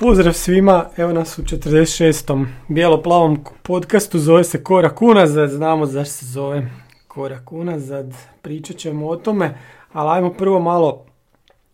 Pozdrav 0.00 0.32
svima, 0.32 0.84
evo 0.96 1.12
nas 1.12 1.38
u 1.38 1.42
46. 1.42 2.46
bijelo-plavom 2.68 3.44
podcastu, 3.62 4.18
zove 4.18 4.44
se 4.44 4.64
Korak 4.64 5.02
unazad, 5.02 5.50
znamo 5.50 5.86
zašto 5.86 6.12
se 6.12 6.26
zove 6.26 6.70
Korak 7.08 7.52
unazad, 7.52 8.12
pričat 8.42 8.76
ćemo 8.76 9.08
o 9.08 9.16
tome, 9.16 9.58
ali 9.92 10.10
ajmo 10.10 10.32
prvo 10.32 10.60
malo 10.60 11.04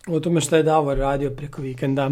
o 0.08 0.20
tome 0.20 0.40
što 0.40 0.56
je 0.56 0.62
Davor 0.62 0.98
radio 0.98 1.30
preko 1.30 1.62
vikenda. 1.62 2.10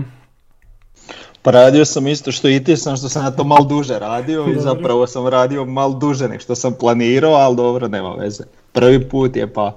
Pa 1.43 1.51
radio 1.51 1.85
sam 1.85 2.07
isto 2.07 2.33
što 2.33 2.49
i 2.49 2.65
ti 2.65 2.77
sam 2.77 2.97
što 2.97 3.09
sam 3.09 3.25
ja 3.25 3.31
to 3.31 3.45
malo 3.45 3.65
duže 3.65 3.99
radio 3.99 4.47
i 4.47 4.61
zapravo 4.61 5.07
sam 5.07 5.27
radio 5.27 5.65
malo 5.65 5.95
duže 5.95 6.29
nego 6.29 6.41
što 6.41 6.55
sam 6.55 6.75
planirao, 6.81 7.33
ali 7.33 7.57
dobro, 7.57 7.89
nema 7.89 8.15
veze. 8.15 8.45
Prvi 8.73 9.09
put 9.09 9.37
je 9.37 9.53
pa... 9.53 9.73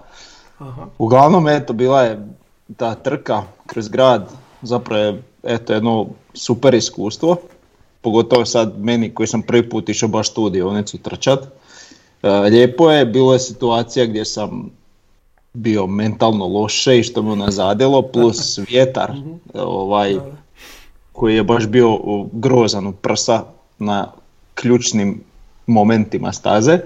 Aha. 0.57 0.85
Uglavnom, 0.97 1.47
eto, 1.47 1.73
bila 1.73 2.03
je 2.03 2.27
ta 2.77 2.95
trka 2.95 3.43
kroz 3.65 3.87
grad, 3.87 4.29
zapravo 4.61 5.03
je, 5.03 5.21
eto, 5.45 5.73
jedno 5.73 6.07
super 6.33 6.73
iskustvo. 6.73 7.37
Pogotovo 8.01 8.45
sad 8.45 8.79
meni 8.79 9.13
koji 9.13 9.27
sam 9.27 9.41
prvi 9.41 9.69
put 9.69 9.89
išao 9.89 10.09
baš 10.09 10.33
tu 10.33 10.49
dionicu 10.49 10.97
trčat. 10.97 11.39
E, 12.23 12.29
lijepo 12.29 12.91
je, 12.91 13.05
bilo 13.05 13.33
je 13.33 13.39
situacija 13.39 14.05
gdje 14.05 14.25
sam 14.25 14.69
bio 15.53 15.87
mentalno 15.87 16.47
loše 16.47 16.99
i 16.99 17.03
što 17.03 17.23
me 17.23 17.35
nazadilo, 17.35 18.01
plus 18.01 18.57
vjetar, 18.69 19.11
ovaj, 19.53 20.15
koji 21.11 21.35
je 21.35 21.43
baš 21.43 21.67
bio 21.67 21.99
grozan 22.31 22.87
u 22.87 22.91
prsa 22.91 23.43
na 23.79 24.11
ključnim 24.55 25.21
momentima 25.67 26.33
staze, 26.33 26.79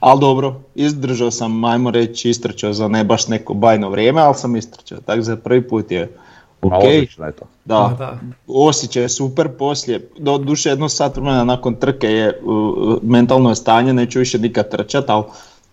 ali 0.00 0.20
dobro, 0.20 0.60
izdržao 0.74 1.30
sam, 1.30 1.64
ajmo 1.64 1.90
reći, 1.90 2.30
istrčao 2.30 2.72
za 2.72 2.88
ne 2.88 3.04
baš 3.04 3.28
neko 3.28 3.54
bajno 3.54 3.88
vrijeme, 3.90 4.20
ali 4.20 4.34
sam 4.34 4.56
istrčao, 4.56 4.98
tako 5.00 5.22
za 5.22 5.36
prvi 5.36 5.68
put 5.68 5.90
je 5.90 6.16
ok. 6.62 6.72
Odlično 6.72 7.26
je 7.26 7.32
to. 7.32 7.44
Da, 7.64 7.94
da. 7.98 8.18
osjećaj 8.46 9.02
je 9.02 9.08
super 9.08 9.48
poslije, 9.58 10.08
do 10.18 10.38
duše 10.38 10.68
jedno 10.68 10.88
sat 10.88 11.16
vremena 11.16 11.44
nakon 11.44 11.74
trke 11.74 12.06
je 12.06 12.40
uh, 12.44 12.98
mentalno 13.02 13.48
je 13.48 13.54
stanje, 13.54 13.92
neću 13.92 14.18
više 14.18 14.38
nikad 14.38 14.70
trčat, 14.70 15.10
ali 15.10 15.24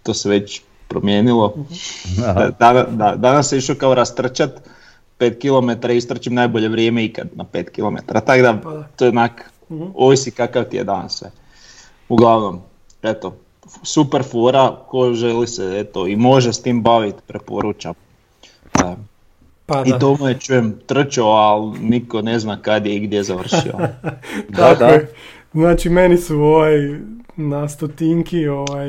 to 0.04 0.14
se 0.14 0.30
već 0.30 0.62
promijenilo. 0.88 1.54
Da, 2.18 2.50
da- 2.60 2.88
da- 2.90 3.16
danas 3.16 3.50
se 3.50 3.58
išao 3.58 3.76
kao 3.76 3.94
rastrčat 3.96 4.52
5 5.20 5.40
km 5.40 5.90
i 5.92 5.98
istrčim 5.98 6.34
najbolje 6.34 6.70
vrijeme 6.70 7.04
ikad 7.06 7.28
na 7.36 7.46
5 7.54 7.70
km, 7.70 7.96
tako 8.14 8.42
da 8.42 8.54
da. 8.54 8.88
to 8.96 9.06
je 9.06 9.10
onak, 9.10 9.52
ovisi 9.96 10.32
kakav 10.32 10.64
ti 10.64 10.78
je 10.78 10.84
dan 10.84 11.10
sve. 11.10 11.32
Uglavnom, 12.10 12.62
eto, 13.04 13.36
super 13.84 14.24
fora, 14.24 14.76
ko 14.88 15.14
želi 15.14 15.48
se 15.48 15.80
eto 15.80 16.08
i 16.08 16.16
može 16.16 16.54
s 16.54 16.62
tim 16.62 16.82
baviti, 16.84 17.22
preporučam. 17.28 17.94
Da. 18.74 18.96
Pa 19.72 19.84
I 19.86 19.92
to 20.00 20.28
je 20.28 20.40
čujem 20.40 20.76
trčao, 20.86 21.28
ali 21.28 21.80
niko 21.80 22.22
ne 22.22 22.40
zna 22.40 22.62
kad 22.62 22.86
je 22.86 22.96
i 22.96 23.00
gdje 23.00 23.24
završio. 23.24 23.74
Da, 24.50 24.76
da. 24.80 25.00
Znači 25.54 25.90
meni 25.90 26.18
su 26.18 26.40
ovaj 26.40 26.78
na 27.36 27.70
stotinki, 27.70 28.48
ovaj, 28.48 28.88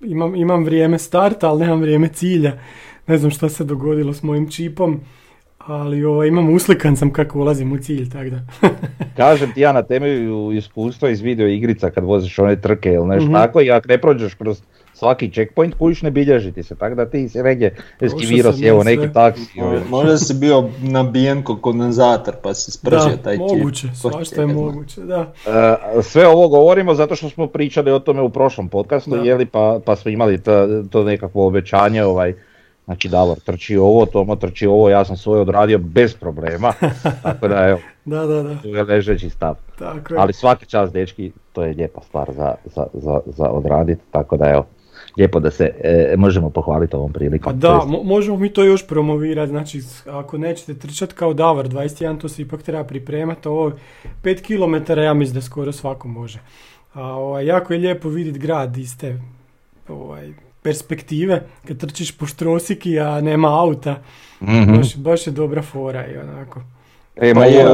imam, 0.00 0.34
imam 0.36 0.64
vrijeme 0.64 0.98
starta, 0.98 1.48
ali 1.48 1.60
nemam 1.60 1.80
vrijeme 1.80 2.08
cilja. 2.08 2.52
Ne 3.06 3.18
znam 3.18 3.30
šta 3.30 3.48
se 3.48 3.64
dogodilo 3.64 4.12
s 4.12 4.22
mojim 4.22 4.50
čipom, 4.50 5.00
ali 5.58 6.04
ovaj, 6.04 6.28
imam 6.28 6.54
uslikan 6.54 6.96
sam 6.96 7.10
kako 7.12 7.38
ulazim 7.38 7.72
u 7.72 7.78
cilj, 7.78 8.10
tako 8.10 8.30
da. 8.30 8.40
Kažem 9.16 9.52
ti 9.52 9.60
ja 9.60 9.72
na 9.72 9.82
temelju 9.82 10.52
iskustva 10.52 11.10
iz 11.10 11.20
video 11.20 11.48
igrica 11.48 11.90
kad 11.90 12.04
voziš 12.04 12.38
one 12.38 12.60
trke 12.60 12.92
ili 12.92 13.06
nešto 13.06 13.24
Mhm. 13.24 13.34
tako 13.34 13.60
i 13.60 13.70
ako 13.70 13.88
ne 13.88 13.98
prođeš 13.98 14.34
kroz 14.34 14.62
svaki 15.02 15.30
checkpoint 15.30 15.74
kujiš 15.74 16.02
ne 16.02 16.10
bilježi 16.10 16.52
ti 16.52 16.62
se, 16.62 16.74
tako 16.74 16.94
da 16.94 17.06
ti 17.06 17.28
si 17.28 17.38
negdje 17.38 17.76
eskivirao 18.00 18.52
si 18.52 18.66
evo 18.66 18.84
neki 18.84 19.12
taksi. 19.12 19.60
ovaj. 19.60 19.80
Možda 19.90 20.18
si 20.18 20.34
bio 20.34 20.68
nabijen 20.82 21.42
ko 21.42 21.56
kondenzator 21.56 22.34
pa 22.42 22.54
si 22.54 22.70
spržio 22.70 23.10
da, 23.10 23.16
taj 23.16 23.34
čip. 23.34 23.40
moguće, 23.40 23.88
svašta 23.94 24.40
je 24.40 24.46
moguće, 24.46 25.00
da. 25.00 25.32
E, 25.46 26.02
sve 26.02 26.26
ovo 26.26 26.48
govorimo 26.48 26.94
zato 26.94 27.16
što 27.16 27.28
smo 27.28 27.46
pričali 27.46 27.90
o 27.90 27.98
tome 27.98 28.22
u 28.22 28.30
prošlom 28.30 28.68
podcastu, 28.68 29.10
Da. 29.10 29.22
jeli, 29.22 29.46
pa, 29.46 29.80
pa 29.84 29.96
smo 29.96 30.10
imali 30.10 30.38
to, 30.38 30.82
to 30.90 31.04
nekakvo 31.04 31.46
obećanje, 31.46 32.04
ovaj, 32.04 32.34
znači 32.84 33.08
Davor 33.08 33.40
trči 33.40 33.76
ovo, 33.76 34.06
Tomo 34.06 34.36
trči 34.36 34.66
ovo, 34.66 34.90
ja 34.90 35.04
sam 35.04 35.16
svoje 35.16 35.40
odradio 35.40 35.78
bez 35.78 36.14
problema, 36.14 36.72
tako 37.22 37.48
da 37.48 37.68
evo, 37.68 37.78
Da, 38.04 38.26
da, 38.26 38.42
da, 38.42 38.54
to 38.62 38.68
je 38.68 38.82
ležeći 38.82 39.30
stav. 39.30 39.54
tako 39.78 40.14
je. 40.14 40.20
Ali 40.20 40.32
svaki 40.32 40.66
čas 40.66 40.92
dečki, 40.92 41.32
to 41.52 41.62
je 41.64 41.74
lijepa 41.74 42.00
stvar 42.00 42.32
za, 42.32 42.54
za, 42.64 42.86
za, 42.94 43.20
za 43.26 43.48
odraditi, 43.48 44.02
tako 44.10 44.36
da 44.36 44.50
evo, 44.50 44.66
lijepo 45.16 45.40
da 45.40 45.50
se 45.50 45.70
e, 45.80 46.14
možemo 46.16 46.50
pohvaliti 46.50 46.96
ovom 46.96 47.12
prilikom. 47.12 47.52
Pa 47.52 47.60
To 47.60 47.68
da, 47.68 47.74
jest- 47.74 47.88
mo- 47.88 48.04
možemo 48.04 48.36
mi 48.36 48.48
to 48.48 48.64
još 48.64 48.86
promovirati, 48.86 49.50
znači 49.50 49.80
ako 50.06 50.38
nećete 50.38 50.74
trčati 50.76 51.14
kao 51.14 51.34
Davor 51.34 51.68
21, 51.68 51.92
to 52.16 52.28
se 52.28 52.42
ipak 52.42 52.62
treba 52.62 52.84
pripremati, 52.84 53.48
ovo 53.48 53.72
5 54.22 54.42
km 54.86 55.00
ja 55.00 55.14
mislim 55.14 55.34
da 55.34 55.40
skoro 55.40 55.72
svako 55.72 56.08
može. 56.08 56.38
A 56.92 57.02
ovaj, 57.04 57.46
jako 57.46 57.72
je 57.72 57.78
lijepo 57.78 58.08
vidjeti 58.08 58.38
grad 58.38 58.76
iz 58.76 58.98
te 58.98 59.18
ovaj, 59.88 60.32
perspektive, 60.62 61.42
kad 61.64 61.76
trčiš 61.78 62.12
po 62.12 62.26
štrosiki, 62.26 63.00
a 63.00 63.20
nema 63.20 63.60
auta, 63.60 64.02
Mhm. 64.40 64.76
baš, 64.76 64.96
baš 64.96 65.26
je 65.26 65.32
dobra 65.32 65.62
fora 65.62 66.06
i 66.06 66.16
onako. 66.18 66.60
E, 67.16 67.34
Pa 67.34 67.40
mogu, 67.40 67.52
je. 67.52 67.66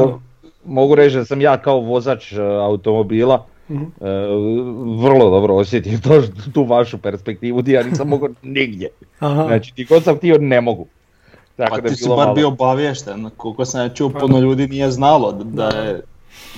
mogu 0.65 0.95
reći 0.95 1.15
da 1.15 1.25
sam 1.25 1.41
ja 1.41 1.57
kao 1.57 1.79
vozač 1.79 2.31
e, 2.31 2.41
automobila 2.41 3.45
Mhm. 3.69 3.83
e, 4.01 4.09
vrlo 4.99 5.29
dobro 5.29 5.55
osjetio 5.55 5.99
to, 5.99 6.21
tu 6.53 6.63
vašu 6.63 6.97
perspektivu 6.97 7.61
di 7.61 7.71
ja 7.71 7.83
nisam 7.83 8.07
mogao 8.07 8.29
nigdje. 8.41 8.89
Aha, 9.19 9.43
Znači, 9.43 9.73
ti 9.73 9.85
god 9.85 10.03
sam 10.03 10.17
htio, 10.17 10.37
ne 10.37 10.61
mogu. 10.61 10.87
Tako 11.55 11.75
Pa 11.75 11.81
da 11.81 11.89
ti 11.89 11.95
si 11.95 12.07
bar 12.07 12.17
malo- 12.17 12.33
bio 12.33 12.47
obaviješten, 12.47 13.29
koliko 13.37 13.65
sam 13.65 13.81
ja 13.81 13.89
čuo, 13.89 14.09
puno 14.11 14.39
ljudi 14.39 14.67
nije 14.67 14.91
znalo 14.91 15.31
da, 15.33 15.67
je, 15.67 16.01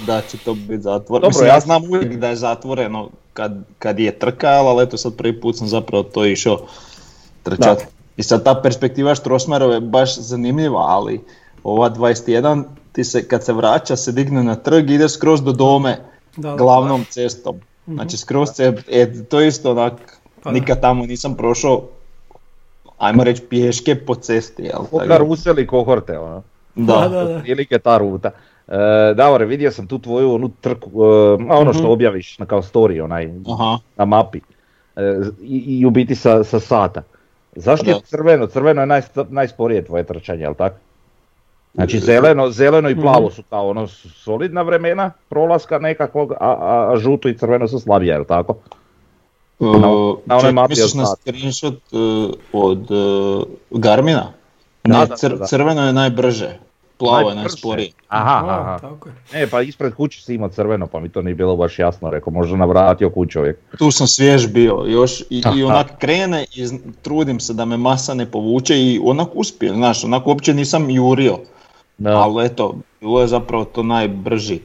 da 0.05 0.22
će 0.22 0.38
to 0.38 0.53
biti 0.53 0.79
zatvoreno. 0.79 1.09
Dobro, 1.19 1.27
Mislim, 1.29 1.47
ja- 1.47 1.59
znam 1.59 1.83
uvijek 1.83 2.16
da 2.16 2.27
je 2.27 2.35
zatvoreno 2.35 3.09
kad, 3.33 3.57
kad 3.79 3.99
je 3.99 4.11
trka, 4.11 4.47
ali 4.49 4.83
eto 4.83 4.97
sad 4.97 5.16
prvi 5.16 5.41
put 5.41 5.57
sam 5.57 5.67
zapravo 5.67 6.03
to 6.03 6.25
išao 6.25 6.59
trčat. 7.43 7.78
Da. 7.78 7.85
I 8.17 8.23
sad 8.23 8.43
ta 8.43 8.55
perspektiva 8.55 9.16
Štrosmerove 9.16 9.73
je 9.73 9.81
baš 9.81 10.17
zanimljiva, 10.17 10.79
ali 10.79 11.22
ova 11.63 11.89
21, 11.89 12.63
ti 12.91 13.03
se 13.03 13.28
kad 13.28 13.43
se 13.43 13.53
vraća 13.53 13.95
se 13.95 14.11
digne 14.11 14.43
na 14.43 14.55
trg 14.55 14.89
i 14.89 14.95
ide 14.95 15.09
skroz 15.09 15.41
do 15.41 15.51
dome 15.51 15.97
da, 16.38 16.50
da. 16.50 16.56
glavnom 16.56 17.06
cestom. 17.06 17.56
Znači 17.88 18.18
skroz 18.18 18.50
se, 18.50 18.74
e, 18.90 19.24
to 19.24 19.40
je 19.40 19.47
isto 19.47 19.72
onak, 19.72 19.94
Pa 20.44 20.50
da. 20.50 20.53
nikad 20.53 20.81
tamo 20.81 21.06
nisam 21.06 21.36
prošao, 21.36 21.81
ajmo 22.97 23.24
reći 23.24 23.42
pješke 23.44 23.96
po 23.97 24.16
cesti, 24.16 24.64
jel? 24.64 24.72
Ko 24.72 24.84
tako 24.84 25.00
da- 25.00 25.08
karusel 25.08 25.59
i 25.59 25.68
kohorte, 25.68 26.20
ono. 26.20 26.44
Da, 26.75 26.94
Da, 26.94 27.08
da, 27.09 27.41
da. 27.70 27.80
Ta 27.80 27.97
ruta. 27.97 28.31
E, 28.68 28.74
Davore, 29.14 29.46
vidio 29.46 29.72
sam 29.72 29.88
tu 29.88 30.00
tvoju 30.00 30.34
onu 30.34 30.52
trku, 30.52 30.90
e, 30.90 31.08
a 31.50 31.58
ono 31.58 31.74
što 31.74 31.84
Mhm. 31.84 31.91
objaviš 31.91 32.40
na 32.40 32.46
kao 32.46 32.62
story, 32.62 33.03
onaj, 33.03 33.30
Aha. 33.47 33.78
na 33.97 34.06
mapi. 34.06 34.40
E, 34.96 35.02
i, 35.41 35.80
I 35.80 35.86
u 35.86 35.90
biti 35.90 36.16
sa, 36.16 36.44
sa 36.44 36.59
sata. 36.59 37.02
Zašto 37.56 37.90
je 37.90 37.94
Da. 37.94 38.00
crveno? 38.02 38.47
Crveno 38.47 38.81
je 38.81 38.88
naj, 38.88 39.02
najsporije 39.30 39.86
tvoje 39.86 40.03
trčanje, 40.03 40.41
jel 40.41 40.53
tako? 40.53 40.75
Znači 41.73 42.00
zeleno, 42.00 42.50
zeleno 42.50 42.90
i 42.90 42.96
plavo 42.96 43.26
Mhm. 43.26 43.32
su 43.32 43.44
kao 43.44 43.70
ono 43.70 43.88
solidna 43.88 44.62
vremena 44.62 45.12
prolaska 45.29 45.79
nekakvog, 45.79 46.32
a, 46.32 46.35
a, 46.40 46.97
žuto 46.97 47.29
i 47.29 47.38
crveno 47.38 47.68
su 47.68 47.79
slabije, 47.79 48.12
jel 48.12 48.26
tako? 48.26 48.56
Uh, 49.59 49.76
na 50.26 50.38
onoj 50.38 50.41
ček, 50.41 50.53
mapi 50.53 50.70
misliš 50.70 50.91
od 50.91 50.97
na 50.97 51.06
screenshot 51.08 51.73
uh, 51.91 52.00
od 52.53 52.91
uh, 52.91 53.44
Garmina? 53.72 54.32
Da, 54.84 54.94
Ne, 54.94 55.06
da, 55.06 55.16
cr- 55.16 55.38
da. 55.38 55.46
crveno 55.46 55.88
je 55.88 55.94
najbrže, 55.94 56.50
plavo 56.97 57.18
je 57.20 57.26
Najbrže. 57.26 57.41
najsporije. 57.44 57.91
Aha, 58.08 58.41
aha. 58.50 58.79
tako 58.79 59.09
je. 59.09 59.16
Ne, 59.34 59.47
pa 59.47 59.62
ispred 59.62 59.94
kuće 59.94 60.22
si 60.22 60.34
imao 60.34 60.50
crveno, 60.50 60.88
pa 60.88 61.00
mi 61.00 61.09
to 61.09 61.22
nije 61.22 61.35
bilo 61.35 61.56
baš 61.56 61.79
jasno, 61.79 62.09
rekao, 62.09 62.34
možda 62.34 62.58
navratio 62.58 63.09
kuću 63.09 63.32
čovjek. 63.32 63.59
Tu 63.78 63.91
sam 63.91 64.08
svjež 64.08 64.47
bio 64.47 64.84
još 64.88 65.22
i, 65.22 65.44
i 65.56 65.64
onak 65.64 65.97
krene 66.00 66.46
i 66.46 66.67
trudim 67.02 67.40
se 67.40 67.53
da 67.53 67.66
me 67.66 67.78
masa 67.78 68.14
ne 68.14 68.26
povuče 68.26 68.78
i 68.78 69.02
onak 69.03 69.28
uspije, 69.34 69.74
znaš, 69.74 70.03
onak 70.03 70.28
uopće 70.28 70.53
nisam 70.53 70.90
jurio. 70.90 71.38
Da. 72.02 72.09
Ali 72.12 72.46
eto, 72.46 72.76
bilo 73.02 73.22
je 73.22 73.28
zapravo 73.28 73.66
to 73.66 73.84
najbrži 73.84 74.59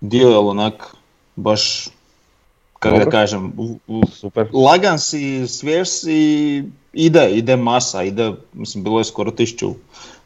dio, 0.00 0.28
jer 0.28 0.38
onak 0.38 0.94
baš 1.36 1.88
kako 2.78 2.98
da 2.98 3.10
kažem, 3.10 3.52
u- 3.56 3.78
u- 3.88 4.06
Super. 4.06 4.48
lagan 4.52 4.98
si, 4.98 5.46
svjež 5.48 5.88
si, 5.88 6.64
ide, 6.92 7.30
ide 7.30 7.56
masa, 7.56 8.02
ide, 8.02 8.32
mislim, 8.52 8.84
bilo 8.84 8.98
je 9.00 9.04
skoro 9.04 9.30
tisuću 9.30 9.70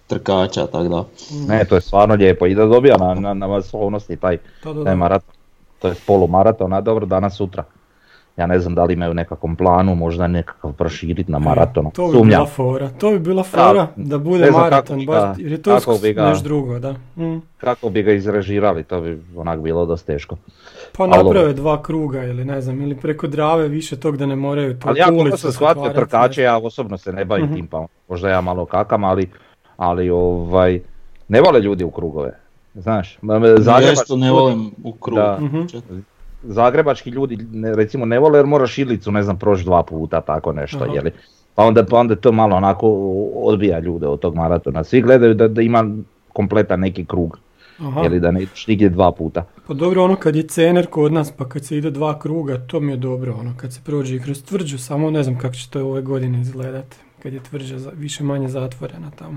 trkača, 0.06 0.66
tako 0.66 0.84
da. 0.84 1.04
Ne, 1.48 1.64
to 1.64 1.74
je 1.74 1.80
stvarno 1.80 2.14
lijepo 2.14 2.46
i 2.46 2.54
da 2.54 2.66
dobija 2.66 2.96
na, 2.96 3.14
na, 3.14 3.34
na 3.34 3.46
masovnosti 3.46 4.16
taj, 4.16 4.38
Da, 4.64 4.72
da, 4.72 4.84
taj 4.84 4.96
maraton. 4.96 5.34
To 5.78 5.88
je 5.88 5.94
polumaraton, 6.06 6.72
a 6.72 6.80
dobro 6.80 7.06
danas 7.06 7.36
sutra. 7.36 7.64
Ja 8.38 8.46
ne 8.46 8.58
znam 8.58 8.74
da 8.74 8.84
li 8.84 8.92
imaju 8.92 9.10
u 9.10 9.14
nekakvom 9.14 9.56
planu 9.56 9.94
možda 9.94 10.26
nekakav 10.26 10.72
proširiti 10.72 11.32
na 11.32 11.38
maratonu. 11.38 11.88
E, 11.88 11.92
To 11.92 12.06
bi 12.06 12.12
Sumnjam. 12.12 12.28
bila 12.30 12.46
fora. 12.46 12.88
To 12.90 13.10
bi 13.10 13.18
bila 13.18 13.42
fora 13.42 13.86
da 13.96 14.18
bude 14.18 14.46
kako 14.46 14.58
maraton, 14.58 15.06
baš, 15.06 15.38
jer 15.38 15.52
je 15.52 15.62
to 15.62 15.74
kako 15.76 15.98
bi 15.98 16.12
ga- 16.12 16.24
nešto 16.24 16.44
drugo, 16.44 16.78
da. 16.78 16.92
Mm. 17.16 17.42
Kako 17.56 17.88
bi 17.88 18.02
ga 18.02 18.12
izrežirali, 18.12 18.84
to 18.84 19.00
bi 19.00 19.22
onak 19.36 19.60
bilo 19.60 19.86
dosta 19.86 20.06
teško. 20.08 20.36
Pa 20.92 21.06
naprave 21.08 21.52
dva 21.52 21.82
kruga 21.82 22.24
ili 22.24 22.44
ne 22.44 22.60
znam, 22.60 22.82
ili 22.82 22.96
preko 22.96 23.26
Drave 23.26 23.68
više 23.68 23.96
tog 23.96 24.16
da 24.16 24.26
ne 24.26 24.36
moraju 24.36 24.78
to 24.78 24.88
Ali 24.88 24.98
ja 24.98 25.06
sam 25.36 25.52
shvatio 25.52 25.88
trkače, 25.88 26.42
ja 26.42 26.56
osobno 26.58 26.98
se 26.98 27.12
ne 27.12 27.24
bavim 27.24 27.44
Mhm. 27.44 27.54
tim, 27.54 27.66
pa 27.66 27.86
možda 28.08 28.30
ja 28.30 28.40
malo 28.40 28.66
kakam, 28.66 29.04
ali, 29.04 29.30
ali 29.76 30.10
ovaj, 30.10 30.80
ne 31.28 31.40
vole 31.40 31.60
ljudi 31.60 31.84
u 31.84 31.90
krugove. 31.90 32.38
Znaš, 32.74 33.18
Zagrebački 33.58 33.92
isto 33.92 34.16
ne 34.16 34.30
volim 34.32 34.70
u 34.84 34.92
krug. 34.92 35.16
Da. 35.16 35.38
Mhm. 35.40 35.60
Zagrebački 36.42 37.10
ljudi 37.10 37.36
ne, 37.52 37.74
recimo 37.74 38.04
ne 38.04 38.18
vole 38.18 38.38
jer 38.38 38.46
moraš 38.46 38.78
Ilicu 38.78 39.12
ne 39.12 39.22
znam 39.22 39.38
proći 39.38 39.64
dva 39.64 39.82
puta 39.82 40.20
tako 40.20 40.52
nešto 40.52 40.84
Aha. 40.84 40.94
jeli. 40.94 41.10
Pa 41.54 41.64
onda, 41.64 41.84
pa 41.84 41.98
onda 41.98 42.16
to 42.16 42.32
malo 42.32 42.56
onako 42.56 42.88
odbija 43.34 43.78
ljude 43.78 44.06
od 44.06 44.20
tog 44.20 44.34
maratona. 44.34 44.84
Svi 44.84 45.02
gledaju 45.02 45.34
da, 45.34 45.48
da 45.48 45.62
ima 45.62 45.84
kompletan 46.32 46.80
neki 46.80 47.04
krug, 47.04 47.38
Aha. 47.78 48.00
jeli 48.00 48.20
da 48.20 48.30
ne 48.30 48.42
ideš 48.42 48.66
nigdje 48.66 48.88
dva 48.88 49.12
puta. 49.12 49.44
Pa 49.66 49.74
dobro 49.74 50.04
ono 50.04 50.16
kad 50.16 50.36
je 50.36 50.42
cener 50.42 50.86
kod 50.86 51.12
nas 51.12 51.32
pa 51.32 51.48
kad 51.48 51.64
se 51.64 51.76
ide 51.76 51.90
dva 51.90 52.18
kruga 52.18 52.58
to 52.66 52.80
mi 52.80 52.92
je 52.92 52.96
dobro 52.96 53.36
ono 53.40 53.54
kad 53.56 53.72
se 53.72 53.80
prođe 53.84 54.16
i 54.16 54.20
kroz 54.20 54.44
tvrđu 54.44 54.78
samo 54.78 55.10
ne 55.10 55.22
znam 55.22 55.38
kako 55.38 55.54
će 55.54 55.70
to 55.70 55.86
ove 55.86 56.02
godine 56.02 56.40
izgledat 56.40 56.96
kad 57.22 57.32
je 57.32 57.40
tvrđa 57.42 57.76
više 57.94 58.24
manje 58.24 58.48
zatvorena 58.48 59.10
tamo. 59.10 59.36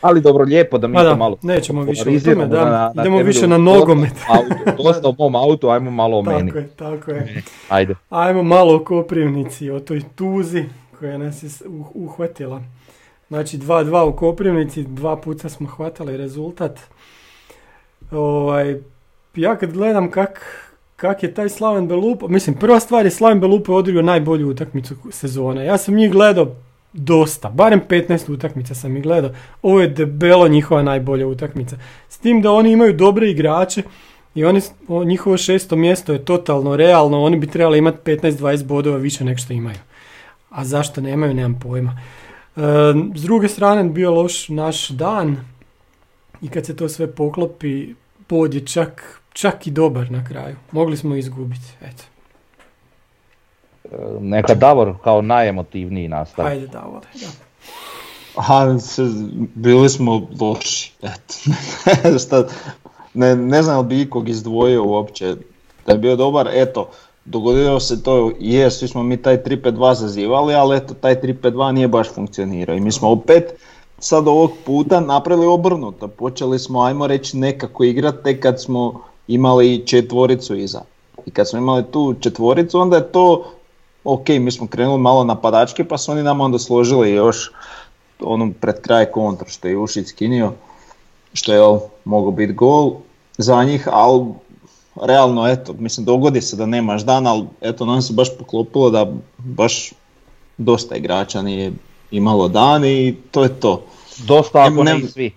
Ali 0.00 0.20
dobro, 0.20 0.44
lijepo 0.44 0.78
da 0.78 0.86
mi 0.86 0.94
Ma 0.94 1.02
to 1.02 1.16
malo 1.16 1.38
nećemo 1.42 1.82
više 1.82 2.02
o 2.02 2.04
tome, 2.04 2.46
da. 2.46 2.90
Idemo 2.94 3.04
temelju 3.04 3.26
više 3.26 3.46
na 3.46 3.58
nogomet. 3.58 4.12
Dosta 4.84 5.08
o 5.08 5.14
mom 5.18 5.36
autu, 5.36 5.68
ajmo 5.68 5.90
malo 5.90 6.18
o 6.18 6.22
meni. 6.22 6.50
Tako 6.50 6.58
je, 6.58 6.68
tako 6.68 7.10
je. 7.10 7.42
Ajde. 7.68 7.94
Ajmo 8.10 8.42
malo 8.42 8.76
o 8.76 8.84
Koprivnici, 8.84 9.70
o 9.70 9.80
toj 9.80 10.02
tuzi 10.14 10.64
koja 10.98 11.18
nas 11.18 11.42
je 11.42 11.48
uh- 11.48 11.84
uhvatila. 11.94 12.62
Znači 13.28 13.58
2-2 13.58 14.08
u 14.08 14.16
Koprivnici, 14.16 14.82
dva 14.82 15.16
puta 15.16 15.48
smo 15.48 15.68
hvatali 15.68 16.16
rezultat. 16.16 16.78
Ovaj, 18.10 18.76
ja 19.34 19.56
kad 19.56 19.72
gledam 19.72 20.10
kak, 20.10 20.40
kak 20.96 21.22
je 21.22 21.34
taj 21.34 21.48
Slaven 21.48 21.88
Belupo, 21.88 22.28
mislim 22.28 22.56
prva 22.56 22.80
stvar 22.80 23.04
je 23.04 23.10
Slaven 23.10 23.40
Belupo 23.40 23.72
je 23.72 23.76
odrio 23.76 24.02
najbolju 24.02 24.48
utakmicu 24.48 24.94
sezone. 25.10 25.64
Ja 25.64 25.78
sam 25.78 25.94
njih 25.94 26.12
gledao 26.12 26.46
dosta, 26.92 27.48
barem 27.48 27.80
15 27.88 28.32
utakmica 28.32 28.74
sam 28.74 28.96
ih 28.96 29.02
gledao. 29.02 29.30
Ovo 29.62 29.80
je 29.80 29.88
debelo 29.88 30.48
njihova 30.48 30.82
najbolja 30.82 31.26
utakmica. 31.26 31.76
S 32.08 32.18
tim 32.18 32.42
da 32.42 32.52
oni 32.52 32.72
imaju 32.72 32.92
dobre 32.92 33.30
igrače 33.30 33.82
i 34.34 34.44
oni, 34.44 34.60
njihovo 35.06 35.36
šesto 35.36 35.76
mjesto 35.76 36.12
je 36.12 36.24
totalno 36.24 36.76
realno, 36.76 37.22
oni 37.22 37.36
bi 37.36 37.46
trebali 37.46 37.78
imati 37.78 37.98
15-20 38.10 38.64
bodova 38.64 38.96
više 38.96 39.24
nek 39.24 39.38
što 39.38 39.52
imaju. 39.52 39.78
A 40.50 40.64
zašto 40.64 41.00
nemaju, 41.00 41.34
nemam 41.34 41.60
pojma. 41.60 42.00
E, 42.56 42.60
s 43.14 43.22
druge 43.22 43.48
strane 43.48 43.84
bio 43.84 44.14
loš 44.14 44.48
naš 44.48 44.88
dan 44.88 45.36
i 46.42 46.48
kad 46.48 46.66
se 46.66 46.76
to 46.76 46.88
sve 46.88 47.12
poklopi, 47.12 47.94
pod 48.26 48.54
je 48.54 48.66
čak, 48.66 49.20
čak 49.32 49.66
i 49.66 49.70
dobar 49.70 50.10
na 50.10 50.24
kraju. 50.24 50.56
Mogli 50.72 50.96
smo 50.96 51.16
izgubiti, 51.16 51.66
eto. 51.82 52.04
Neka 54.20 54.54
Davor 54.54 54.94
kao 55.04 55.22
najemotivniji 55.22 56.08
nastavi. 56.08 56.48
Ajde 56.48 56.66
da 56.66 56.80
vole, 56.82 57.00
da. 57.14 57.26
Aha, 58.36 58.78
s- 58.78 58.98
bili 59.54 59.88
smo 59.88 60.26
loši, 60.40 60.92
eto. 60.98 61.34
Šta, 62.24 62.44
ne, 63.14 63.36
ne 63.36 63.62
znam 63.62 63.78
li 63.78 63.86
bi 63.86 64.00
ikog 64.00 64.28
izdvojio 64.28 64.84
uopće 64.84 65.34
da 65.86 65.92
je 65.92 65.98
bio 65.98 66.16
dobar, 66.16 66.48
eto, 66.52 66.88
dogodilo 67.24 67.80
se 67.80 68.02
to, 68.02 68.32
je, 68.38 68.70
svi 68.70 68.88
smo 68.88 69.02
mi 69.02 69.16
taj 69.16 69.36
3-5-2 69.38 69.94
zazivali, 69.94 70.54
ali 70.54 70.76
eto, 70.76 70.94
taj 70.94 71.14
3-5-2 71.14 71.72
nije 71.72 71.88
baš 71.88 72.08
funkcionirao 72.08 72.76
i 72.76 72.80
mi 72.80 72.92
smo 72.92 73.10
opet 73.10 73.54
sad 73.98 74.28
ovog 74.28 74.50
puta 74.66 75.00
napravili 75.00 75.46
obrnuto, 75.46 76.08
počeli 76.08 76.58
smo, 76.58 76.82
ajmo 76.82 77.06
reći, 77.06 77.36
nekako 77.36 77.84
igrati 77.84 78.18
tek 78.24 78.42
kad 78.42 78.62
smo 78.62 79.00
imali 79.28 79.86
četvoricu 79.86 80.56
iza. 80.56 80.80
I 81.26 81.30
kad 81.30 81.48
smo 81.48 81.58
imali 81.58 81.84
tu 81.84 82.14
četvoricu, 82.14 82.78
onda 82.80 82.96
je 82.96 83.12
to, 83.12 83.44
ok, 84.04 84.28
mi 84.28 84.50
smo 84.50 84.66
krenuli 84.66 84.98
malo 84.98 85.24
napadački, 85.24 85.84
pa 85.84 85.98
su 85.98 86.12
oni 86.12 86.22
nama 86.22 86.44
onda 86.44 86.58
složili 86.58 87.10
još 87.10 87.50
onu 88.20 88.52
pred 88.60 88.80
kraj 88.80 89.04
kontru 89.04 89.48
što 89.48 89.68
je 89.68 89.78
Ušić 89.78 90.08
skinio, 90.08 90.52
što 91.32 91.52
je 91.52 91.80
mogao 92.04 92.30
biti 92.30 92.52
gol 92.52 92.92
za 93.38 93.64
njih, 93.64 93.88
ali 93.92 94.24
realno 95.02 95.48
eto, 95.48 95.72
mislim 95.78 96.06
dogodi 96.06 96.40
se 96.40 96.56
da 96.56 96.66
nemaš 96.66 97.02
dan, 97.02 97.26
ali 97.26 97.46
eto 97.60 97.86
nam 97.86 98.02
se 98.02 98.12
baš 98.12 98.38
poklopilo 98.38 98.90
da 98.90 99.12
baš 99.38 99.92
dosta 100.56 100.96
igrača 100.96 101.42
nije 101.42 101.72
imalo 102.10 102.48
dan 102.48 102.84
i 102.84 103.16
to 103.30 103.42
je 103.42 103.60
to. 103.60 103.84
Dosta 104.18 104.62
ako 104.62 104.84
ne, 104.84 104.98
Ne- 104.98 105.08
svi. 105.08 105.32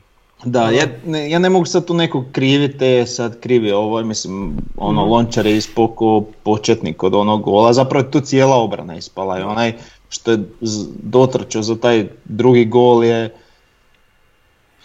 Da, 0.45 0.69
ja 0.69 0.85
ne, 1.05 1.29
ja 1.29 1.39
ne 1.39 1.49
mogu 1.49 1.65
sad 1.65 1.85
tu 1.85 1.93
nekog 1.93 2.25
kriviti, 2.31 2.85
e, 2.85 3.05
sad 3.05 3.39
krivi 3.39 3.71
ovo, 3.71 4.03
mislim, 4.03 4.57
ono, 4.77 5.05
Lončar 5.05 5.45
je 5.45 5.57
ispoko 5.57 6.23
početnik 6.43 7.03
od 7.03 7.15
onog 7.15 7.41
gola, 7.41 7.73
zapravo 7.73 8.05
je 8.05 8.11
tu 8.11 8.19
cijela 8.19 8.55
obrana 8.55 8.95
ispala 8.95 9.39
i 9.39 9.43
onaj 9.43 9.73
što 10.09 10.31
je 10.31 10.43
dotrčao 11.03 11.61
za 11.61 11.75
taj 11.75 12.07
drugi 12.25 12.65
gol 12.65 13.03
je 13.03 13.35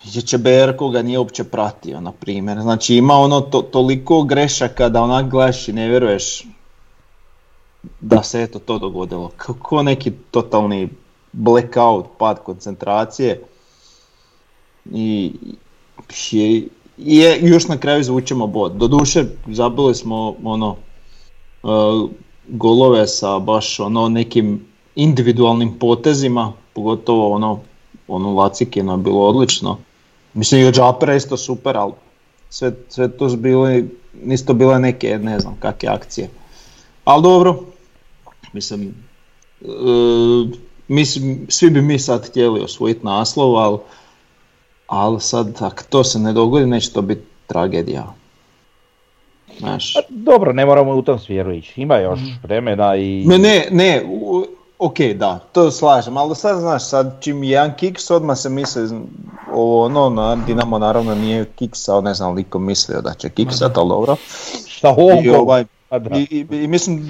je 0.05 0.23
Čeberko 0.23 0.89
ga 0.89 1.03
nije 1.03 1.19
uopće 1.19 1.45
pratio, 1.45 2.01
na 2.01 2.13
primjer. 2.13 2.61
Znači 2.61 2.95
ima 2.95 3.15
ono 3.15 3.41
to, 3.41 3.63
toliko 3.63 4.23
grešaka 4.23 4.89
da 4.89 5.03
onak 5.03 5.31
gledaš 5.31 5.69
i 5.69 5.73
ne 5.73 5.89
vjeruješ 5.89 6.45
da 8.01 8.23
se 8.23 8.43
eto 8.43 8.59
to 8.59 8.79
dogodilo. 8.79 9.31
Kako 9.37 9.83
neki 9.83 10.11
totalni 10.31 10.89
blackout, 11.33 12.07
pad 12.19 12.39
koncentracije 12.43 13.43
i 14.93 15.33
je, 16.33 16.69
je, 16.97 17.39
još 17.43 17.69
na 17.69 17.77
kraju 17.77 18.01
izvučemo 18.01 18.47
bod. 18.47 18.73
Doduše 18.73 19.25
zabili 19.47 19.95
smo 19.95 20.35
ono 20.45 20.77
e, 20.77 21.67
golove 22.49 23.07
sa 23.07 23.39
baš 23.39 23.81
ono 23.81 24.09
nekim 24.09 24.67
individualnim 24.95 25.79
potezima, 25.79 26.53
pogotovo 26.75 27.33
ono 27.33 27.61
ono 28.09 28.35
Lacikino 28.35 28.93
je 28.93 28.99
bilo 28.99 29.21
odlično. 29.21 29.79
Mislim 30.35 30.61
i 30.61 30.65
od 30.65 30.75
Džapera 30.75 31.15
isto 31.15 31.37
super, 31.37 31.77
ali 31.77 31.93
sve, 32.51 32.73
sve 32.89 33.17
to 33.17 33.29
bili, 33.37 33.91
nisu 34.23 34.47
to 34.47 34.55
bile 34.55 34.79
neke, 34.79 35.19
ne 35.19 35.41
znam, 35.41 35.57
kakve 35.61 35.89
akcije. 35.89 36.31
Ali 37.05 37.23
dobro, 37.23 37.59
mislim, 38.53 38.95
e, 39.63 39.67
mislim, 40.89 41.47
svi 41.49 41.71
bi 41.71 41.83
mi 41.83 41.99
sad 41.99 42.29
htjeli 42.29 42.61
osvojiti 42.61 43.07
naslov, 43.07 43.57
ali, 43.57 43.79
ali 44.87 45.21
sad 45.21 45.63
ako 45.63 45.83
to 45.89 46.05
se 46.05 46.19
ne 46.19 46.33
dogodi, 46.33 46.67
neće 46.67 46.93
to 46.93 47.03
biti 47.03 47.23
tragedija. 47.47 48.07
Znaš, 49.59 49.95
Pa 49.95 50.01
Dobro, 50.09 50.53
ne 50.53 50.67
moramo 50.67 50.95
u 50.95 51.03
tom 51.03 51.19
smjeru 51.19 51.53
ići. 51.53 51.81
Ima 51.81 51.97
još 51.97 52.21
vremena 52.43 52.97
i... 52.97 53.25
Ne, 53.27 53.39
ne, 53.39 53.69
ne, 53.71 54.03
ok, 54.79 54.99
da, 55.15 55.39
to 55.53 55.71
slažem, 55.71 56.17
ali 56.17 56.37
sad 56.37 56.61
znaš, 56.61 56.89
sad 56.89 57.17
čim 57.21 57.43
je 57.43 57.51
jedan 57.51 57.73
kiks, 57.77 58.11
odmah 58.11 58.39
se 58.39 58.49
misli, 58.49 58.89
ovo 59.53 59.85
ono, 59.85 60.11
na 60.11 60.37
Dinamo 60.37 60.79
naravno 60.79 61.15
nije 61.15 61.45
kiksao, 61.45 62.01
ne 62.01 62.15
znam, 62.15 62.35
liko 62.35 62.59
mislio 62.59 63.01
da 63.01 63.15
će 63.15 63.29
kiksat, 63.29 63.77
ali 63.77 63.89
dobro. 63.89 64.17
Šta 64.67 64.95
I, 65.25 65.31
ovaj, 65.31 65.65
Pa 65.89 65.97
i, 65.97 66.27
i, 66.31 66.57
i 66.57 66.67
mislim, 66.67 67.09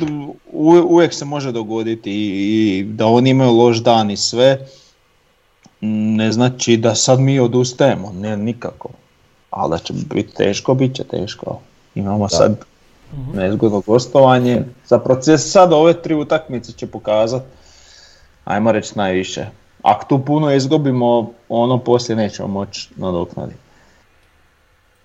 uvijek 0.88 1.14
se 1.14 1.25
može 1.25 1.52
dogoditi 1.52 2.12
i, 2.12 2.78
i 2.78 2.85
da 2.85 3.06
oni 3.06 3.30
imaju 3.30 3.52
loš 3.52 3.76
dan 3.76 4.11
i 4.11 4.16
sve, 4.16 4.66
ne 5.80 6.33
znači 6.33 6.76
da 6.76 6.95
sad 6.95 7.21
mi 7.21 7.40
odustajemo, 7.40 8.12
ne 8.12 8.37
nikako. 8.37 8.88
Ali 9.50 9.71
da 9.71 9.78
će 9.78 9.92
biti 9.92 10.35
teško, 10.35 10.75
bit 10.75 10.95
će 10.95 11.04
teško. 11.04 11.59
Imamo 11.95 12.28
sad 12.28 12.56
nezgodno 13.35 13.83
gostovanje. 13.87 14.62
Za 14.87 14.99
proces 14.99 15.52
sad 15.52 15.73
ove 15.73 16.02
tri 16.02 16.14
utakmice 16.14 16.73
će 16.73 16.87
pokazati, 16.87 17.45
ajmo 18.45 18.73
reći 18.73 18.92
najviše. 18.95 19.47
Ako 19.83 20.04
tu 20.09 20.25
puno 20.25 20.52
izgubimo, 20.52 21.30
ono 21.49 21.78
poslije 21.78 22.16
nećemo 22.16 22.49
moći 22.49 22.88
nadoknaditi. 22.97 23.59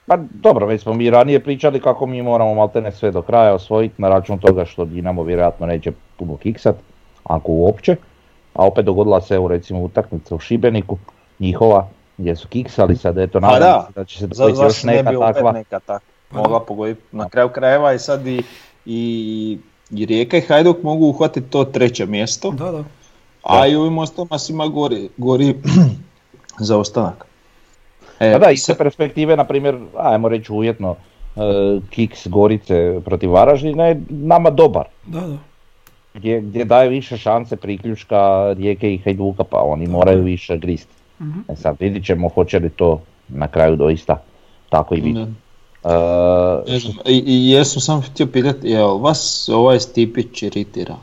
Pa 0.06 0.18
dobro, 0.18 0.66
već 0.66 0.82
smo 0.82 0.94
mi 0.94 1.10
ranije 1.10 1.44
pričali 1.44 1.80
kako 1.80 2.06
mi 2.06 2.22
moramo 2.22 2.54
maltene 2.54 2.92
sve 2.92 3.12
do 3.12 3.22
kraja 3.22 3.54
osvojiti 3.54 4.02
na 4.02 4.10
račun 4.10 4.40
toga 4.40 4.66
što 4.66 4.86
Dinamo 4.86 5.24
vjerojatno 5.24 5.66
neće 5.66 5.92
puno 6.18 6.38
kiksat, 6.38 6.76
ako 7.24 7.52
uopće. 7.52 7.96
A 8.54 8.66
opet 8.66 8.86
dogodila 8.86 9.22
se 9.22 9.36
evo 9.36 9.48
recimo 9.48 9.80
utakmica 9.82 10.36
u 10.36 10.40
Šibeniku, 10.40 10.98
njihova, 11.40 11.88
gdje 12.18 12.36
su 12.36 12.48
kiksali 12.48 12.96
sad, 12.96 13.18
eto 13.18 13.40
Pa 13.40 13.48
nadam 13.48 13.60
da, 13.62 13.86
se 13.88 13.94
da 13.96 14.06
će 14.06 14.20
se 14.20 14.28
Za, 14.28 14.44
dogoditi 14.44 14.64
još 14.64 14.84
ne 14.84 14.94
neka 14.94 15.10
bi 15.10 15.16
opet 15.16 15.34
takva. 15.34 15.52
neka 15.52 15.80
takva 15.80 16.00
mogla 16.32 16.60
pogoditi 16.60 17.02
na 17.12 17.30
kraju 17.30 17.50
krajeva 17.50 17.94
i 17.94 18.00
sad 18.00 18.28
i, 18.28 18.44
i 18.86 19.58
i 19.92 20.06
Rijeka 20.06 20.38
i 20.38 20.42
Hajduk 20.42 20.84
mogu 20.84 21.06
uhvatiti 21.06 21.50
to 21.50 21.64
treće 21.66 22.06
mjesto, 22.06 22.52
Da, 22.52 22.72
da. 22.72 22.84
a 23.44 23.68
i 23.68 23.76
ovim 23.76 23.98
ostalima 23.98 24.38
svima 24.38 24.68
gori, 24.68 25.10
gori 25.18 25.56
zaostanak. 26.60 27.26
E, 28.20 28.32
Pa 28.34 28.40
da, 28.40 28.52
iz 28.52 28.62
sa- 28.62 28.76
perspektive, 28.76 29.38
na 29.38 29.44
primjer, 29.44 29.78
ajmo 29.98 30.30
reći 30.30 30.52
uvjetno, 30.54 30.96
e, 31.36 31.40
Kiks 31.90 32.28
Gorice 32.28 32.74
protiv 33.06 33.32
Varaždina 33.32 33.86
je 33.86 34.02
nama 34.10 34.50
dobar. 34.50 34.86
Da, 35.06 35.20
da. 35.20 35.38
Gdje, 36.14 36.42
gdje 36.42 36.66
daje 36.66 36.90
više 36.90 37.18
šanse 37.18 37.56
priključka 37.56 38.54
Rijeke 38.58 38.94
i 38.94 38.98
Hajduka, 38.98 39.44
pa 39.44 39.58
oni 39.58 39.88
moraju 39.88 40.24
više 40.24 40.58
grist. 40.58 40.90
Mhm. 41.22 41.40
E 41.48 41.56
sad 41.56 41.76
vidit 41.80 42.06
ćemo 42.06 42.30
hoće 42.30 42.60
li 42.60 42.70
to 42.70 43.02
na 43.28 43.48
kraju 43.48 43.76
doista 43.76 44.22
tako 44.70 44.96
i 44.96 45.02
biti. 45.02 45.20
Ne. 45.20 45.28
Ne 46.68 46.80
znam, 46.80 46.96
I, 47.06 47.24
i 47.26 47.50
jesu 47.52 47.80
sam 47.80 48.02
htio 48.02 48.28
pitati, 48.28 48.68
jel 48.68 48.98
vas 48.98 49.50
ovaj 49.54 49.80
Stipić 49.80 50.44
iritira? 50.44 50.96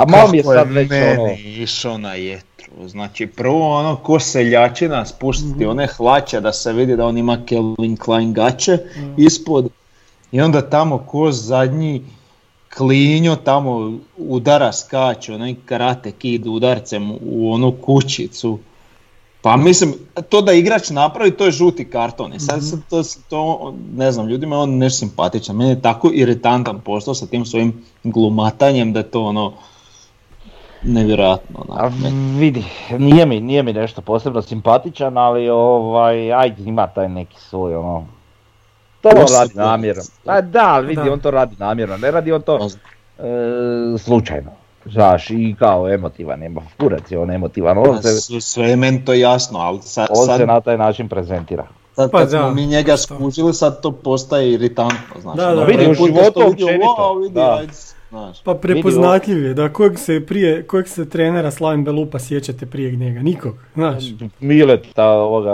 a 0.00 0.06
malo 0.06 0.30
mi 0.30 0.36
je 0.36 0.44
sad 0.44 0.70
već 0.70 0.90
meni 0.90 1.18
ono, 1.18 1.32
išao 1.44 1.98
na 1.98 2.14
jetru, 2.14 2.88
znači 2.88 3.26
prvo 3.26 3.78
ono 3.78 3.96
ko 3.96 4.20
seljačina 4.20 5.06
spustiti 5.06 5.66
one 5.66 5.86
hlače 5.86 6.40
da 6.40 6.52
se 6.52 6.72
vidi 6.72 6.96
da 6.96 7.06
on 7.06 7.18
ima 7.18 7.38
Calvin 7.48 7.96
Klein 7.96 8.32
gaće 8.32 8.78
ispod 9.16 9.68
i 10.32 10.40
onda 10.40 10.70
tamo 10.70 10.98
ko 10.98 11.32
zadnji 11.32 12.02
klinjo 12.74 13.36
tamo 13.36 13.98
udara 14.16 14.72
skače, 14.72 15.34
onaj 15.34 15.54
karate 15.64 16.12
kid 16.12 16.46
udarcem 16.46 17.10
u 17.10 17.52
onu 17.52 17.72
kućicu. 17.82 18.58
Pa 19.42 19.56
mislim, 19.56 19.94
to 20.28 20.42
da 20.42 20.52
igrač 20.52 20.90
napravi, 20.90 21.30
to 21.30 21.44
je 21.44 21.50
žuti 21.50 21.90
karton. 21.90 22.34
I 22.34 22.40
sad, 22.40 22.60
sad 22.62 22.80
to, 22.90 23.02
to, 23.28 23.74
ne 23.96 24.12
znam, 24.12 24.28
ljudima 24.28 24.56
je 24.56 24.62
on 24.62 24.76
nešto 24.76 24.98
simpatičan. 24.98 25.56
Meni 25.56 25.70
je 25.70 25.82
tako 25.82 26.10
iritantan 26.14 26.80
postao 26.80 27.14
sa 27.14 27.26
tim 27.26 27.44
svojim 27.44 27.84
glumatanjem 28.04 28.92
da 28.92 28.98
je 29.00 29.10
to 29.10 29.22
ono 29.22 29.52
nevjerojatno. 30.82 31.64
a 31.68 31.90
vidi, 32.38 32.64
nije 32.98 33.26
mi, 33.26 33.40
nije 33.40 33.62
mi 33.62 33.72
nešto 33.72 34.02
posebno 34.02 34.42
simpatičan, 34.42 35.18
ali 35.18 35.48
ovaj, 35.48 36.32
ajde 36.32 36.62
ima 36.62 36.86
taj 36.86 37.08
neki 37.08 37.36
svoj 37.40 37.76
ono, 37.76 38.06
to 39.02 39.08
on 39.08 39.26
radi 39.38 39.52
namjerno. 39.54 40.02
Pa 40.24 40.40
da, 40.40 40.64
ali 40.74 40.86
vidi, 40.86 41.02
Da. 41.04 41.12
on 41.12 41.20
to 41.20 41.30
radi 41.30 41.56
namjerno, 41.58 41.96
ne 41.96 42.10
radi 42.10 42.32
on 42.32 42.42
to 42.42 42.58
Pa 42.58 42.64
e, 43.26 43.98
slučajno. 43.98 44.50
Znaš, 44.86 45.30
i 45.30 45.54
kao 45.58 45.88
emotivan, 45.88 46.38
nema 46.40 46.62
kurac 46.78 47.10
je 47.10 47.18
on 47.18 47.30
emotivan, 47.30 47.78
on 47.78 47.96
Pa 47.96 48.02
se, 48.02 48.40
Sve 48.40 48.68
je 48.68 48.76
meni 48.76 49.04
to 49.04 49.12
jasno, 49.12 49.58
ali 49.58 49.78
sad, 49.82 50.08
on 50.10 50.26
sad, 50.26 50.40
se 50.40 50.46
na 50.46 50.60
taj 50.60 50.78
način 50.78 51.08
prezentira. 51.08 51.66
sad 51.96 52.10
Pa 52.10 52.18
kad 52.18 52.30
da, 52.30 52.38
smo 52.38 52.50
mi 52.50 52.66
njega 52.66 52.96
skužili, 52.96 53.54
sad 53.54 53.82
to 53.82 53.92
postaje 53.92 54.52
iritantno. 54.52 55.20
Znaš, 55.20 55.36
Da, 55.36 55.46
ono, 55.48 55.56
da, 55.56 55.64
prvi 55.66 55.76
vidi, 55.78 55.90
u 55.90 55.94
životu 55.94 56.40
općenito, 56.46 56.96
wow, 56.98 57.22
vidi, 57.22 57.40
ajde, 57.40 57.72
znaš. 58.10 58.42
Pa 58.42 58.54
prepoznatljiv 58.54 59.44
je, 59.44 59.54
da 59.54 59.72
kojeg 59.72 59.98
se 59.98 60.26
prije, 60.26 60.66
kojeg 60.66 60.88
se 60.88 61.08
trenera 61.08 61.50
Slavin 61.50 61.84
Belupa 61.84 62.18
sjećate 62.18 62.66
prije 62.66 62.96
njega? 62.96 63.22
Nikog, 63.22 63.54
znaš. 63.74 64.04
Mileta 64.40 65.06
ovoga, 65.08 65.52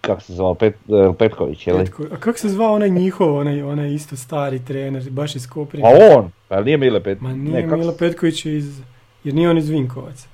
kako 0.00 0.20
se 0.20 0.32
zvao, 0.32 0.54
Pet, 0.54 0.74
e, 0.74 1.12
Petković, 1.18 1.66
je 1.66 1.74
li? 1.74 1.78
Petko- 1.80 2.06
A 2.12 2.16
kako 2.16 2.38
se 2.38 2.48
zvao 2.48 2.74
onaj 2.74 2.90
njihov, 2.90 3.36
onaj, 3.36 3.62
onaj 3.62 3.94
isto 3.94 4.16
stari 4.16 4.58
trener, 4.58 5.10
baš 5.10 5.36
iz 5.36 5.48
Koprivnice? 5.48 5.96
A 5.96 6.18
on, 6.18 6.30
pa 6.48 6.60
nije 6.60 6.76
Mile 6.76 7.02
Pet, 7.02 7.20
Ma 7.20 7.28
ne, 7.28 7.36
nije 7.36 7.66
Milo 7.66 7.92
se- 7.92 7.98
Petković 7.98 8.44
iz, 8.46 8.80
jer 9.24 9.34
nije 9.34 9.50
on 9.50 9.58
iz 9.58 9.68
Vinkovaca. 9.68 10.28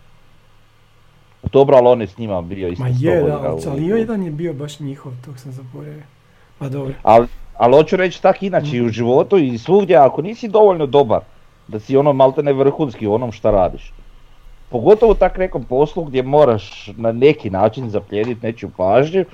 Dobro, 1.53 1.77
ali 1.77 1.89
on 1.89 2.01
je 2.01 2.07
s 2.07 2.19
njima 2.19 2.43
bio 2.43 2.69
isto 2.69 2.85
Ma 2.85 2.91
je, 2.91 3.23
da, 3.23 3.57
ali 3.67 3.87
jedan 3.87 4.23
je 4.23 4.31
bio 4.31 4.53
baš 4.53 4.81
njihov, 4.81 5.13
tog 5.25 5.39
sam 5.39 5.53
zaboravio. 5.53 6.03
Ma 6.61 6.69
dobro. 6.69 6.95
Ali, 7.03 7.27
ali 7.57 7.73
hoću 7.73 7.97
reći 7.97 8.23
tak 8.23 8.43
inače 8.43 8.77
i 8.77 8.83
u 8.83 8.89
životu 8.89 9.39
i 9.39 9.59
svugdje, 9.59 9.97
ako 9.97 10.23
nisi 10.23 10.49
dovoljno 10.49 10.87
dobar, 10.87 11.21
da 11.69 11.81
si 11.81 11.97
ono 11.97 12.13
maltene 12.13 12.53
vrhunski 12.53 13.07
u 13.07 13.15
onom 13.15 13.33
šta 13.33 13.51
radiš. 13.51 13.93
Pogotovo 14.69 15.15
tak 15.15 15.39
nekom 15.39 15.65
poslu 15.65 16.05
gdje 16.05 16.23
moraš 16.23 16.91
na 16.97 17.13
neki 17.13 17.51
način 17.51 17.91
zaplijediti 17.91 18.47
nečiju 18.47 18.71
pažnju, 18.77 19.25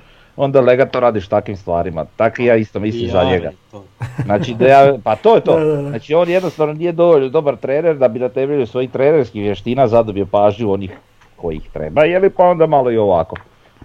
onda 0.43 0.61
lega 0.61 0.85
to 0.85 0.99
radiš 0.99 1.27
takvim 1.27 1.57
stvarima. 1.57 2.05
Tako 2.15 2.41
i 2.41 2.45
ja 2.45 2.55
isto 2.55 2.79
mislim 2.79 3.09
za 3.09 3.17
Ja, 3.17 3.29
njega. 3.29 3.51
to. 3.71 3.83
Znači, 4.25 4.53
da 4.53 4.67
ja, 4.67 4.93
pa 5.03 5.15
to 5.15 5.35
je 5.35 5.41
to. 5.41 5.55
Da, 5.59 5.65
da, 5.65 5.75
da. 5.75 5.89
Znači 5.89 6.13
on 6.13 6.29
jednostavno 6.29 6.73
nije 6.73 6.91
dovoljno 6.91 7.29
dobar 7.29 7.55
trener 7.55 7.97
da 7.97 8.07
bi 8.07 8.19
na 8.19 8.29
temelju 8.29 8.67
svojih 8.67 8.91
trenerskih 8.91 9.41
vještina 9.41 9.87
zadobio 9.87 10.25
pažnju 10.25 10.71
onih 10.71 10.91
kojih 11.35 11.69
treba, 11.73 12.03
je 12.03 12.19
li 12.19 12.29
pa 12.29 12.43
onda 12.43 12.67
malo 12.67 12.91
i 12.91 12.97
ovako. 12.97 13.35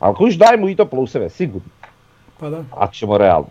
Ali 0.01 0.15
kuš 0.15 0.35
daj 0.35 0.57
mu 0.57 0.69
i 0.69 0.77
to 0.77 0.85
pluseve, 0.85 1.29
sigurno, 1.29 1.69
Pa 2.41 2.51
da. 2.51 2.65
ako 2.71 2.95
ćemo 2.95 3.19
realno. 3.19 3.49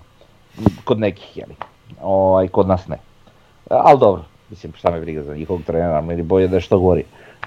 Kod 0.83 0.99
nekih, 0.99 1.37
je 1.37 1.45
li. 1.45 1.55
Ovaj, 2.01 2.47
kod 2.47 2.67
nas 2.67 2.87
ne. 2.87 2.97
Ali 3.69 3.99
dobro, 3.99 4.23
mislim 4.49 4.73
šta 4.73 4.91
me 4.91 4.99
briga 5.01 5.23
za 5.23 5.35
njihovog 5.35 5.61
trenera, 5.63 6.01
meni 6.01 6.23
bolje 6.23 6.47
da 6.47 6.55
je 6.57 6.61
što 6.61 6.79
gori. 6.79 7.03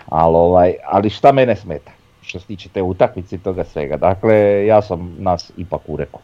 Ali, 0.08 0.36
ovaj, 0.36 0.74
ali 0.86 1.10
šta 1.10 1.32
mene 1.32 1.56
smeta, 1.56 1.90
što 2.28 2.40
se 2.40 2.46
tiče 2.46 2.68
te 2.68 2.82
utakmice 2.82 3.36
i 3.36 3.38
toga 3.38 3.64
svega. 3.64 3.96
Dakle, 3.96 4.66
ja 4.66 4.82
sam 4.82 5.16
nas 5.18 5.52
ipak 5.56 5.80
urekao. 5.86 6.20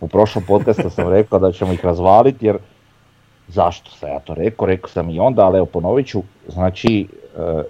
U 0.00 0.08
prošlom 0.08 0.44
podcastu 0.48 0.90
sam 0.90 1.08
rekao 1.08 1.38
da 1.38 1.52
ćemo 1.52 1.72
ih 1.72 1.84
razvaliti 1.84 2.46
jer 2.46 2.58
zašto 3.48 3.90
sam 3.90 4.08
ja 4.08 4.18
to 4.18 4.34
rekao, 4.34 4.66
rekao 4.66 4.88
sam 4.88 5.10
i 5.10 5.18
onda, 5.18 5.46
ali 5.46 5.58
evo 5.58 5.66
ponovit 5.66 6.06
ću, 6.06 6.22
znači 6.48 7.06
e, 7.36 7.62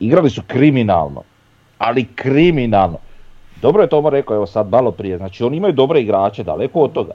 igrali 0.00 0.30
su 0.30 0.42
kriminalno, 0.46 1.22
ali 1.78 2.06
kriminalno. 2.14 2.98
Dobro 3.62 3.82
je 3.82 3.88
Tomo 3.88 4.10
rekao, 4.10 4.36
evo 4.36 4.46
sad 4.46 4.68
malo 4.68 4.90
prije, 4.90 5.18
znači 5.18 5.44
oni 5.44 5.56
imaju 5.56 5.72
dobre 5.72 6.00
igrače, 6.00 6.42
daleko 6.42 6.80
od 6.80 6.92
toga. 6.92 7.12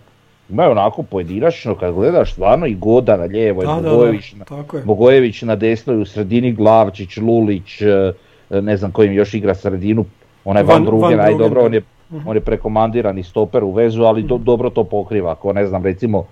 Imaju 0.49 0.71
onako 0.71 1.03
pojedinačno, 1.03 1.75
kad 1.75 1.93
gledaš 1.93 2.31
stvarno 2.31 2.65
i 2.65 2.75
Goda 2.75 3.17
na 3.17 3.23
lijevo, 3.23 3.61
Da, 3.61 3.73
da, 3.73 3.81
da, 3.81 3.89
Bogojević, 3.89 4.33
na. 4.33 4.45
Bogojević 4.85 5.41
na 5.41 5.55
desnoj, 5.55 6.01
u 6.01 6.05
sredini 6.05 6.51
Glavčić, 6.51 7.17
Lulić, 7.17 7.81
e, 7.81 8.13
ne 8.49 8.77
znam 8.77 8.91
kojim 8.91 9.13
još 9.13 9.33
igra 9.33 9.55
sredinu, 9.55 10.05
onaj 10.45 10.63
Van, 10.63 10.75
Van- 10.75 10.85
Drugen, 10.85 11.19
aj 11.19 11.35
dobro, 11.37 11.65
on 11.65 11.73
je, 11.73 11.81
on 12.25 12.35
je 12.35 12.41
prekomandirani 12.41 13.23
stoper 13.23 13.63
u 13.63 13.71
vezu, 13.71 14.03
ali 14.03 14.23
do- 14.23 14.37
dobro 14.37 14.69
to 14.69 14.83
pokriva, 14.83 15.31
ako 15.31 15.53
ne 15.53 15.67
znam, 15.67 15.83
recimo 15.83 16.25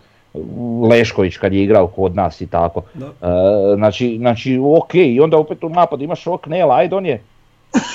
Lešković 0.90 1.38
kad 1.38 1.54
je 1.54 1.64
igrao 1.64 1.88
kod 1.88 2.16
nas 2.16 2.42
i 2.42 2.48
tako. 2.48 2.82
Da. 2.94 3.06
E, 3.06 3.76
znači, 3.76 4.18
znači 4.18 4.60
ok, 4.64 4.96
i 4.96 5.20
onda 5.20 5.38
opet 5.38 5.64
u 5.64 5.70
napadu 5.70 6.04
imaš 6.04 6.28
ovog 6.28 6.48
Nela, 6.48 6.76
ajde 6.76 6.96
on 6.96 7.06
je, 7.06 7.22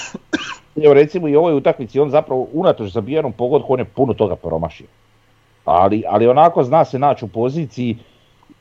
evo 0.84 0.94
recimo 0.94 1.28
i 1.28 1.36
ovoj 1.36 1.54
utakmici, 1.54 2.00
on 2.00 2.10
zapravo 2.10 2.46
unatoč 2.52 2.92
zabijenom 2.92 3.32
pogodku, 3.32 3.72
on 3.72 3.78
je 3.78 3.84
puno 3.84 4.14
toga 4.14 4.36
promašio. 4.36 4.86
Ali, 5.64 6.02
ali 6.08 6.26
onako 6.26 6.62
zna 6.62 6.84
se 6.84 6.98
naći 6.98 7.24
u 7.24 7.28
poziciji 7.28 7.96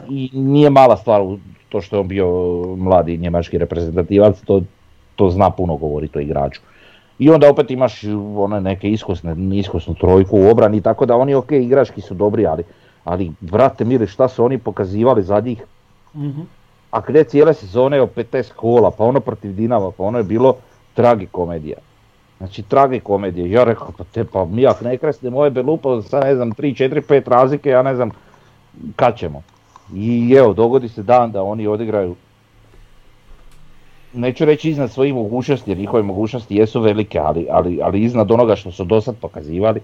i 0.10 0.30
nije 0.34 0.70
mala 0.70 0.98
stvar 0.98 1.22
to 1.70 1.82
što 1.82 1.96
je 1.96 2.00
on 2.00 2.08
bio 2.08 2.28
mladi 2.78 3.18
njemački 3.18 3.58
reprezentativac, 3.58 4.42
to, 4.42 4.62
to 5.20 5.30
zna 5.30 5.50
puno 5.50 5.76
govoriti 5.78 6.18
o 6.18 6.22
igraču. 6.22 6.62
I 7.20 7.30
onda 7.30 7.50
opet 7.50 7.72
imaš 7.72 8.04
one 8.38 8.62
neke 8.62 8.92
iskusne, 8.92 9.36
iskusnu 9.60 9.94
trojku 9.94 10.40
u 10.40 10.48
obrani, 10.50 10.82
tako 10.82 11.06
da 11.06 11.18
oni 11.18 11.36
ok, 11.36 11.52
igrački 11.52 12.02
su 12.02 12.14
dobri, 12.14 12.46
ali, 12.48 12.64
ali 13.04 13.32
brate 13.40 13.86
mili 13.86 14.08
šta 14.08 14.28
su 14.28 14.46
oni 14.46 14.58
pokazivali 14.58 15.24
zadnjih 15.24 15.64
Mhm. 16.16 16.42
a 16.92 17.02
gdje 17.08 17.24
cijele 17.24 17.54
sezone 17.54 18.02
o 18.02 18.08
15 18.08 18.54
kola, 18.56 18.92
pa 18.92 19.04
ono 19.04 19.20
protiv 19.20 19.54
Dinama, 19.56 19.92
pa 19.92 20.04
ono 20.04 20.18
je 20.18 20.24
bilo 20.24 20.56
tragikomedija. 20.94 21.78
Znači 22.38 22.64
tragikomedija, 22.64 23.60
ja 23.60 23.64
rekao 23.64 23.92
pa 23.98 24.04
te 24.04 24.24
pa 24.24 24.46
mi 24.46 24.66
ako 24.68 24.84
ne 24.84 24.98
kresnemo 24.98 25.40
ove 25.40 25.50
belupa, 25.50 26.02
sad 26.02 26.24
ne 26.24 26.36
znam 26.36 26.52
3, 26.52 26.90
4, 26.90 27.02
5 27.02 27.30
razlike, 27.30 27.70
ja 27.70 27.84
ne 27.84 27.96
znam 27.96 28.12
kad 28.96 29.18
ćemo. 29.18 29.42
I 29.94 30.36
evo, 30.38 30.54
dogodi 30.54 30.90
se 30.90 31.04
dan 31.04 31.32
da 31.32 31.44
oni 31.44 31.68
odigraju, 31.68 32.16
neću 34.14 34.46
reći 34.46 34.70
iznad 34.70 34.92
svojih 34.92 35.14
mogućnosti, 35.14 35.72
jer 35.72 35.78
njihove 35.78 36.04
mogućnosti 36.04 36.56
jesu 36.56 36.82
velike, 36.82 37.20
ali, 37.20 37.48
ali, 37.52 37.80
ali 37.84 38.02
iznad 38.02 38.32
onoga 38.32 38.56
što 38.56 38.72
su 38.72 38.86
do 38.86 39.02
sad 39.02 39.16
pokazivali, 39.16 39.82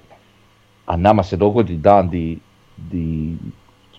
a 0.86 0.98
nama 0.98 1.24
se 1.24 1.38
dogodi 1.38 1.77
dan 1.77 2.10
di, 2.10 2.38
di 2.77 3.36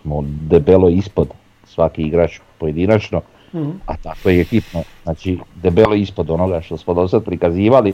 smo 0.01 0.23
debelo 0.25 0.89
ispod 0.89 1.27
svaki 1.65 2.01
igrač 2.01 2.39
pojedinačno, 2.57 3.21
Mhm. 3.53 3.69
a 3.85 3.97
tako 3.97 4.29
je 4.29 4.41
ekipno, 4.41 4.83
znači 5.03 5.39
debelo 5.55 5.95
ispod 5.95 6.29
onoga 6.29 6.61
što 6.61 6.77
smo 6.77 6.93
do 6.93 7.07
sad 7.07 7.23
prikazivali. 7.23 7.93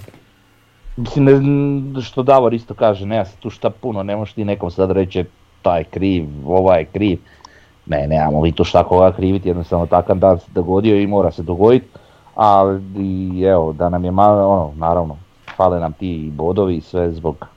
Mislim, 0.98 1.26
ne, 1.26 2.02
što 2.02 2.24
Davor 2.24 2.54
isto 2.54 2.74
kaže, 2.74 3.06
nema 3.06 3.26
se 3.26 3.38
tu 3.38 3.50
šta 3.50 3.70
puno, 3.70 4.04
ne 4.04 4.16
možeš 4.16 4.34
ti 4.34 4.46
nekom 4.46 4.72
sad 4.72 4.92
reći 4.92 5.26
taj 5.62 5.80
je 5.80 5.84
kriv, 5.84 6.26
ovaj 6.46 6.80
je 6.80 6.86
kriv. 6.86 7.20
Ne, 7.86 8.08
nemamo 8.08 8.42
mi 8.42 8.52
tu 8.52 8.64
šta 8.64 8.84
koga 8.84 9.12
kriviti, 9.12 9.50
jednostavno 9.50 9.86
takav 9.86 10.18
dan 10.18 10.40
se 10.40 10.46
dogodio 10.54 11.00
i 11.00 11.08
mora 11.08 11.32
se 11.32 11.44
dogoditi. 11.44 11.88
Ali 12.36 13.44
evo, 13.46 13.74
da 13.74 13.90
nam 13.90 14.06
je 14.06 14.12
malo, 14.12 14.48
ono, 14.48 14.72
naravno, 14.76 15.18
fale 15.56 15.80
nam 15.80 15.94
ti 15.94 16.32
bodovi 16.34 16.82
sve 16.82 17.12
zbog 17.12 17.48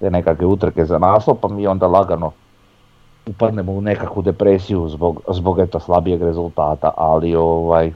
te 0.00 0.10
nekakve 0.10 0.46
utrke 0.46 0.84
za 0.84 0.98
naslov, 0.98 1.36
pa 1.36 1.48
mi 1.48 1.66
onda 1.66 1.86
lagano 1.86 2.32
upadnemo 3.26 3.72
u 3.72 3.80
nekakvu 3.80 4.22
depresiju 4.22 4.88
zbog, 4.88 5.22
zbog 5.28 5.58
eto 5.58 5.80
slabijeg 5.80 6.22
rezultata, 6.22 6.90
ali 6.96 7.34
ovaj, 7.34 7.92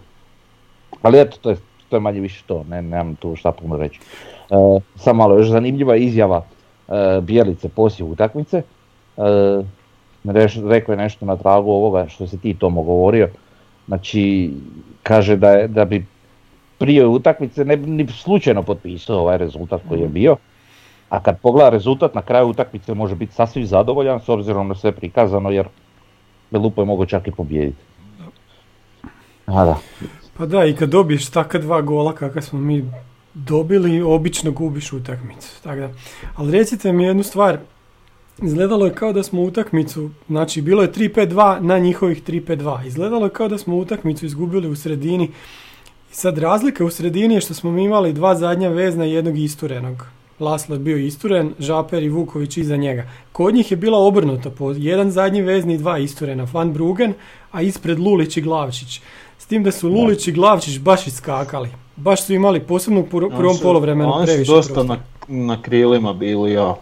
ali 1.03 1.21
eto, 1.21 1.37
to 1.41 1.51
je, 1.51 1.57
to 1.89 1.97
je 1.97 2.01
manje 2.01 2.21
više 2.21 2.45
to, 2.47 2.65
ne, 2.69 2.83
nemam 2.83 3.15
tu 3.15 3.37
šta 3.37 3.53
puno 3.53 3.77
reći. 3.77 4.01
E, 4.51 4.81
samo 4.97 5.19
malo, 5.19 5.39
još 5.39 5.49
zanimljiva 5.49 5.97
izjava 5.97 6.43
e, 6.89 7.21
Bijelice 7.21 7.69
poslije 7.69 8.09
utakmice, 8.11 8.63
e, 9.17 9.63
rekao 10.69 10.93
je 10.93 10.97
nešto 10.97 11.27
na 11.27 11.37
tragu 11.37 11.71
ovoga 11.71 12.09
što 12.09 12.27
si 12.27 12.39
ti 12.39 12.55
Tomo 12.55 12.83
govorio. 12.83 13.29
Znači, 13.87 14.51
kaže 15.03 15.37
da, 15.37 15.51
je, 15.51 15.69
da 15.69 15.85
bi 15.85 16.07
prije 16.79 17.07
utakmice 17.07 17.65
ne 17.65 17.77
bi 17.77 17.91
ni 17.91 18.07
slučajno 18.09 18.63
potpisao 18.63 19.19
ovaj 19.19 19.39
rezultat 19.39 19.81
koji 19.89 20.01
je 20.01 20.09
bio. 20.09 20.37
A 21.09 21.23
kad 21.23 21.41
pogleda 21.41 21.69
rezultat 21.69 22.15
na 22.15 22.23
kraju 22.23 22.47
utakmice 22.49 22.95
može 22.95 23.15
biti 23.15 23.35
sasvim 23.35 23.67
zadovoljan 23.67 24.21
s 24.21 24.29
obzirom 24.29 24.69
na 24.69 24.75
sve 24.75 24.93
prikazano 24.93 25.51
jer 25.51 25.67
Belupo 26.51 26.83
je 26.83 26.87
mogao 26.87 27.07
čak 27.07 27.29
i 27.29 27.31
pobijediti. 27.31 27.83
A 29.47 29.65
da, 29.65 29.77
Pa 30.37 30.47
da, 30.47 30.65
i 30.65 30.77
kad 30.77 30.89
dobiješ 30.89 31.31
takva 31.31 31.61
dva 31.61 31.81
gola 31.81 32.15
kakva 32.15 32.43
smo 32.43 32.59
mi 32.59 32.85
dobili, 33.35 34.03
obično 34.03 34.51
gubiš 34.51 34.93
utakmicu. 34.93 35.63
Tako 35.63 35.81
da. 35.81 35.91
Ali 36.37 36.53
recite 36.53 36.93
mi 36.93 37.05
jednu 37.05 37.23
stvar, 37.23 37.59
izgledalo 38.43 38.87
je 38.87 38.95
kao 38.95 39.13
da 39.13 39.23
smo 39.23 39.43
utakmicu, 39.43 40.11
znači 40.29 40.63
bilo 40.63 40.83
je 40.83 40.93
3-5-2 40.93 41.61
na 41.61 41.79
njihovih 41.79 42.23
3-5-2. 42.23 42.87
Izgledalo 42.87 43.27
je 43.27 43.31
kao 43.31 43.49
da 43.49 43.59
smo 43.59 43.77
utakmicu 43.77 44.27
izgubili 44.27 44.69
u 44.69 44.77
sredini. 44.77 45.25
I 46.13 46.15
sad 46.15 46.39
razlika 46.39 46.85
u 46.85 46.91
sredini 46.91 47.35
je 47.35 47.41
što 47.41 47.55
smo 47.55 47.71
mi 47.71 47.85
imali 47.85 48.13
dva 48.13 48.35
zadnja 48.35 48.69
vezna 48.69 49.07
i 49.07 49.13
jednog 49.13 49.39
isturenog. 49.39 50.07
Laslo 50.41 50.75
je 50.75 50.79
bio 50.79 50.97
isturen, 50.97 51.53
Žaper 51.59 52.03
i 52.03 52.09
Vuković 52.09 52.57
iza 52.57 52.77
njega. 52.77 53.11
Kod 53.33 53.55
njih 53.55 53.71
je 53.71 53.77
bila 53.77 53.99
obrnuta, 53.99 54.51
po 54.51 54.73
jedan 54.77 55.11
zadnji 55.11 55.43
vezni 55.43 55.75
i 55.75 55.79
dva 55.79 55.99
isturena, 55.99 56.47
Van 56.53 56.73
Brugen, 56.73 57.15
a 57.51 57.63
ispred 57.63 57.99
Lulić 57.99 58.37
i 58.37 58.41
Glavčić. 58.41 59.01
S 59.39 59.47
tim 59.47 59.63
da 59.63 59.71
su 59.71 59.89
Lulić 59.89 60.29
i 60.29 60.33
Glavčić 60.33 60.79
baš 60.79 61.07
iskakali. 61.07 61.69
Baš 61.97 62.23
su 62.25 62.35
imali 62.35 62.61
posebno 62.61 63.01
u 63.01 63.07
prvom 63.07 63.33
Oni 63.35 63.59
polovremenu 63.63 64.13
Oni 64.13 64.27
previše 64.27 64.45
su 64.45 64.53
dosta 64.53 64.83
na, 64.83 64.97
na 65.29 65.63
krilima 65.63 66.13
bili, 66.13 66.53
ja. 66.53 66.75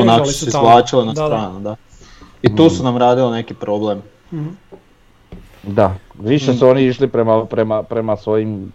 Onako 0.00 0.26
su 0.26 0.32
se 0.32 0.46
izvlačili 0.48 1.06
na 1.06 1.12
Da, 1.12 1.26
stranu, 1.26 1.60
da. 1.60 1.76
I 2.42 2.56
tu 2.56 2.70
su 2.70 2.84
nam 2.84 2.96
radili 2.96 3.30
neki 3.30 3.54
problem. 3.54 4.02
da. 5.62 5.94
Više 6.18 6.54
su 6.54 6.68
oni 6.68 6.86
išli 6.86 7.08
prema, 7.08 7.44
prema, 7.44 7.82
prema 7.82 8.16
svojim 8.16 8.72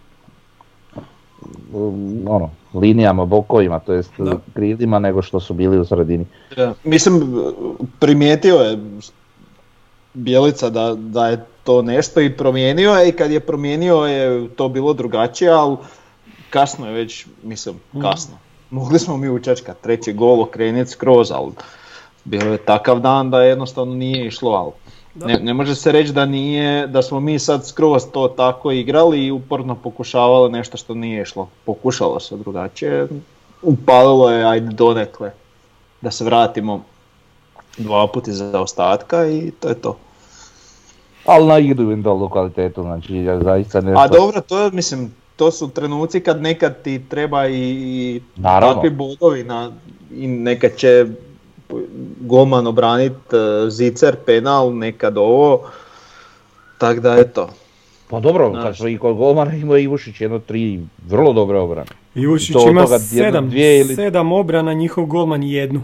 um, 1.72 2.22
ono, 2.28 2.50
linijama, 2.74 3.24
bokovima, 3.24 3.78
to 3.78 3.92
jest 3.92 4.12
krilima 4.54 4.98
nego 4.98 5.22
što 5.22 5.40
su 5.40 5.54
bili 5.54 5.78
u 5.78 5.84
sredini. 5.84 6.26
Da. 6.56 6.74
Mislim, 6.84 7.42
primijetio 7.98 8.54
je 8.54 8.78
Bjelica 10.14 10.70
da, 10.70 10.94
da 10.94 11.28
je 11.28 11.44
to 11.64 11.82
nešto 11.82 12.20
i 12.20 12.36
promijenio 12.36 12.90
je 12.90 13.08
i 13.08 13.12
kad 13.12 13.30
je 13.30 13.40
promijenio 13.40 13.96
je 13.96 14.48
to 14.48 14.68
bilo 14.68 14.92
drugačije, 14.92 15.50
ali 15.50 15.76
kasno 16.50 16.86
je 16.86 16.92
već, 16.92 17.26
mislim, 17.42 17.74
kasno. 18.02 18.34
Mogli 18.70 18.98
smo 18.98 19.16
mi 19.16 19.28
učačkat 19.28 19.80
treći 19.80 20.12
gol, 20.12 20.42
okreniti 20.42 20.90
skroz, 20.90 21.30
ali 21.30 21.52
bio 22.24 22.52
je 22.52 22.58
takav 22.58 23.00
dan 23.00 23.30
da 23.30 23.42
jednostavno 23.42 23.94
nije 23.94 24.26
išlo, 24.26 24.50
ali 24.50 24.72
ne, 25.14 25.38
ne 25.38 25.54
može 25.54 25.74
se 25.74 25.92
reći 25.92 26.12
da 26.12 26.26
nije, 26.26 26.86
da 26.86 27.02
smo 27.02 27.20
mi 27.20 27.38
sad 27.38 27.66
skroz 27.66 28.02
to 28.12 28.28
tako 28.28 28.70
igrali 28.70 29.26
i 29.26 29.30
uporno 29.30 29.74
pokušavali 29.74 30.52
nešto 30.52 30.76
što 30.76 30.94
nije 30.94 31.22
išlo. 31.22 31.48
Pokušalo 31.64 32.20
se 32.20 32.36
drugačije, 32.36 33.08
upalilo 33.62 34.30
je, 34.30 34.44
ajde 34.44 34.74
donekle, 34.74 35.30
da 36.00 36.10
se 36.10 36.24
vratimo 36.24 36.84
dva 37.78 38.06
puta 38.06 38.30
iza 38.30 38.60
ostatka 38.60 39.26
i 39.26 39.50
to 39.52 39.68
je 39.68 39.74
to. 39.74 39.96
Ali 41.24 41.46
na 41.46 41.58
individualnu 41.58 42.28
kvalitetu, 42.28 42.82
znači 42.82 43.14
ja 43.14 43.40
zaista 43.40 43.80
nešto... 43.80 44.00
A 44.00 44.08
dobro, 44.08 44.40
to 44.40 44.58
je, 44.58 44.70
mislim, 44.70 45.12
to 45.36 45.50
su 45.50 45.68
trenuci 45.68 46.20
kad 46.20 46.42
nekad 46.42 46.82
ti 46.82 47.00
treba 47.00 47.46
i, 47.46 47.54
i 47.54 48.20
Naravno. 48.36 48.74
takvi 48.74 48.90
bodovi 48.90 49.44
na, 49.44 49.70
i 50.12 50.26
nekad 50.26 50.70
će 50.76 51.06
golman 52.20 52.66
obranit 52.66 53.12
e, 53.32 53.36
zicer, 53.70 54.16
penal, 54.16 54.76
nekad 54.76 55.18
ovo, 55.18 55.60
tak 56.78 57.00
da 57.00 57.16
eto. 57.16 57.48
Pa 58.10 58.20
dobro, 58.20 58.50
Znaš. 58.50 58.62
kad 58.64 58.76
smo 58.76 58.88
i 58.88 58.98
kod 58.98 59.16
golmana 59.16 59.54
imao 59.54 59.78
Ivušić 59.78 60.20
jedno 60.20 60.38
tri 60.38 60.80
vrlo 61.06 61.32
dobre 61.32 61.58
obrane. 61.58 61.90
Ivušić 62.14 62.52
To 62.52 62.70
ima 62.70 62.82
toga 62.82 62.94
jedno, 62.94 63.08
sedam, 63.08 63.50
dvije 63.50 63.80
ili- 63.80 63.94
sedam 63.94 64.32
obrana, 64.32 64.72
njihov 64.72 65.06
golman 65.06 65.42
jednu. 65.42 65.80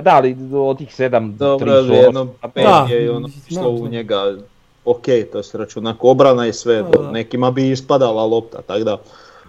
A 0.00 0.02
da, 0.02 0.10
ali 0.12 0.36
od 0.54 0.78
tih 0.78 0.94
sedam, 0.94 1.36
Dobro, 1.36 1.58
tri 1.78 1.88
su 1.88 1.94
jedno 1.94 2.20
ono- 2.20 2.30
pet 2.44 2.64
Da, 2.64 2.86
je 2.90 3.10
ono 3.10 3.28
znam 3.28 3.42
išlo 3.48 3.62
to. 3.62 3.70
u 3.70 3.88
njega, 3.88 4.36
ok, 4.84 5.02
to 5.32 5.42
se 5.42 5.58
računa 5.58 5.94
obrana 6.00 6.46
i 6.46 6.52
sve, 6.52 6.76
Da, 6.76 6.98
da. 6.98 7.10
nekima 7.10 7.50
bi 7.50 7.70
ispadala 7.70 8.24
lopta, 8.24 8.62
tako 8.62 8.80
da, 8.80 8.96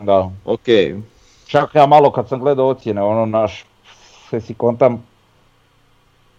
Da. 0.02 0.32
ok. 0.46 0.68
Čak 1.48 1.76
ja 1.76 1.86
malo 1.86 2.12
kad 2.12 2.28
sam 2.28 2.40
gledao 2.40 2.68
ocjene, 2.68 3.02
ono 3.02 3.26
naš, 3.28 3.66
sve 4.30 4.42
si 4.42 4.54
kontam 4.54 5.04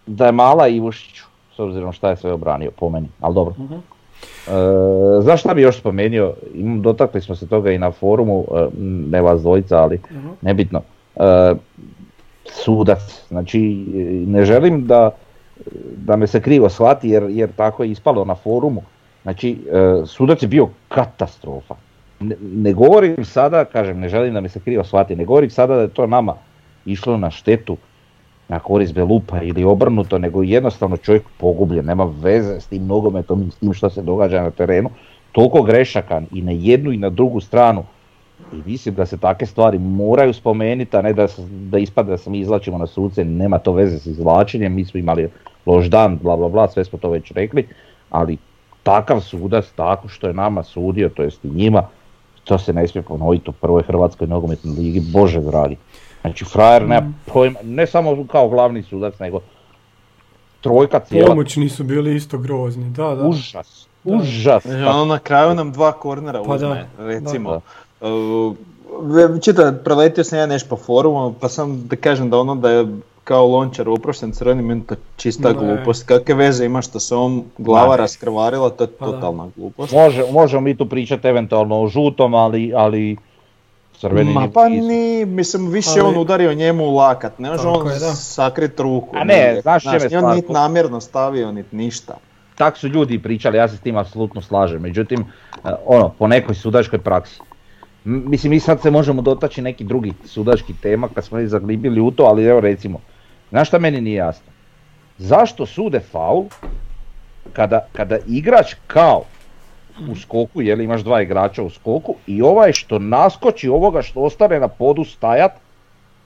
da 0.05 0.25
je 0.25 0.31
mala 0.31 0.67
Ivušiću, 0.67 1.23
s 1.55 1.59
obzirom 1.59 1.91
šta 1.91 2.09
je 2.09 2.17
sve 2.17 2.31
obranio 2.33 2.71
po 2.71 2.89
meni, 2.89 3.09
ali 3.19 3.35
dobro. 3.35 3.53
Mhm. 3.57 3.73
E, 3.73 4.51
znaš 5.21 5.39
šta 5.39 5.53
bi 5.53 5.61
još 5.61 5.77
spomenuo, 5.77 6.33
dotakli 6.81 7.21
smo 7.21 7.35
se 7.35 7.47
toga 7.47 7.71
i 7.71 7.77
na 7.77 7.91
forumu, 7.91 8.45
e, 8.51 8.67
ne 9.07 9.21
vas 9.21 9.41
dvojica, 9.41 9.77
ali 9.77 9.99
Mhm. 10.11 10.27
nebitno. 10.41 10.81
E, 11.15 11.53
sudac, 12.53 13.23
znači 13.27 13.59
ne 14.27 14.45
želim 14.45 14.87
da, 14.87 15.11
da 15.97 16.15
me 16.15 16.27
se 16.27 16.41
krivo 16.41 16.69
shvati 16.69 17.09
jer, 17.09 17.23
jer 17.29 17.51
tako 17.51 17.83
je 17.83 17.91
ispalo 17.91 18.25
na 18.25 18.35
forumu. 18.35 18.81
Znači, 19.23 19.57
e, 19.71 20.05
sudac 20.05 20.41
je 20.41 20.47
bio 20.47 20.67
katastrofa. 20.87 21.75
Ne, 22.19 22.35
ne 22.41 22.73
govorim 22.73 23.25
sada, 23.25 23.65
kažem, 23.65 23.99
ne 23.99 24.09
želim 24.09 24.33
da 24.33 24.41
me 24.41 24.49
se 24.49 24.59
krivo 24.59 24.83
shvati, 24.83 25.15
ne 25.15 25.25
govorim 25.25 25.49
sada 25.49 25.75
da 25.75 25.81
je 25.81 25.87
to 25.87 26.07
nama 26.07 26.35
išlo 26.85 27.17
na 27.17 27.31
štetu, 27.31 27.77
na 28.47 28.59
korist 28.59 28.93
Belupa 28.93 29.41
ili 29.41 29.63
obrnuto, 29.63 30.17
nego 30.17 30.43
jednostavno 30.43 30.97
čovjek 30.97 31.23
pogubljen, 31.37 31.85
nema 31.85 32.13
veze 32.21 32.59
s 32.59 32.67
tim 32.67 32.87
nogometom 32.87 33.43
i 33.47 33.51
s 33.51 33.55
tim 33.55 33.73
što 33.73 33.89
se 33.89 34.01
događa 34.01 34.41
na 34.41 34.51
terenu. 34.51 34.89
Toliko 35.31 35.61
grešaka 35.61 36.21
i 36.31 36.41
na 36.41 36.51
jednu 36.51 36.91
i 36.91 36.97
na 36.97 37.09
drugu 37.09 37.39
stranu. 37.39 37.85
I 38.51 38.61
mislim 38.65 38.95
da 38.95 39.05
se 39.05 39.17
takve 39.17 39.47
stvari 39.47 39.79
moraju 39.79 40.33
spomenuti, 40.33 40.97
a 40.97 41.01
ne 41.01 41.13
da, 41.13 41.27
da 41.49 41.77
ispada 41.77 42.09
da 42.09 42.17
se 42.17 42.29
mi 42.29 42.39
izvlačimo 42.39 42.77
na 42.77 42.87
suce, 42.87 43.25
nema 43.25 43.57
to 43.57 43.73
veze 43.73 43.99
s 43.99 44.05
izvlačenjem, 44.05 44.73
mi 44.73 44.85
smo 44.85 44.99
imali 44.99 45.29
loš 45.65 45.85
dan, 45.85 46.19
bla 46.23 46.37
bla 46.37 46.49
bla, 46.49 46.67
sve 46.67 46.85
smo 46.85 46.99
to 46.99 47.09
već 47.09 47.31
rekli, 47.31 47.67
ali 48.09 48.37
takav 48.83 49.19
sudac, 49.19 49.65
tako 49.75 50.07
što 50.07 50.27
je 50.27 50.33
nama 50.33 50.63
sudio, 50.63 51.09
to 51.09 51.23
jest 51.23 51.45
i 51.45 51.49
njima, 51.49 51.83
to 52.43 52.57
se 52.57 52.73
ne 52.73 52.87
smije 52.87 53.03
ponoviti 53.03 53.49
u 53.49 53.53
prvoj 53.53 53.83
Hrvatskoj 53.83 54.27
nogometnoj 54.27 54.75
ligi, 54.75 55.01
bože 55.13 55.39
dragi. 55.39 55.77
Znači 56.21 56.45
frajer 56.45 56.87
nema 56.87 57.13
pojma, 57.25 57.59
ne 57.63 57.87
samo 57.87 58.25
kao 58.31 58.49
glavni 58.49 58.83
sudac, 58.83 59.19
nego 59.19 59.39
trojka 60.61 60.99
cijela, 60.99 61.27
Pomoćni 61.27 61.69
su 61.69 61.83
bili 61.83 62.15
isto 62.15 62.37
grozni, 62.37 62.89
da, 62.89 63.15
da. 63.15 63.27
užas, 63.27 63.87
užas. 64.03 64.63
Znači, 64.63 64.83
ono 64.83 65.05
na 65.05 65.19
kraju 65.19 65.55
nam 65.55 65.71
dva 65.71 65.91
kornera 65.91 66.43
Pa 66.43 66.53
uzme, 66.53 66.85
da, 66.97 67.05
recimo. 67.05 67.55
Uh, 67.55 67.61
ve- 69.03 69.41
Čita, 69.41 69.73
preletio 69.75 70.23
sam 70.23 70.39
ja 70.39 70.45
nešto 70.45 70.69
po 70.69 70.77
forumu, 70.77 71.33
pa 71.33 71.49
sam 71.49 71.87
da 71.87 71.95
kažem 71.95 72.29
da 72.29 72.37
ono 72.37 72.55
da 72.55 72.69
je 72.71 72.87
kao 73.23 73.47
lončar 73.47 73.89
oprošten 73.89 74.31
crveni, 74.31 74.61
meni 74.63 74.83
to 74.83 74.95
čista 75.15 75.49
Ne. 75.49 75.55
glupost. 75.55 76.05
Kakve 76.05 76.35
veze 76.35 76.65
ima 76.65 76.81
što 76.81 76.99
se 76.99 77.15
on 77.15 77.43
glava 77.57 77.87
Ma. 77.87 77.95
raskrvarila, 77.95 78.69
to 78.69 78.83
je 78.83 78.87
Pa 78.89 79.05
da. 79.05 79.11
totalna 79.11 79.49
glupost. 79.55 79.93
Može, 79.93 80.23
možemo 80.31 80.61
mi 80.61 80.77
tu 80.77 80.85
pričati 80.85 81.27
eventualno 81.27 81.81
o 81.81 81.87
žutom, 81.87 82.33
ali, 82.33 82.73
ali 82.75 83.17
crveni 83.93 84.33
Ma 84.33 84.47
pa 84.49 84.69
ni, 84.69 85.25
mislim, 85.25 85.67
više 85.67 85.89
Ali- 85.91 86.01
on 86.01 86.17
udario 86.17 86.53
njemu 86.53 86.83
u 86.83 86.95
lakat, 86.95 87.39
ne 87.39 87.49
može 87.49 87.67
on 87.67 87.87
je, 87.87 87.93
da. 87.93 88.13
sakrit 88.13 88.79
ruku. 88.79 89.09
A 89.13 89.23
ne, 89.23 89.35
negdje. 89.35 89.61
znaš 89.61 89.83
čime 89.83 89.95
je 89.95 90.07
nije 90.07 90.19
on 90.19 90.35
nit 90.35 90.49
namjerno 90.49 91.01
stavio, 91.01 91.51
nit 91.51 91.71
ništa. 91.71 92.13
tak 92.55 92.77
su 92.77 92.87
ljudi 92.87 93.19
pričali, 93.19 93.57
ja 93.57 93.67
se 93.67 93.77
s 93.77 93.81
tim 93.81 93.97
apsolutno 93.97 94.41
slažem. 94.41 94.81
Međutim, 94.81 95.25
ono, 95.85 96.09
po 96.09 96.27
nekoj 96.27 96.55
sudačkoj 96.55 96.99
praksi. 96.99 97.39
Mislim, 98.05 98.49
mi 98.49 98.59
sad 98.59 98.81
se 98.81 98.91
možemo 98.91 99.21
dotaći 99.21 99.61
neki 99.61 99.83
drugi 99.83 100.13
sudački 100.25 100.73
tema 100.81 101.09
kad 101.15 101.25
smo 101.25 101.47
zaglibili 101.47 102.01
u 102.01 102.11
to, 102.11 102.23
ali 102.23 102.45
evo 102.45 102.59
recimo, 102.59 102.99
znaš 103.49 103.67
šta 103.67 103.79
meni 103.79 104.01
nije 104.01 104.15
jasno? 104.15 104.51
Zašto 105.17 105.65
sude 105.65 105.99
faul 105.99 106.45
kada, 107.53 107.87
kada 107.91 108.17
igrač 108.27 108.75
kao 108.87 109.23
u 110.11 110.15
skoku, 110.15 110.61
jer 110.61 110.79
imaš 110.79 111.01
dva 111.01 111.21
igrača 111.21 111.63
u 111.63 111.69
skoku 111.69 112.15
i 112.27 112.41
ovaj 112.41 112.73
što 112.73 112.99
naskoči 112.99 113.69
ovoga 113.69 114.01
što 114.01 114.21
ostane 114.21 114.59
na 114.59 114.67
podu 114.67 115.03
stajat, 115.03 115.51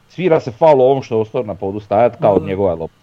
svira 0.09 0.39
se 0.39 0.51
faul 0.51 0.81
ovom 0.81 1.03
što 1.03 1.19
ostao 1.19 1.43
na 1.43 1.55
podu 1.55 1.79
stajat 1.79 2.15
kao 2.21 2.33
od 2.33 2.41
Da. 2.41 2.47
njegova 2.47 2.73
lopta. 2.75 2.97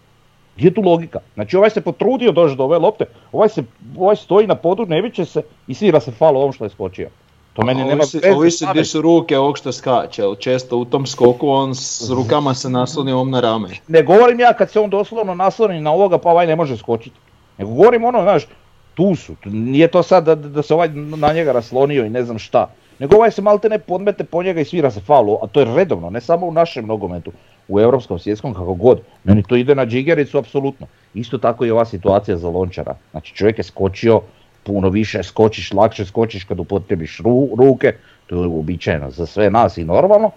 Gdje 0.56 0.66
je 0.66 0.74
tu 0.74 0.80
logika? 0.80 1.18
Znači 1.34 1.56
ovaj 1.56 1.70
se 1.70 1.80
potrudio 1.80 2.32
doći 2.32 2.56
do 2.56 2.64
ove 2.64 2.78
lopte, 2.78 3.04
ovaj, 3.32 3.48
se, 3.48 3.62
ovaj 3.98 4.16
stoji 4.16 4.46
na 4.46 4.54
podu, 4.54 4.86
ne 4.86 5.00
viče 5.00 5.24
se 5.24 5.42
i 5.66 5.74
svira 5.74 6.00
se 6.00 6.10
fal 6.10 6.36
ovom 6.36 6.52
što 6.52 6.64
je 6.64 6.70
skočio. 6.70 7.08
To 7.54 7.62
meni 7.62 7.84
nema 7.84 8.02
Ovisi, 8.02 8.18
veze 8.18 8.34
ovisi 8.34 8.64
s 8.64 8.68
gdje 8.70 8.84
su 8.84 9.02
ruke 9.02 9.38
ovog 9.38 9.58
što 9.58 9.72
skače, 9.72 10.22
jer 10.22 10.38
često 10.38 10.78
u 10.78 10.84
tom 10.84 11.06
skoku 11.06 11.48
on 11.48 11.74
s 11.74 12.10
rukama 12.10 12.54
se 12.54 12.70
nasloni 12.70 13.12
ovom 13.12 13.30
na 13.30 13.40
rame. 13.40 13.68
Ne 13.88 14.02
govorim 14.02 14.40
ja 14.40 14.52
kad 14.52 14.70
se 14.70 14.80
on 14.80 14.90
doslovno 14.90 15.34
nasloni 15.34 15.80
na 15.80 15.92
ovoga 15.92 16.18
pa 16.18 16.30
ovaj 16.30 16.46
ne 16.46 16.56
može 16.56 16.76
skočiti. 16.76 17.16
Nego 17.58 17.70
govorim 17.70 18.04
ono, 18.04 18.22
znaš, 18.22 18.46
tu 18.94 19.14
su, 19.14 19.34
nije 19.44 19.88
to 19.88 20.02
sad 20.02 20.24
da, 20.24 20.34
da 20.34 20.62
se 20.62 20.74
ovaj 20.74 20.88
na 20.94 21.32
njega 21.32 21.52
raslonio 21.52 22.04
i 22.04 22.10
ne 22.10 22.24
znam 22.24 22.38
šta. 22.38 22.70
Nego 22.98 23.16
ovaj 23.16 23.30
se 23.30 23.42
malte 23.42 23.68
ne 23.68 23.78
podmete 23.78 24.24
po 24.24 24.42
njega 24.42 24.60
i 24.60 24.64
svira 24.64 24.90
se 24.90 25.00
faul, 25.00 25.38
a 25.42 25.46
to 25.46 25.60
je 25.60 25.74
redovno, 25.76 26.10
ne 26.10 26.20
samo 26.20 26.46
u 26.46 26.52
našem 26.52 26.86
nogometu. 26.86 27.32
u 27.68 27.80
europskom 27.80 28.18
svjetskom 28.18 28.54
kako 28.54 28.74
god. 28.74 29.00
Meni 29.24 29.42
to 29.42 29.56
ide 29.56 29.74
na 29.74 29.86
džigericu 29.86 30.38
apsolutno. 30.38 30.86
Isto 31.14 31.38
tako 31.38 31.64
i 31.64 31.70
ova 31.70 31.84
situacija 31.84 32.36
za 32.36 32.48
lončara. 32.48 32.96
Znači 33.10 33.34
čovjek 33.34 33.58
je 33.58 33.64
skočio 33.64 34.20
puno 34.64 34.88
više, 34.88 35.22
skočiš, 35.22 35.72
lakše 35.72 36.04
skočiš 36.04 36.44
kad 36.44 36.60
upotrebiš 36.60 37.18
ru- 37.20 37.56
ruke, 37.58 37.94
to 38.26 38.42
je 38.42 38.46
uobičajeno 38.46 39.10
za 39.10 39.26
sve 39.26 39.50
nas 39.50 39.76
i 39.78 39.84
normalno. 39.84 40.30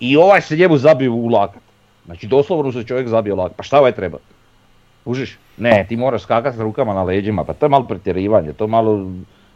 I 0.00 0.16
ovaj 0.16 0.40
se 0.40 0.56
njemu 0.56 0.78
zabio 0.78 1.12
u 1.12 1.28
lakat. 1.28 1.62
Znači 2.06 2.26
doslovno 2.26 2.72
se 2.72 2.84
čovjek 2.84 3.08
zabio 3.08 3.34
u 3.34 3.38
lakat. 3.38 3.56
Pa 3.56 3.62
šta 3.62 3.78
ovaj 3.78 3.92
treba? 3.92 4.18
Užiš? 5.04 5.38
Ne, 5.56 5.86
ti 5.88 5.96
moraš 5.96 6.22
skakati 6.22 6.56
s 6.56 6.60
rukama 6.60 6.94
na 6.94 7.02
leđima, 7.02 7.44
pa 7.44 7.52
to 7.52 7.66
je 7.66 7.70
malo 7.70 7.86
pretjerivanje, 7.86 8.52
to 8.52 8.66
malo 8.66 9.12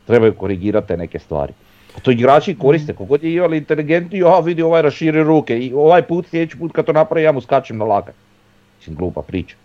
trebaju 0.07 0.35
korigirati 0.35 0.97
neke 0.97 1.19
stvari. 1.19 1.53
Pa 1.95 2.01
to 2.01 2.11
igrači 2.11 2.55
koriste, 2.59 2.95
kogod 2.95 3.25
je 3.25 3.33
iole 3.33 3.57
inteligentni, 3.59 4.23
a 4.23 4.39
vidi 4.39 4.63
ovaj 4.63 4.83
raširi 4.83 5.23
ruke 5.23 5.59
i 5.59 5.73
ovaj 5.75 6.03
put, 6.03 6.27
sljedeći 6.27 6.59
put 6.59 6.73
kad 6.73 6.85
to 6.85 6.93
napravi 6.93 7.25
ja 7.25 7.33
mu 7.33 7.41
skačem 7.41 7.79
na 7.79 7.85
lakat. 7.85 8.15
Mislim, 8.79 8.97
glupa 8.97 9.23
priča. 9.23 9.57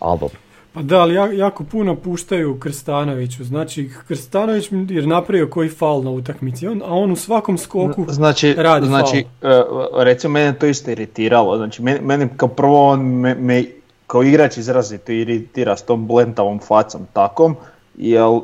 Ali 0.00 0.20
dobro. 0.20 0.38
Pa 0.74 0.82
da, 0.82 1.00
ali 1.00 1.14
ja- 1.14 1.32
jako 1.32 1.64
puno 1.64 1.96
puštaju 1.96 2.60
Krstanoviću. 2.60 3.44
Znači, 3.44 3.90
Krstanović 4.08 4.68
je 4.88 5.06
napravio 5.06 5.48
koji 5.48 5.68
fal 5.68 6.02
na 6.02 6.10
utakmici, 6.10 6.66
on, 6.66 6.82
a 6.82 6.90
on 6.90 7.10
u 7.12 7.16
svakom 7.16 7.58
skoku 7.58 8.06
Znači, 8.08 8.54
radi 8.58 8.86
znači 8.86 9.24
e, 9.42 9.62
recimo 9.96 10.32
mene 10.32 10.58
to 10.58 10.66
isto 10.66 10.90
iritiralo. 10.90 11.56
Znači, 11.56 11.82
meni 11.82 12.28
kao 12.36 12.48
prvo 12.48 12.88
on 12.88 13.00
me, 13.00 13.34
me 13.34 13.64
kao 14.06 14.22
igrač 14.22 14.56
izrazito 14.56 15.12
iritira 15.12 15.76
s 15.76 15.82
tom 15.82 16.06
blentavom 16.06 16.58
facom 16.58 17.00
takom, 17.12 17.56
jel, 17.96 18.40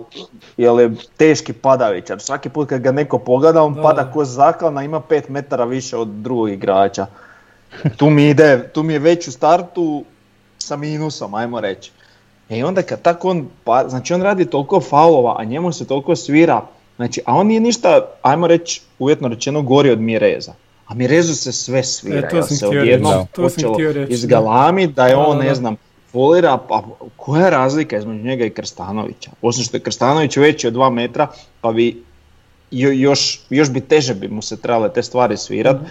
jel 0.57 0.81
je 0.81 0.91
teški 1.17 1.53
padavičar. 1.53 2.21
Svaki 2.21 2.49
put 2.49 2.69
kad 2.69 2.81
ga 2.81 2.93
neko 2.93 3.19
pogleda, 3.19 3.63
on 3.63 3.75
Da. 3.75 3.83
pada 3.83 4.13
ko 4.13 4.25
zaklana, 4.25 4.83
ima 4.83 5.01
5 5.01 5.23
metara 5.29 5.65
više 5.65 5.97
od 5.97 6.09
drugog 6.09 6.51
igrača. 6.51 7.07
Tu 7.97 8.11
mi 8.11 8.29
ide, 8.29 8.71
tu 8.73 8.83
mi 8.83 8.93
je 8.93 8.99
već 8.99 9.29
u 9.29 9.33
startu 9.33 10.05
sa 10.59 10.77
minusom, 10.77 11.35
ajmo 11.35 11.61
reći. 11.61 11.93
E 12.51 12.65
onda 12.65 12.83
kad 12.83 13.03
tako 13.03 13.31
on, 13.31 13.49
pa, 13.65 13.85
znači 13.89 14.15
on 14.15 14.23
radi 14.23 14.45
toliko 14.45 14.81
faulova, 14.81 15.37
a 15.39 15.45
njemu 15.45 15.73
se 15.73 15.87
toliko 15.87 16.17
svira, 16.17 16.63
znači, 16.97 17.21
a 17.25 17.35
on 17.35 17.47
nije 17.47 17.61
ništa, 17.61 18.01
ajmo 18.23 18.47
reći, 18.47 18.81
uvjetno 18.99 19.29
rečeno, 19.29 19.63
gori 19.63 19.91
od 19.91 20.01
Mireza. 20.01 20.53
A 20.87 20.95
Mirezu 20.95 21.35
se 21.35 21.53
sve 21.53 21.85
svira, 21.85 22.19
E, 22.19 22.29
to 22.31 22.37
sam 22.39 22.57
se 22.57 22.67
odjednom 22.69 23.13
počelo 23.51 23.77
izgalami 24.09 24.87
da 24.87 25.07
je 25.07 25.17
on, 25.17 25.39
ne 25.39 25.55
znam, 25.55 25.77
folira, 26.07 26.59
pa 26.59 26.83
koja 27.17 27.45
je 27.45 27.51
razlika 27.51 27.99
između 27.99 28.25
njega 28.25 28.45
i 28.45 28.51
Krstanovića? 28.51 29.31
Osim 29.43 29.65
što 29.65 29.77
je 29.77 29.81
Krstanović 29.81 30.37
veći 30.37 30.67
od 30.67 30.75
2 30.75 30.91
metra, 30.91 31.27
pa 31.61 31.73
bi 31.73 32.03
jo- 32.71 32.93
još, 32.93 33.41
još 33.51 33.71
bi 33.71 33.81
teže 33.81 34.15
bi 34.15 34.29
mu 34.29 34.43
se 34.43 34.57
trebale 34.57 34.93
te 34.93 35.03
stvari 35.03 35.37
svirat, 35.37 35.77
Mhm. 35.77 35.85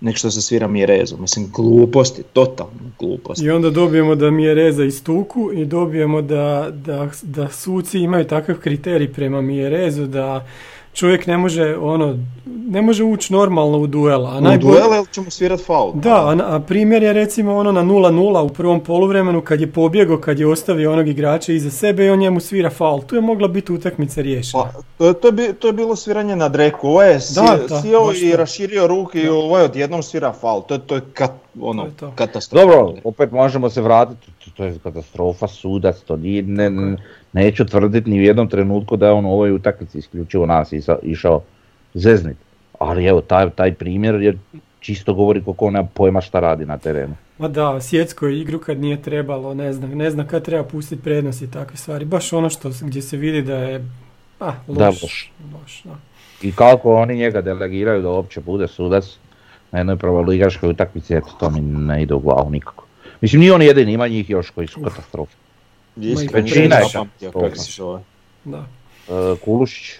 Nek 0.00 0.16
što 0.16 0.30
se 0.30 0.42
svira 0.42 0.68
Mirezu. 0.68 1.16
Mislim, 1.16 1.50
gluposti, 1.52 2.22
totalno 2.32 2.72
gluposti. 2.98 3.44
I 3.44 3.50
onda 3.50 3.70
dobijemo 3.70 4.14
da 4.14 4.30
mi 4.30 4.44
je 4.44 4.54
reza 4.54 4.84
istuku 4.84 5.52
i 5.52 5.64
dobijemo 5.64 6.22
da, 6.22 6.70
da, 6.72 7.08
da 7.22 7.48
suci 7.48 7.98
imaju 7.98 8.24
takav 8.24 8.56
kriterij 8.56 9.12
prema 9.12 9.40
Mijerezu 9.40 10.06
da 10.06 10.46
čovjek 10.92 11.26
ne 11.26 11.36
može 11.36 11.76
ono 11.76 12.18
ne 12.66 12.82
može 12.82 13.04
ući 13.04 13.32
normalno 13.32 13.78
u 13.78 13.86
duel. 13.86 14.26
A 14.26 14.30
U 14.30 14.40
najbolje- 14.40 14.72
duele 14.72 14.96
ili 14.96 15.06
ćemo 15.06 15.30
svirat 15.30 15.60
faul? 15.60 15.92
Da, 15.94 16.14
a, 16.16 16.36
a 16.46 16.60
primjer 16.60 17.02
je 17.02 17.12
recimo 17.12 17.54
ono 17.54 17.72
na 17.72 17.82
0-0 17.82 18.10
u 18.40 18.48
prvom 18.48 18.80
poluvremenu 18.80 19.40
kad 19.40 19.60
je 19.60 19.66
pobjegao, 19.68 20.18
kad 20.18 20.38
je 20.38 20.46
ostavio 20.46 20.92
onog 20.92 21.08
igrača 21.08 21.52
iza 21.52 21.70
sebe 21.70 22.06
i 22.06 22.10
on 22.10 22.18
njemu 22.18 22.40
svira 22.40 22.70
faul. 22.70 23.00
Tu 23.00 23.14
je 23.14 23.20
mogla 23.20 23.48
biti 23.48 23.72
utakmica 23.72 24.20
riješena. 24.20 24.62
Pa, 24.64 24.70
to, 24.98 25.06
je- 25.06 25.14
to, 25.14 25.28
je, 25.28 25.32
bi- 25.32 25.52
to 25.52 25.66
je 25.66 25.72
bilo 25.72 25.96
sviranje 25.96 26.36
na 26.36 26.48
dreku, 26.48 26.88
ovo 26.88 27.02
je 27.02 27.20
si, 27.20 27.34
Da, 27.36 27.58
da, 27.68 27.80
sjeo 27.80 28.04
baš 28.04 28.18
i 28.18 28.32
raširio 28.32 28.86
ruke 28.86 29.20
i 29.20 29.28
ovo 29.28 29.58
je 29.58 29.64
odjednom 29.64 30.02
svira 30.02 30.32
faul, 30.32 30.62
to, 30.62 30.74
je- 30.74 30.80
to 30.80 30.94
je 30.94 31.00
kat, 31.14 31.30
ono, 31.60 31.82
To 31.82 31.88
je 31.88 31.92
to. 31.92 32.12
katastrofa. 32.16 32.66
Dobro, 32.66 32.94
opet 33.04 33.32
možemo 33.32 33.70
se 33.70 33.80
vratiti, 33.80 34.26
to- 34.38 34.50
to 34.50 34.64
je 34.64 34.78
katastrofa, 34.78 35.46
sudac, 35.48 35.96
to 35.98 36.16
nije, 36.16 36.42
ne, 36.42 36.70
ne- 36.70 36.96
neću 37.32 37.64
tvrditi 37.66 38.10
ni 38.10 38.18
u 38.18 38.22
jednom 38.22 38.48
trenutku 38.48 38.96
da 38.96 39.06
je 39.06 39.12
on 39.12 39.24
u 39.24 39.32
ovoj 39.32 39.52
utakmici 39.52 39.98
isključivo 39.98 40.46
nas 40.46 40.72
isa- 40.72 40.98
išao 41.02 41.42
zeznit. 41.94 42.36
Ali 42.78 43.04
evo, 43.06 43.20
taj, 43.20 43.50
taj 43.50 43.74
primjer 43.74 44.14
je 44.14 44.38
čisto 44.80 45.14
govori 45.14 45.42
koliko 45.44 45.66
on 45.66 45.72
nema 45.72 45.88
pojma 45.94 46.20
šta 46.20 46.40
radi 46.40 46.66
na 46.66 46.78
terenu. 46.78 47.14
Ma 47.38 47.48
da, 47.48 47.80
sjecko 47.80 48.26
je 48.26 48.40
igru 48.40 48.58
kad 48.58 48.80
nije 48.80 49.02
trebalo, 49.02 49.54
ne 49.54 49.72
znam, 49.72 49.90
ne 49.90 50.10
znam 50.10 50.26
kad 50.26 50.44
treba 50.44 50.64
pustiti 50.64 51.02
prednost 51.02 51.42
i 51.42 51.50
takve 51.50 51.76
stvari. 51.76 52.04
Baš 52.04 52.32
ono 52.32 52.50
što 52.50 52.70
gdje 52.82 53.02
se 53.02 53.16
vidi 53.16 53.42
da 53.42 53.54
je 53.54 53.84
a, 54.40 54.52
loš. 54.68 54.78
Da, 54.78 54.86
loš. 54.88 55.32
loš, 55.54 55.82
da. 55.84 55.96
I 56.42 56.52
kako 56.52 56.94
oni 56.94 57.16
njega 57.16 57.40
delegiraju 57.40 58.02
da 58.02 58.08
uopće 58.08 58.40
bude 58.40 58.68
sudac 58.68 59.18
na 59.72 59.78
jednoj 59.78 59.96
prvoligaškoj 59.96 60.70
utakmici, 60.70 61.14
eto, 61.14 61.28
to 61.40 61.50
mi 61.50 61.60
ne 61.60 62.02
ide 62.02 62.14
u 62.14 62.18
glavu 62.20 62.50
nikako. 62.50 62.84
Mislim, 63.20 63.40
nije 63.40 63.52
on 63.52 63.62
jedini, 63.62 63.92
ima 63.92 64.08
njih 64.08 64.30
još 64.30 64.50
koji 64.50 64.66
su 64.66 64.80
katastrofe. 64.82 65.36
Većina 66.32 66.76
je 66.76 67.30
kako 67.32 67.56
se 67.56 67.72
zove. 67.72 68.02
Da, 68.44 68.66
E, 69.08 69.36
Kulušić, 69.44 69.98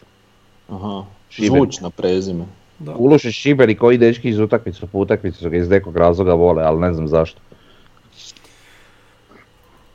Aha, 0.68 1.04
Šibenik. 1.28 1.56
zvučno 1.56 1.90
prezime. 1.90 2.44
da. 2.78 2.94
Kulušić, 2.94 3.34
Šibenik, 3.34 3.78
koji 3.78 3.98
dečki 3.98 4.28
iz 4.28 4.38
utakmicu 4.38 4.86
po 4.86 4.98
utakmicu 4.98 5.38
su 5.38 5.50
ga 5.50 5.56
iz 5.56 5.68
nekog 5.68 5.96
razloga 5.96 6.34
vole, 6.34 6.62
ali 6.62 6.80
ne 6.80 6.94
znam 6.94 7.08
zašto. 7.08 7.40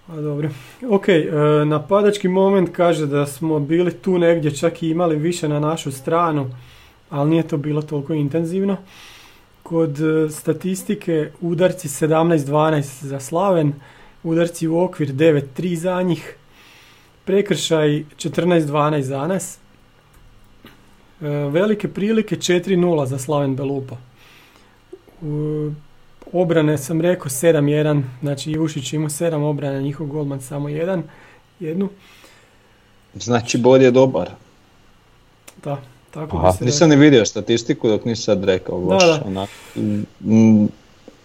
A 0.08 0.22
dobro. 0.22 0.50
Ok, 0.90 1.08
e, 1.10 1.32
napadački 1.66 2.28
moment 2.28 2.70
kaže 2.76 3.06
da 3.06 3.26
smo 3.26 3.60
bili 3.60 3.94
tu 3.94 4.18
negdje 4.18 4.56
čak 4.56 4.84
i 4.84 4.90
imali 4.90 5.16
više 5.16 5.50
na 5.50 5.60
našu 5.60 5.92
stranu, 5.92 6.50
ali 7.10 7.30
nije 7.30 7.48
to 7.48 7.58
bilo 7.58 7.82
toliko 7.82 8.14
intenzivno. 8.14 8.78
Kod 9.64 10.00
e, 10.02 10.30
statistike 10.30 11.32
udarci 11.42 11.88
17-12 11.88 12.82
za 13.06 13.20
Slaven, 13.20 13.74
udarci 14.26 14.68
u 14.68 14.80
okvir 14.80 15.14
9-3 15.14 15.76
za 15.76 16.02
njih, 16.02 16.36
prekršaj 17.26 18.04
14-12 18.18 19.02
za 19.02 19.28
nas, 19.28 19.58
E, 21.22 21.28
velike 21.28 21.88
prilike 21.88 22.36
4-0 22.36 23.06
za 23.06 23.18
Slaven 23.18 23.56
Belupa. 23.56 23.98
U, 25.22 25.72
obrane 26.34 26.78
sam 26.78 27.02
rekao 27.02 27.30
7-1, 27.30 28.02
znači 28.22 28.52
Ivušić 28.52 28.94
ima 28.94 29.10
7 29.10 29.44
obrana, 29.44 29.82
njihov 29.82 30.08
golman 30.08 30.42
samo 30.42 30.70
jedan, 30.70 31.04
jednu. 31.60 31.90
Znači, 33.14 33.58
bod 33.58 33.82
je 33.82 33.92
dobar. 33.92 34.30
Da, 35.64 35.82
tako 36.12 36.38
Aha. 36.38 36.52
bi 36.52 36.58
se 36.58 36.66
Nisam 36.66 36.90
ni 36.90 36.96
vidio 36.96 37.26
statistiku 37.26 37.88
dok 37.88 38.06
nisi 38.06 38.22
sad 38.22 38.44
rekao, 38.44 38.80
baš 38.80 39.04
Da, 39.04 39.48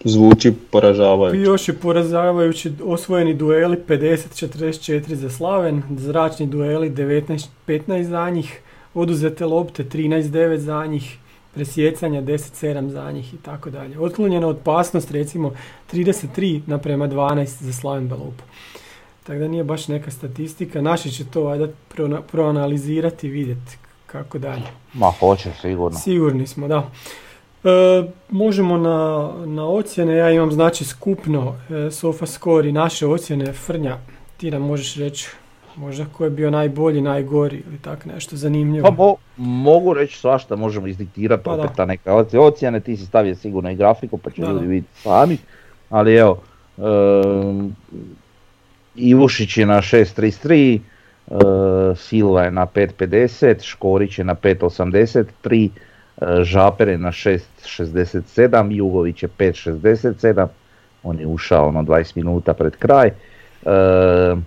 zvuči 0.05 0.49
I 0.49 0.53
poražavajuće. 0.71 1.41
još 1.41 1.69
je 1.69 1.75
porazavajući 1.75 2.73
osvojeni 2.85 3.35
dueli 3.35 3.77
50-44 3.89 5.15
za 5.15 5.31
Slaven, 5.31 5.83
zračni 5.91 6.47
dueli 6.47 6.91
19-15 6.91 8.03
za 8.03 8.31
njih, 8.31 8.61
oduzete 8.95 9.47
lopte 9.47 9.85
13-9 9.85 10.57
za 10.57 10.87
njih, 10.87 11.19
presjecanja 11.55 12.23
10-7 12.23 12.89
za 12.89 13.13
njih 13.13 13.35
i 13.35 13.37
tako 13.37 13.71
dalje. 13.71 14.01
Otklonjena 14.01 14.49
opasnost 14.49 15.11
recimo 15.11 15.53
33 15.93 16.61
naprema 16.67 17.09
12 17.09 17.63
za 17.63 17.73
Slaven 17.73 18.09
Belupu. 18.09 18.43
Tako 19.23 19.39
da 19.39 19.49
nije 19.49 19.65
baš 19.65 19.89
neka 19.89 20.11
statistika. 20.11 20.81
Naši 20.81 21.11
će 21.11 21.25
to 21.25 21.43
valjda 21.43 21.69
prona- 21.89 22.21
proanalizirati 22.23 23.27
i 23.27 23.31
vidjeti 23.31 23.77
kako 24.07 24.39
dalje. 24.39 24.63
Ma, 24.95 25.11
hoće 25.11 25.51
sigurno. 25.61 25.99
Sigurni 25.99 26.47
smo, 26.47 26.69
da. 26.69 26.91
E, 27.65 28.03
možemo 28.31 28.79
na, 28.79 29.31
na 29.47 29.67
ocjene, 29.69 30.17
ja 30.17 30.31
imam 30.31 30.53
znači 30.53 30.85
skupno 30.85 31.55
e, 31.71 31.91
sofa 31.91 32.27
score 32.27 32.69
i 32.69 32.73
naše 32.73 33.07
ocjene. 33.07 33.53
Frnja, 33.53 33.99
ti 34.37 34.51
nam 34.51 34.63
možeš 34.63 34.97
reći 34.97 35.29
možda 35.77 36.05
ko 36.13 36.25
je 36.25 36.31
bio 36.31 36.51
najbolji, 36.51 37.01
najgori 37.01 37.63
ili 37.69 37.79
tak 37.79 38.05
nešto 38.07 38.37
zanimljivo. 38.37 38.89
Pa 38.89 39.03
mo- 39.03 39.17
mogu 39.37 39.95
reći 39.95 40.19
svašta, 40.19 40.57
možemo 40.57 40.87
izdiktirati 40.87 41.43
Pa 41.45 41.57
da. 41.57 41.63
opet 41.63 41.77
ta 41.77 41.85
neka 41.85 42.15
ocjene, 42.35 42.81
ti 42.81 42.97
si 42.97 43.07
stavio 43.07 43.35
sigurno 43.35 43.71
i 43.71 43.75
grafiku 43.77 44.19
pa 44.19 44.31
će 44.31 44.43
Da, 44.43 44.49
ljudi 44.49 44.67
vidjeti 44.67 45.01
sami. 45.01 45.39
Ali 45.91 46.15
evo, 46.15 46.43
um, 46.77 47.77
Ivušić 48.97 49.57
je 49.57 49.67
na 49.67 49.77
6.33, 49.83 50.81
uh, 51.27 51.39
Silva 51.99 52.43
je 52.43 52.51
na 52.51 52.67
5.50, 52.67 53.63
Škorić 53.63 54.19
je 54.19 54.25
na 54.25 54.35
5.83, 54.35 55.69
Žaper 56.43 56.89
je 56.89 56.99
na 56.99 57.13
6.67, 57.13 58.71
Jugović 58.71 59.23
je 59.23 59.29
5.67, 59.39 60.47
on 61.03 61.21
je 61.21 61.27
ušao 61.27 61.69
ono 61.69 61.83
20 61.83 62.17
minuta 62.17 62.55
pred 62.55 62.77
kraj. 62.77 63.11
Uh, 63.63 64.39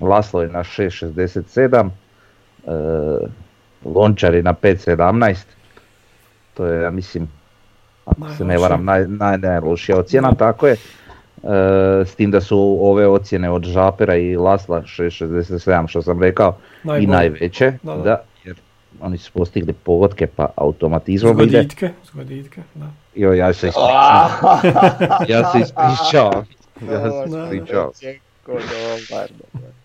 Laslo 0.00 0.42
je 0.42 0.48
na 0.48 0.64
6.67, 0.64 1.90
uh, 2.64 3.28
Lončar 3.84 4.34
je 4.34 4.42
na 4.42 4.54
5.17, 4.54 5.36
to 6.54 6.66
je 6.66 6.82
ja 6.82 6.90
mislim, 6.90 7.28
ako 8.04 8.34
se 8.36 8.44
ne 8.44 8.58
varam, 8.58 8.84
naj, 8.84 9.06
naj, 9.08 9.38
najlošija 9.38 9.98
ocjena, 9.98 10.34
tako 10.34 10.66
je. 10.66 10.76
E, 11.42 12.04
s 12.06 12.14
tim 12.14 12.30
da 12.30 12.40
su 12.40 12.78
ove 12.80 13.06
ocjene 13.06 13.50
od 13.50 13.64
Žapera 13.64 14.16
i 14.16 14.36
Lasla 14.36 14.82
6.67 14.82 15.86
što 15.88 16.02
sam 16.02 16.22
rekao 16.22 16.56
i 16.84 16.86
Najbolji. 16.86 17.06
najveće, 17.06 17.72
Da, 17.82 17.96
da, 17.96 18.02
da. 18.02 18.22
Oni 19.00 19.18
su 19.18 19.32
postigli 19.32 19.72
pogodke 19.72 20.26
pa 20.26 20.46
automatizmom 20.56 21.40
ide. 21.40 21.50
Zgoditke, 21.50 21.90
zgoditke, 22.04 22.60
da. 22.74 22.86
Jo, 23.14 23.32
ja 23.32 23.52
se 23.52 23.68
ispričavam. 23.72 24.30
ja 25.28 25.52
se 25.52 25.58
ispričavam. 25.58 26.42
Ja 26.90 27.90
se 27.92 28.18
dobar. 28.46 29.28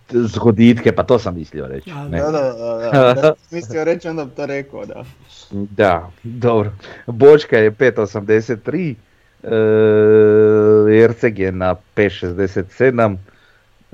Zgoditke, 0.10 0.92
pa 0.92 1.04
to 1.04 1.20
sam 1.20 1.36
mislio 1.36 1.68
reći. 1.68 1.92
Ne. 2.10 2.20
Da, 2.20 2.32
da, 2.32 2.54
da, 2.92 3.14
da. 3.14 3.34
Mislio 3.56 3.84
reći, 3.84 4.08
onda 4.08 4.26
bi 4.26 4.32
to 4.36 4.46
rekao, 4.46 4.86
da. 4.86 5.04
Da, 5.52 6.12
dobro. 6.24 6.72
Bočka 7.08 7.58
je 7.58 7.72
5.83, 7.72 8.96
e, 9.44 11.04
Erceg 11.04 11.40
je 11.40 11.52
na 11.52 11.76
5.67, 11.96 13.18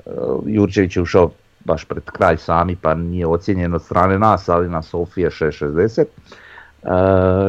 e, 0.06 0.10
Jurčević 0.46 0.96
je 0.96 1.02
ušao 1.02 1.30
baš 1.64 1.84
pred 1.84 2.04
kraj 2.04 2.36
sami 2.36 2.76
pa 2.76 2.94
nije 2.94 3.26
ocijenjen 3.26 3.74
od 3.74 3.82
strane 3.82 4.18
nas, 4.18 4.48
ali 4.48 4.68
na 4.68 4.82
Sofije 4.82 5.30
6.60, 5.30 6.04
e, 6.04 6.06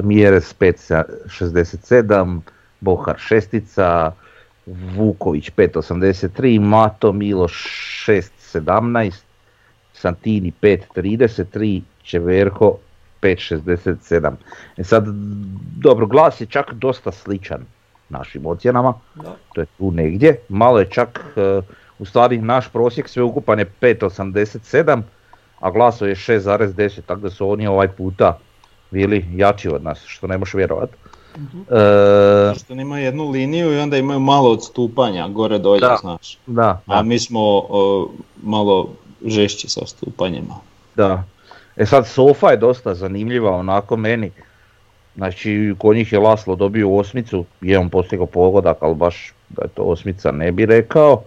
Mjeres 0.04 0.56
5.67, 0.60 2.40
Bohar 2.80 3.16
šestica, 3.18 4.12
Vuković 4.66 5.52
5.83, 5.52 6.60
Mato 6.60 7.12
Miloš 7.12 7.54
6.17, 8.08 9.22
Santini 9.94 10.54
5.33, 10.62 11.82
Čeverko 12.04 12.78
5.67. 13.22 14.32
E 14.78 14.84
sad, 14.84 15.06
dobro, 15.78 16.06
glas 16.08 16.42
je 16.42 16.48
čak 16.48 16.74
dosta 16.74 17.12
sličan 17.12 17.66
našim 18.10 18.46
ocjenama, 18.46 18.94
Da. 19.16 19.36
to 19.54 19.62
je 19.62 19.68
tu 19.78 19.92
negdje, 19.92 20.36
malo 20.50 20.80
je 20.80 20.90
čak, 20.90 21.20
e, 21.36 21.62
u 22.00 22.06
stvari 22.06 22.38
naš 22.38 22.70
prosjek 22.70 23.10
sveukupan 23.10 23.60
je 23.60 23.72
5.87, 23.82 25.02
a 25.60 25.72
glaso 25.72 26.06
je 26.06 26.16
6.10, 26.16 27.02
tako 27.06 27.22
da 27.22 27.30
su 27.30 27.50
oni 27.50 27.68
ovaj 27.68 27.88
puta 27.88 28.38
bili 28.92 29.26
jači 29.34 29.70
od 29.70 29.84
nas, 29.84 30.04
što 30.06 30.28
ne 30.28 30.38
možeš 30.38 30.54
vjerovat. 30.54 30.90
E, 31.70 32.54
Što 32.56 32.74
ima 32.74 33.00
jednu 33.00 33.30
liniju 33.30 33.74
i 33.74 33.80
onda 33.80 33.98
imaju 33.98 34.20
malo 34.20 34.52
odstupanja 34.52 35.28
gore 35.28 35.58
dolje, 35.60 35.80
Da. 35.80 35.98
znaš. 36.02 36.38
da, 36.46 36.82
A 36.86 37.04
mi 37.04 37.20
smo 37.20 37.40
o, 37.70 38.10
malo 38.44 38.90
žešći 39.26 39.70
sa 39.70 39.82
odstupanjima. 39.82 40.56
Da. 40.96 41.24
E 41.76 41.86
sad 41.86 42.08
Sofa 42.08 42.52
je 42.52 42.58
dosta 42.58 42.96
zanimljiva 42.96 43.52
onako 43.52 43.98
meni. 43.98 44.32
Znači 45.16 45.76
kod 45.78 45.96
njih 45.96 46.14
je 46.14 46.20
Laslo 46.20 46.56
dobio 46.56 46.96
osmicu, 46.96 47.46
je 47.62 47.80
on 47.80 47.90
postigao 47.90 48.26
pogodak, 48.26 48.78
ali 48.82 48.96
baš 48.96 49.34
da 49.50 49.62
je 49.64 49.70
to 49.70 49.84
osmica 49.84 50.32
ne 50.32 50.52
bi 50.52 50.66
rekao. 50.66 51.24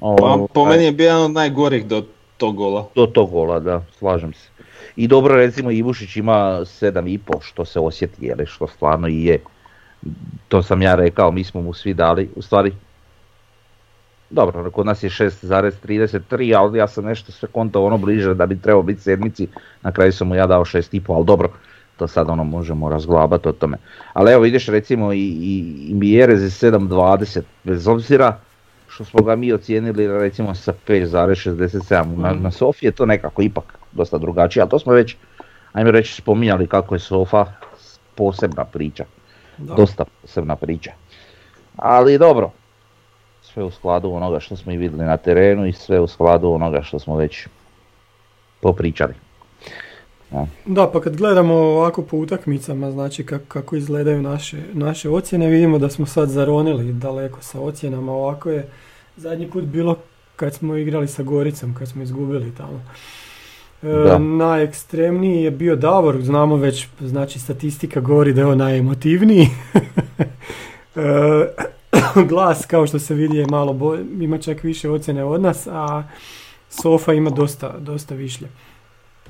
Pa, 0.00 0.06
Ovaj, 0.06 0.46
po 0.54 0.64
meni 0.64 0.84
je 0.84 0.92
bio 0.92 1.04
jedan 1.04 1.22
od 1.22 1.30
najgorih 1.30 1.86
do 1.86 2.04
tog 2.36 2.56
gola. 2.56 2.88
Do 2.94 3.06
tog 3.06 3.30
gola, 3.30 3.60
da, 3.60 3.82
slažem 3.98 4.32
se. 4.32 4.48
I 4.96 5.08
dobro 5.08 5.34
recimo 5.34 5.70
Ivušić 5.70 6.16
ima 6.16 6.60
7,5 6.60 7.42
što 7.42 7.64
se 7.64 7.80
osjeti, 7.80 8.26
jel, 8.26 8.46
što 8.46 8.66
stvarno 8.66 9.08
i 9.08 9.24
je. 9.24 9.38
To 10.48 10.62
sam 10.62 10.82
ja 10.82 10.94
rekao, 10.94 11.30
mi 11.30 11.44
smo 11.44 11.62
mu 11.62 11.72
svi 11.72 11.94
dali, 11.94 12.30
u 12.36 12.42
stvari, 12.42 12.72
dobro, 14.30 14.70
kod 14.70 14.86
nas 14.86 15.02
je 15.02 15.10
6,33, 15.10 16.58
ali 16.58 16.78
ja 16.78 16.88
sam 16.88 17.04
nešto 17.04 17.32
sve 17.32 17.48
konto 17.52 17.84
ono 17.84 17.98
bliže 17.98 18.34
da 18.34 18.46
bi 18.46 18.60
trebao 18.60 18.82
biti 18.82 19.00
sedmici, 19.00 19.48
na 19.82 19.92
kraju 19.92 20.12
sam 20.12 20.28
mu 20.28 20.34
ja 20.34 20.46
dao 20.46 20.64
6,5, 20.64 21.14
ali 21.14 21.24
dobro, 21.24 21.48
to 21.96 22.08
sad 22.08 22.30
ono 22.30 22.44
možemo 22.44 22.88
razglabati 22.88 23.48
o 23.48 23.52
tome. 23.52 23.76
Ali 24.12 24.32
evo 24.32 24.42
vidiš 24.42 24.66
recimo 24.66 25.12
i, 25.12 25.18
i, 25.18 25.86
i 25.88 25.94
Mjerez 25.94 26.42
je 26.42 26.70
7,20, 26.70 27.40
bez 27.64 27.88
obzira 27.88 28.40
što 28.94 29.04
smo 29.04 29.22
ga 29.22 29.36
mi 29.36 29.52
ocijenili 29.52 30.06
recimo 30.06 30.54
sa 30.54 30.72
5,67 30.86 32.16
na, 32.16 32.32
na 32.32 32.50
Sofi 32.50 32.86
je 32.86 32.92
to 32.92 33.06
nekako 33.06 33.42
ipak 33.42 33.78
dosta 33.92 34.18
drugačije, 34.18 34.60
ali 34.60 34.70
to 34.70 34.78
smo 34.78 34.92
već, 34.92 35.16
ajmo 35.72 35.90
reći, 35.90 36.14
spominjali 36.14 36.66
kako 36.66 36.94
je 36.94 36.98
Sofa 36.98 37.46
posebna 38.14 38.64
priča, 38.64 39.04
Da. 39.58 39.74
dosta 39.74 40.04
posebna 40.22 40.56
priča. 40.56 40.92
Ali 41.76 42.18
dobro, 42.18 42.50
sve 43.42 43.64
u 43.64 43.70
skladu 43.70 44.10
onoga 44.10 44.40
što 44.40 44.56
smo 44.56 44.72
i 44.72 44.76
vidjeli 44.76 45.04
na 45.04 45.16
terenu 45.16 45.66
i 45.66 45.72
sve 45.72 46.00
u 46.00 46.06
skladu 46.06 46.50
onoga 46.50 46.82
što 46.82 46.98
smo 46.98 47.16
već 47.16 47.46
popričali. 48.60 49.14
Da, 50.66 50.90
pa 50.92 51.00
kad 51.00 51.16
gledamo 51.16 51.54
ovako 51.54 52.02
po 52.02 52.16
utakmicama, 52.16 52.90
znači 52.90 53.26
kako, 53.26 53.44
kako 53.48 53.76
izgledaju 53.76 54.22
naše, 54.22 54.62
naše 54.72 55.10
ocjene, 55.10 55.46
vidimo 55.48 55.78
da 55.78 55.90
smo 55.90 56.06
sad 56.06 56.28
zaronili 56.28 56.92
daleko 56.92 57.42
sa 57.42 57.60
ocjenama. 57.60 58.12
Ovako 58.12 58.50
je 58.50 58.68
zadnji 59.16 59.50
put 59.50 59.64
bilo 59.64 59.96
kad 60.36 60.54
smo 60.54 60.76
igrali 60.76 61.08
sa 61.08 61.22
Goricom, 61.22 61.74
kad 61.74 61.88
smo 61.88 62.02
izgubili 62.02 62.54
tamo. 62.56 62.82
E, 63.82 64.18
najekstremniji 64.18 65.42
je 65.42 65.50
bio 65.50 65.76
Davor, 65.76 66.22
znamo 66.22 66.56
već, 66.56 66.88
znači 67.00 67.38
statistika 67.38 68.00
govori 68.00 68.32
da 68.32 68.40
je 68.40 68.46
on 68.46 68.58
najemotivniji. 68.58 69.48
E, 70.96 71.02
glas, 72.28 72.66
kao 72.66 72.86
što 72.86 72.98
se 72.98 73.14
vidi, 73.14 73.36
je 73.36 73.46
malo 73.46 73.72
bo- 73.72 73.98
ima 74.20 74.38
čak 74.38 74.62
više 74.62 74.90
ocjene 74.90 75.24
od 75.24 75.42
nas, 75.42 75.66
a 75.66 76.02
Sofa 76.68 77.12
ima 77.12 77.30
dosta, 77.30 77.78
dosta 77.78 78.14
višlje. 78.14 78.48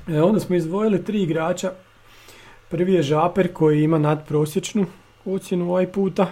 E, 0.07 0.21
onda 0.21 0.39
smo 0.39 0.55
izdvojili 0.55 1.03
tri 1.03 1.21
igrača. 1.21 1.71
Prvi 2.69 2.93
je 2.93 3.01
Žaper 3.01 3.53
koji 3.53 3.83
ima 3.83 3.97
nadprosječnu 3.97 4.85
ocjenu 5.25 5.69
ovaj 5.69 5.91
puta. 5.91 6.27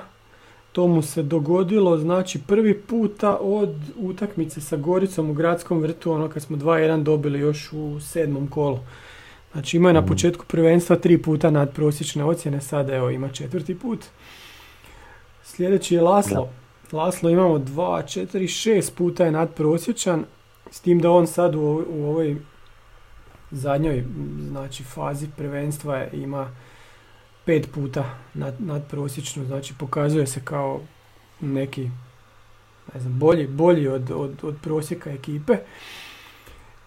To 0.72 0.88
mu 0.88 1.02
se 1.02 1.24
dogodilo, 1.24 1.98
znači 1.98 2.40
prvi 2.48 2.82
puta 2.82 3.38
od 3.42 3.76
utakmice 3.98 4.62
sa 4.62 4.78
Goricom 4.78 5.30
u 5.30 5.34
gradskom 5.34 5.80
vrtu, 5.80 6.12
ono 6.12 6.30
kad 6.30 6.44
smo 6.44 6.58
2-1 6.58 7.04
dobili 7.04 7.40
još 7.40 7.74
u 7.74 8.00
sedmom 8.00 8.48
kolu. 8.48 8.80
Znači 9.52 9.78
imao 9.78 9.90
je 9.90 9.94
na 9.94 10.06
početku 10.06 10.46
prvenstva 10.46 10.96
tri 10.96 11.22
puta 11.22 11.52
nadprosječne 11.52 12.24
ocjene, 12.24 12.62
sada 12.62 12.96
evo 12.96 13.10
ima 13.10 13.30
četvrti 13.30 13.80
put. 13.80 14.00
Sljedeći 15.44 15.96
je 15.96 16.02
Laslo. 16.02 16.50
Laslo 16.92 17.30
imamo 17.30 17.58
2, 17.58 17.66
4, 17.76 18.28
6 18.38 18.92
puta 18.96 19.26
je 19.26 19.32
nadprosječan, 19.32 20.26
s 20.72 20.80
tim 20.80 21.00
da 21.00 21.12
on 21.12 21.28
sad 21.28 21.56
u, 21.56 21.86
u 21.90 22.06
ovoj 22.06 22.38
zadnjoj 23.54 24.04
znači 24.50 24.84
fazi 24.84 25.28
prvenstva 25.38 26.06
ima 26.13 26.50
pet 27.46 27.70
puta 27.74 28.06
nad, 28.34 28.56
nadprosječno, 28.60 29.46
znači 29.46 29.74
pokazuje 29.80 30.28
se 30.28 30.42
kao 30.44 30.82
neki 31.42 31.89
ne 32.94 33.00
znam, 33.00 33.20
bolji, 33.20 33.48
bolji 33.48 33.88
od, 33.88 34.12
od, 34.12 34.32
od 34.42 34.56
prosjeka 34.63 35.12
ekipe. 35.12 35.58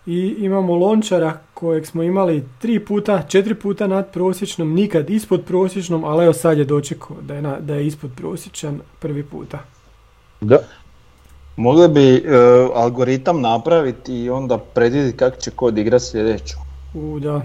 I 0.07 0.35
imamo 0.39 0.75
Lončara 0.75 1.39
kojeg 1.55 1.87
smo 1.87 2.03
imali 2.03 2.45
tri 2.59 2.85
puta, 2.85 3.23
četiri 3.23 3.55
puta 3.55 3.87
nadprosječnom, 3.87 4.73
nikad 4.73 5.11
ispod 5.11 5.45
prosječnom, 5.45 6.05
ali 6.05 6.25
evo 6.25 6.33
sad 6.33 6.59
je 6.59 6.65
dočekao 6.65 7.17
da 7.23 7.35
je, 7.35 7.43
na, 7.43 7.61
da 7.61 7.75
je 7.75 7.87
ispod 7.87 8.11
prosječan 8.17 8.81
prvi 9.01 9.23
puta. 9.23 9.59
Da. 10.41 10.59
Mogli 11.57 11.89
bi 11.89 12.15
e, 12.17 12.23
algoritam 12.75 13.41
napraviti 13.41 14.23
i 14.23 14.31
onda 14.31 14.59
predvidjeti 14.59 15.17
kako 15.17 15.37
će 15.37 15.51
kod 15.51 15.79
igrati 15.79 16.05
sljedeću. 16.05 16.57
U, 16.95 17.19
da. 17.19 17.43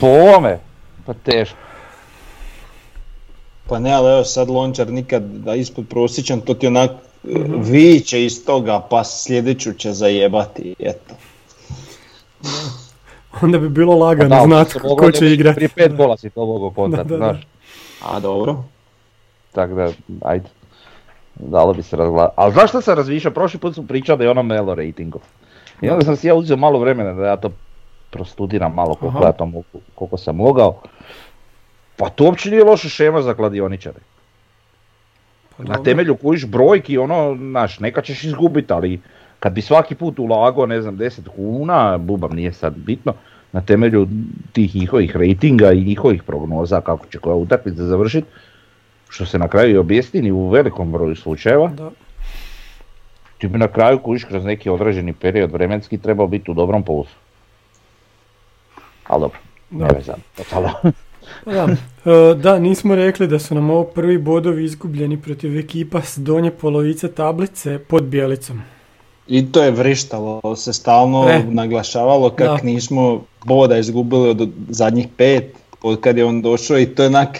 Po 0.00 0.06
ovome, 0.06 0.58
pa 1.06 1.14
teško. 1.14 1.56
Pa 3.68 3.78
ne, 3.78 3.92
ali 3.92 4.12
evo 4.12 4.24
sad 4.24 4.48
Lončar 4.48 4.90
nikad 4.90 5.22
da 5.22 5.54
ispod 5.54 5.84
prosječan, 5.88 6.40
to 6.40 6.54
ti 6.54 6.66
onak 6.66 6.90
e, 6.90 6.96
viće 7.58 8.24
iz 8.24 8.44
toga, 8.44 8.86
pa 8.90 9.04
sljedeću 9.04 9.72
će 9.72 9.92
zajebati, 9.92 10.74
eto. 10.78 11.14
Onda 13.42 13.58
bi 13.58 13.68
bilo 13.68 13.98
lagano 13.98 14.28
Da, 14.28 14.42
znat 14.44 14.70
se 14.70 14.78
ko 14.78 15.12
će 15.12 15.32
igrati. 15.32 15.54
Prije 15.54 15.68
pet 15.68 15.96
gola 15.96 16.16
si 16.16 16.30
to 16.30 16.46
mogao 16.46 16.88
znaš. 17.16 17.46
A 18.02 18.20
dobro. 18.20 18.64
Tako 19.52 19.74
da, 19.74 19.92
ajde. 20.22 20.59
Dalo 21.34 21.72
bi 21.72 21.82
se 21.82 21.96
razgledati. 21.96 22.34
Ali 22.36 22.52
znaš 22.52 22.70
što 22.70 22.80
sam 22.80 22.96
razmišljao? 22.96 23.34
Prošli 23.34 23.60
put 23.60 23.74
smo 23.74 23.86
pričali 23.86 24.26
o 24.26 24.30
onom 24.30 24.46
Melo 24.46 24.74
ratingu. 24.74 25.20
I 25.82 25.90
onda 25.90 26.04
sam 26.04 26.16
si 26.16 26.26
ja 26.26 26.34
uzeo 26.34 26.56
malo 26.56 26.78
vremena 26.78 27.12
da 27.12 27.26
ja 27.26 27.36
to 27.36 27.50
prostudiram 28.10 28.74
malo 28.74 28.94
koliko 28.94 29.18
Aha. 29.18 29.26
ja 29.26 29.32
to 29.32 29.46
mogu, 29.46 29.64
koliko 29.94 30.16
sam 30.16 30.36
mogao. 30.36 30.82
Pa 31.96 32.08
to 32.08 32.24
uopće 32.24 32.50
nije 32.50 32.64
loša 32.64 32.88
šema 32.88 33.22
za 33.22 33.34
kladioničare. 33.34 33.98
Pa 35.56 35.62
Na 35.64 35.82
temelju 35.82 36.16
kojiš 36.16 36.46
brojki, 36.46 36.98
ono, 36.98 37.36
znaš, 37.36 37.80
neka 37.80 38.02
ćeš 38.02 38.24
izgubiti, 38.24 38.72
ali 38.72 39.00
kad 39.40 39.52
bi 39.52 39.62
svaki 39.62 39.94
put 39.94 40.18
ulagao, 40.18 40.66
ne 40.66 40.82
znam, 40.82 40.98
10 40.98 41.28
kuna, 41.28 41.98
bubam 41.98 42.32
nije 42.32 42.52
sad 42.52 42.74
bitno, 42.76 43.14
na 43.52 43.60
temelju 43.60 44.08
tih 44.52 44.76
njihovih 44.76 45.16
rejtinga 45.16 45.72
i 45.72 45.84
njihovih 45.84 46.22
prognoza 46.22 46.80
kako 46.80 47.06
će 47.06 47.18
koja 47.18 47.36
utakmica 47.36 47.84
završiti, 47.84 48.26
što 49.10 49.26
se 49.26 49.38
na 49.38 49.48
kraju 49.48 49.74
i 49.74 49.78
objestini 49.78 50.30
u 50.30 50.48
velikom 50.48 50.92
broju 50.92 51.16
slučajeva, 51.16 51.68
Da. 51.68 51.90
ti 53.38 53.48
bi 53.48 53.58
na 53.58 53.68
kraju 53.68 53.98
kojiš 53.98 54.24
kroz 54.24 54.44
neki 54.44 54.70
određeni 54.70 55.12
period 55.12 55.52
vremenski 55.52 55.98
trebao 55.98 56.26
biti 56.26 56.50
u 56.50 56.54
dobrom 56.54 56.82
polusu. 56.82 57.14
Ali 59.06 59.20
dobro, 59.20 59.38
Da. 59.70 59.86
ne 59.86 59.94
vezano. 59.94 60.18
totalno. 60.36 60.70
Pa 61.44 61.52
da. 61.52 61.68
E, 62.04 62.34
da, 62.34 62.58
nismo 62.58 62.94
rekli 62.94 63.26
da 63.28 63.38
su 63.38 63.54
nam 63.54 63.70
ovo 63.70 63.84
prvi 63.84 64.18
bodovi 64.18 64.64
izgubljeni 64.64 65.22
protiv 65.22 65.58
ekipa 65.58 66.02
s 66.02 66.18
donje 66.18 66.50
polovice 66.50 67.12
tablice 67.12 67.78
pod 67.78 68.02
bijelicom. 68.04 68.62
I 69.28 69.52
to 69.52 69.62
je 69.62 69.70
vrištalo, 69.70 70.56
se 70.56 70.72
stalno 70.72 71.28
E. 71.28 71.42
naglašavalo 71.44 72.30
kak 72.30 72.46
Da. 72.46 72.58
nismo 72.62 73.22
boda 73.44 73.76
izgubili 73.78 74.28
od 74.28 74.48
zadnjih 74.68 75.08
pet, 75.16 75.44
od 75.82 76.00
kad 76.00 76.16
je 76.18 76.24
on 76.24 76.42
došao 76.42 76.78
i 76.78 76.86
to 76.86 77.02
je 77.02 77.06
onak 77.08 77.38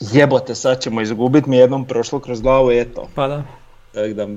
jebote 0.00 0.54
sad 0.54 0.80
ćemo 0.80 1.00
izgubiti, 1.00 1.50
mi 1.50 1.56
je 1.56 1.60
jednom 1.60 1.84
prošlo 1.84 2.20
kroz 2.20 2.40
glavu 2.40 2.72
i 2.72 2.80
eto. 2.80 3.08
Pa 3.14 3.28
da. 3.28 3.42
Tak 3.92 4.12
da, 4.12 4.28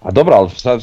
A 0.00 0.10
dobro, 0.10 0.34
ali 0.34 0.50
sad, 0.50 0.80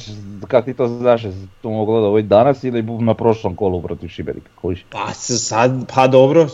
kako 0.47 0.65
ti 0.65 0.73
to 0.73 0.87
znaš, 0.87 1.21
to 1.61 1.69
moglo 1.69 2.01
da 2.01 2.07
ovaj 2.07 2.21
danas 2.21 2.63
ili 2.63 2.83
na 2.83 3.13
prošlom 3.13 3.55
kolu 3.55 3.81
protiv 3.81 4.07
Šibenika, 4.07 4.49
kojiš? 4.61 4.85
pa 4.89 5.13
sad, 5.13 5.91
pa 5.95 6.07
dobro, 6.07 6.47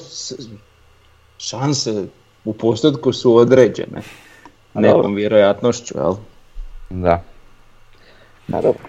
šanse 1.37 2.05
u 2.45 2.53
postotku 2.53 3.13
su 3.13 3.35
određene. 3.35 4.01
A 4.73 4.81
Nekom 4.81 5.01
dobro. 5.01 5.15
vjerojatnošću, 5.15 5.97
jel? 5.97 6.13
Da. 6.89 7.23
Da, 8.47 8.61
dobro. 8.61 8.83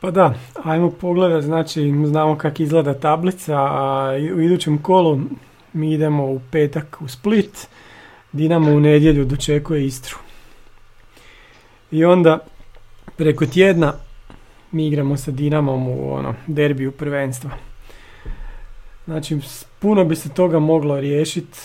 Pa 0.00 0.10
da, 0.10 0.34
ajmo 0.64 0.90
pogledat, 0.90 1.44
znači 1.44 1.94
znamo 2.04 2.38
kako 2.38 2.62
izgleda 2.62 2.94
tablica, 2.94 3.56
a 3.56 4.10
u 4.36 4.40
idućem 4.40 4.82
kolu 4.82 5.20
mi 5.72 5.92
idemo 5.92 6.24
u 6.24 6.40
petak 6.50 6.98
u 7.00 7.08
Split, 7.08 7.68
Dinamo 8.34 8.70
u 8.72 8.80
nedjelju 8.80 9.24
dočekuje 9.24 9.86
Istru. 9.86 10.16
I 11.90 12.04
onda 12.04 12.38
preko 13.16 13.46
tjedna 13.46 13.92
mi 14.72 14.86
igramo 14.86 15.16
sa 15.16 15.30
Dinamom 15.30 15.88
u 15.88 16.14
ono, 16.14 16.34
derbiju 16.46 16.92
prvenstva. 16.92 17.50
Znači, 19.04 19.38
puno 19.78 20.04
bi 20.04 20.16
se 20.16 20.28
toga 20.28 20.58
moglo 20.58 21.00
riješiti 21.00 21.58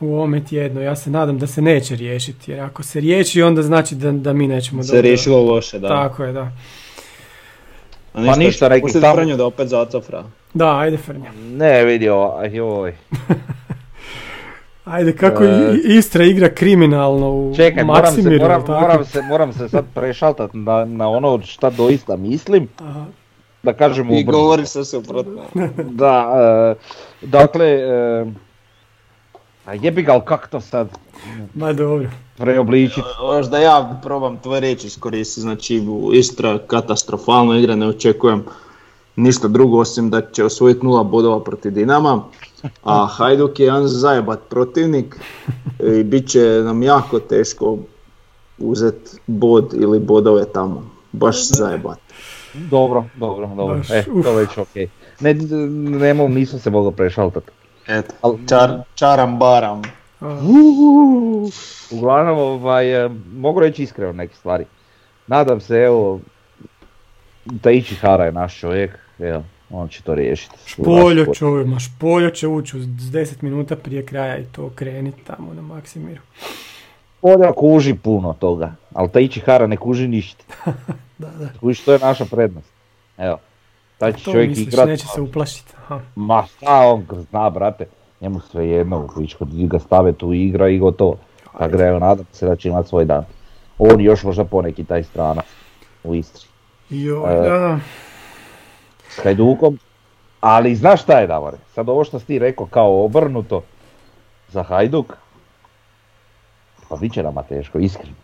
u 0.00 0.14
ovome 0.14 0.44
tjednu. 0.44 0.80
Ja 0.80 0.96
se 0.96 1.10
nadam 1.10 1.38
da 1.38 1.46
se 1.46 1.62
neće 1.62 1.96
riješiti, 1.96 2.50
jer 2.50 2.60
ako 2.60 2.82
se 2.82 3.00
riješi, 3.00 3.42
onda 3.42 3.62
znači 3.62 3.94
da, 3.94 4.12
da 4.12 4.32
mi 4.32 4.46
nećemo 4.48 4.82
Se 4.82 4.86
dobro- 4.88 5.02
riješilo 5.02 5.42
loše, 5.44 5.78
da. 5.78 5.88
Tako 5.88 6.24
je, 6.24 6.32
da. 6.32 6.52
A 8.14 8.24
Pa 8.26 8.36
ništa, 8.36 8.70
pustit 8.80 9.02
tamo- 9.02 9.36
da 9.36 9.46
opet 9.46 9.68
zacofra. 9.68 10.24
Da, 10.54 10.78
ajde 10.78 10.96
Frnja. 10.96 11.32
Ne, 11.50 11.84
vidio, 11.84 12.32
joj. 12.52 12.94
Ajde, 14.86 15.16
kako 15.16 15.44
E, 15.44 15.78
Istra 15.84 16.24
igra 16.24 16.48
kriminalno 16.48 17.30
u 17.30 17.54
Čekaj, 17.56 17.84
moram 17.84 18.14
se, 18.14 18.30
moram, 18.30 18.60
tako? 18.60 18.80
moram, 18.80 19.04
se, 19.04 19.22
moram 19.22 19.52
se 19.52 19.68
sad 19.68 19.84
prešaltat 19.94 20.50
na, 20.54 20.84
na 20.84 21.08
ono 21.08 21.42
šta 21.42 21.70
doista 21.70 22.16
mislim, 22.16 22.68
Aha. 22.78 23.04
da 23.62 23.72
kažemo 23.72 24.14
I 24.14 24.24
govori 24.24 24.66
se 24.66 24.84
suprotno. 24.84 25.42
Da, 25.90 26.32
e, 27.22 27.26
dakle, 27.26 27.66
e, 27.66 28.26
a 29.64 29.74
jebi 29.74 30.02
ga, 30.02 30.12
ali 30.12 30.22
kak 30.24 30.48
to 30.48 30.60
sad 30.60 30.88
Ma 31.54 31.72
dobro. 31.72 32.08
preobličiti? 32.36 33.08
Možda 33.22 33.58
ja 33.58 34.00
probam 34.02 34.38
tvoje 34.38 34.60
riječi 34.60 34.86
iskoristiti, 34.86 35.40
znači 35.40 35.80
u 35.88 36.14
Istra 36.14 36.58
katastrofalno 36.66 37.54
igra, 37.54 37.76
ne 37.76 37.86
očekujem 37.86 38.44
ništa 39.16 39.48
drugo 39.48 39.78
osim 39.78 40.10
da 40.10 40.30
će 40.30 40.44
osvojiti 40.44 40.86
nula 40.86 41.02
bodova 41.02 41.44
protiv 41.44 41.72
Dinama, 41.72 42.22
a 42.82 43.06
Hajduk 43.06 43.60
je 43.60 43.64
jedan 43.66 43.88
zajebat 43.88 44.38
protivnik 44.48 45.16
i 45.98 46.02
bit 46.02 46.28
će 46.28 46.40
nam 46.64 46.82
jako 46.82 47.20
teško 47.20 47.78
uzeti 48.58 49.10
bod 49.26 49.74
ili 49.74 49.98
bodove 49.98 50.44
tamo, 50.44 50.90
baš 51.12 51.48
zajebat. 51.48 51.98
Dobro, 52.54 53.04
dobro, 53.14 53.46
dobro, 53.56 53.76
Baš, 53.76 53.90
e, 53.90 54.04
to 54.22 54.34
već 54.34 54.58
okej. 54.58 54.88
Ne, 55.20 55.34
ne, 55.98 56.14
mogu, 56.14 56.28
nisam 56.28 56.58
se 56.58 56.70
mogao 56.70 56.90
prešaltat. 56.90 57.44
Eto, 57.86 58.14
Al- 58.22 58.48
čar, 58.48 58.70
čaram 58.94 59.38
baram. 59.38 59.82
Uglavnom, 61.90 62.38
ovaj, 62.38 63.04
e, 63.04 63.10
mogu 63.32 63.60
reći 63.60 63.82
iskreno 63.82 64.12
neke 64.12 64.34
stvari. 64.34 64.64
Nadam 65.26 65.60
se, 65.60 65.76
evo, 65.76 66.20
Taichi 67.60 67.94
Hara 67.94 68.24
je 68.24 68.32
naš 68.32 68.58
čovjek, 68.58 68.98
evo, 69.18 69.42
on 69.70 69.88
će 69.88 70.02
to 70.02 70.14
riješiti. 70.14 70.54
Špoljo 70.66 71.34
čovjek, 71.34 71.66
ma 71.66 71.78
Špoljo 71.78 72.30
će 72.30 72.48
ući 72.48 72.76
uz 72.76 72.84
10 72.86 73.42
minuta 73.42 73.76
prije 73.76 74.06
kraja 74.06 74.38
i 74.38 74.44
to 74.44 74.70
kreniti 74.74 75.24
tamo 75.24 75.54
na 75.54 75.62
Maksimiru. 75.62 76.20
Špolja 77.18 77.52
kuži 77.52 77.94
puno 77.94 78.32
toga, 78.32 78.72
ali 78.94 79.08
Taichi 79.12 79.40
Hara 79.40 79.66
ne 79.66 79.76
kuži 79.76 80.08
ništa. 80.08 80.44
Da, 81.18 81.28
da. 81.28 81.48
Kužiš, 81.60 81.84
to 81.84 81.92
je 81.92 81.98
naša 81.98 82.24
prednost. 82.24 82.68
Evo, 83.18 83.38
taj 83.98 84.12
će 84.12 84.24
To 84.24 84.32
čovjek 84.32 84.48
misliš, 84.48 84.66
igrat. 84.68 84.88
neće 84.88 85.06
se 85.06 85.20
uplašiti. 85.20 85.72
Aha. 85.84 86.00
Ma 86.14 86.44
šta 86.46 86.72
on 86.86 87.06
zna, 87.30 87.50
brate, 87.50 87.86
njemu 88.20 88.40
sve 88.40 88.68
jedno, 88.68 89.08
ga 89.50 89.78
stave 89.78 90.12
tu 90.12 90.32
igra 90.32 90.68
i 90.68 90.78
gotovo. 90.78 91.16
Tako 91.58 91.76
da 91.76 91.86
evo, 91.86 91.98
nadam 91.98 92.26
se 92.32 92.46
da 92.46 92.56
će 92.56 92.68
imat 92.68 92.88
svoj 92.88 93.04
dan. 93.04 93.24
On 93.78 94.00
još 94.00 94.22
možda 94.22 94.44
poneki 94.44 94.84
taj 94.84 95.02
strana 95.02 95.42
u 96.04 96.14
Istri. 96.14 96.46
Joj, 96.90 97.32
E. 97.32 97.48
da, 97.48 97.78
Hajdukom. 99.16 99.78
Ali 100.40 100.74
znaš 100.74 101.02
šta 101.02 101.18
je 101.18 101.26
Davore, 101.26 101.56
sad 101.74 101.88
ovo 101.88 102.04
što 102.04 102.18
si 102.18 102.26
ti 102.26 102.38
rekao 102.38 102.66
kao 102.66 103.04
obrnuto 103.04 103.62
za 104.48 104.62
Hajduk, 104.62 105.12
pa 106.88 106.96
bit 106.96 107.12
će 107.12 107.22
nama 107.22 107.42
teško, 107.42 107.78
iskreno. 107.78 108.14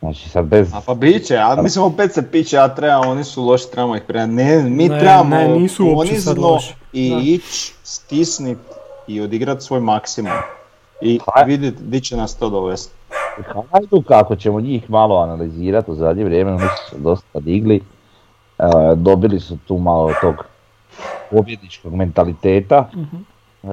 Znači 0.00 0.28
sad 0.28 0.44
bez... 0.44 0.74
A 0.74 0.80
pa 0.80 0.94
bit 0.94 1.26
će, 1.26 1.36
a 1.36 1.56
mislim 1.56 1.84
opet 1.84 2.12
se 2.12 2.30
piće, 2.30 2.58
a 2.58 2.68
treba, 2.68 2.98
oni 3.00 3.24
su 3.24 3.44
loši, 3.44 3.70
trebamo 3.70 3.96
ih 3.96 4.02
prema. 4.02 4.26
Ne, 4.26 4.62
mi 4.62 4.88
Ne, 4.88 4.98
trebamo 5.00 5.36
ne, 5.36 5.48
nisu 5.48 5.92
ponizno 5.94 6.34
loši. 6.38 6.74
i 6.92 7.10
Da. 7.10 7.20
ići, 7.20 7.74
stisnit 7.82 8.58
i 9.06 9.20
odigrat 9.20 9.62
svoj 9.62 9.80
maksimum. 9.80 10.32
I 11.00 11.20
Pa- 11.26 11.42
vidjet 11.42 11.74
di 11.80 12.00
će 12.00 12.16
nas 12.16 12.36
to 12.36 12.50
dovesti. 12.50 12.92
Hajduk, 13.72 14.10
ako 14.10 14.36
ćemo 14.36 14.60
njih 14.60 14.90
malo 14.90 15.16
analizirati 15.16 15.90
u 15.90 15.94
zadnje 15.94 16.24
vrijeme, 16.24 16.52
oni 16.52 16.68
su 16.90 16.96
dosta 16.98 17.40
digli. 17.40 17.80
E, 18.58 18.94
dobili 18.96 19.40
su 19.40 19.56
tu 19.66 19.78
malo 19.78 20.12
tog 20.20 20.44
pobjedničkog 21.30 21.94
mentaliteta. 21.94 22.88
E, 23.62 23.68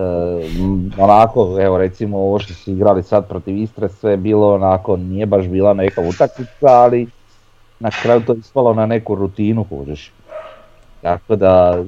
m, 0.60 0.91
onako, 0.98 1.58
evo 1.62 1.78
recimo 1.78 2.17
ovo 2.17 2.39
što 2.39 2.54
su 2.54 2.71
igrali 2.71 3.04
sad 3.04 3.28
protiv 3.28 3.58
Istre, 3.58 3.89
sve 3.89 4.12
je 4.12 4.17
bilo 4.17 4.54
onako, 4.54 4.98
nije 4.98 5.26
baš 5.26 5.48
bila 5.48 5.74
neka 5.74 6.02
utakmica, 6.02 6.67
ali 6.67 7.08
na 7.80 7.91
kraju 8.02 8.21
to 8.26 8.34
je 8.34 8.39
ispalo 8.39 8.74
na 8.74 8.86
neku 8.86 9.15
rutinu, 9.15 9.63
kužiš. 9.63 10.12
Tako 11.02 11.36
da 11.36 11.84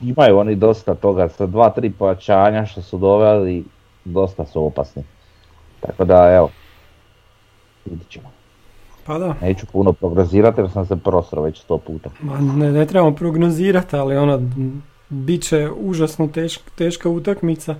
imaju 0.00 0.38
oni 0.38 0.54
dosta 0.54 0.94
toga, 0.94 1.28
sa 1.28 1.46
dva, 1.46 1.70
tri 1.70 1.90
pojačanja 1.90 2.66
što 2.66 2.82
su 2.82 2.98
doveli, 2.98 3.64
dosta 4.04 4.46
su 4.46 4.66
opasni. 4.66 5.02
Tako 5.80 6.04
da 6.04 6.32
evo, 6.36 6.50
vidit 7.84 8.08
ćemo. 8.08 8.39
Pa 9.04 9.18
da. 9.18 9.34
Neću 9.42 9.66
puno 9.66 9.92
prognozirati 9.92 10.60
jer 10.60 10.70
sam 10.70 10.86
se 10.86 10.96
prosro 10.96 11.42
već 11.42 11.60
sto 11.60 11.78
puta. 11.78 12.10
Ma 12.20 12.38
ne, 12.38 12.72
ne 12.72 12.86
trebamo 12.86 13.14
prognozirati, 13.14 13.96
ali 13.96 14.16
m, 14.16 14.82
bit 15.08 15.42
će 15.42 15.70
užasno 15.72 16.26
tešk- 16.26 16.70
teška 16.74 17.08
utakmica, 17.08 17.74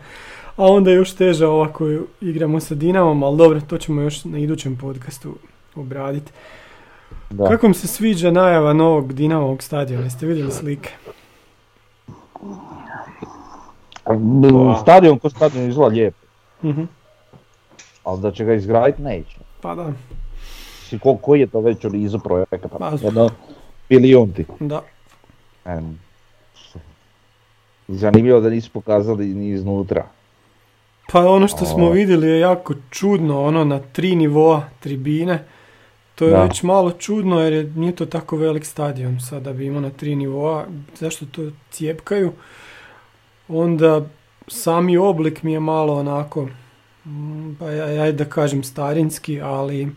a 0.56 0.64
onda 0.64 0.90
još 0.90 1.12
teža 1.12 1.48
ova 1.48 1.68
koju 1.68 2.06
igramo 2.20 2.60
sa 2.60 2.74
Dinamom, 2.74 3.22
ali 3.22 3.36
dobro, 3.36 3.60
to 3.60 3.78
ćemo 3.78 4.02
još 4.02 4.24
na 4.24 4.38
idućem 4.38 4.76
podcastu 4.76 5.34
obraditi. 5.74 6.32
Da. 7.30 7.48
Kako 7.48 7.66
vam 7.66 7.74
se 7.74 7.86
sviđa 7.86 8.30
najava 8.30 8.72
novog 8.72 9.12
Dinamovog 9.12 9.62
stadiona? 9.62 10.04
Jeste 10.04 10.26
vidjeli 10.26 10.50
slike? 10.52 10.90
Stadion 14.82 15.18
ko 15.18 15.30
stadion 15.30 15.64
izgleda 15.64 15.88
lijepo, 15.88 16.16
Mhm. 16.64 16.82
ali 18.04 18.20
da 18.20 18.30
će 18.30 18.44
ga 18.44 18.54
izgraditi 18.54 19.02
neće. 19.02 19.38
Pa 19.60 19.74
da, 19.74 19.92
Si 20.90 20.98
ko, 20.98 21.16
koji 21.16 21.40
je 21.40 21.46
to 21.46 21.60
već 21.60 21.84
u 21.84 21.90
nizu 21.90 22.18
projekata? 22.18 22.68
Pa, 22.68 22.92
Jedno 23.02 23.30
milijun 23.88 24.32
ti. 24.32 24.44
da. 24.60 24.82
Em, 25.64 25.98
Zanimljivo 27.88 28.40
da 28.40 28.50
nisu 28.50 28.70
pokazali 28.70 29.26
ni 29.26 29.48
iznutra. 29.48 30.06
Pa 31.12 31.20
ono 31.20 31.48
što 31.48 31.64
smo 31.64 31.86
O. 31.86 31.90
vidjeli 31.90 32.28
je 32.28 32.40
jako 32.40 32.74
čudno, 32.90 33.42
ono 33.42 33.64
na 33.64 33.78
tri 33.92 34.16
nivoa 34.16 34.62
tribine. 34.80 35.44
To 36.14 36.24
je 36.24 36.30
Da. 36.30 36.42
već 36.42 36.62
malo 36.62 36.90
čudno 36.92 37.40
jer 37.40 37.52
je, 37.52 37.64
nije 37.64 37.92
to 37.92 38.06
tako 38.06 38.36
velik 38.36 38.64
stadion 38.64 39.20
sad 39.20 39.42
da 39.42 39.52
bi 39.52 39.66
imao 39.66 39.80
na 39.80 39.90
tri 39.90 40.16
nivoa. 40.16 40.66
Zašto 40.94 41.26
to 41.26 41.42
cijepkaju? 41.70 42.32
Onda 43.48 44.02
sami 44.48 44.96
oblik 44.96 45.42
mi 45.42 45.52
je 45.52 45.60
malo 45.60 45.94
onako, 45.96 46.48
pa 47.58 47.66
ja, 47.66 47.86
ja 47.86 48.12
da 48.12 48.24
kažem 48.24 48.62
starinski, 48.64 49.40
ali 49.40 49.88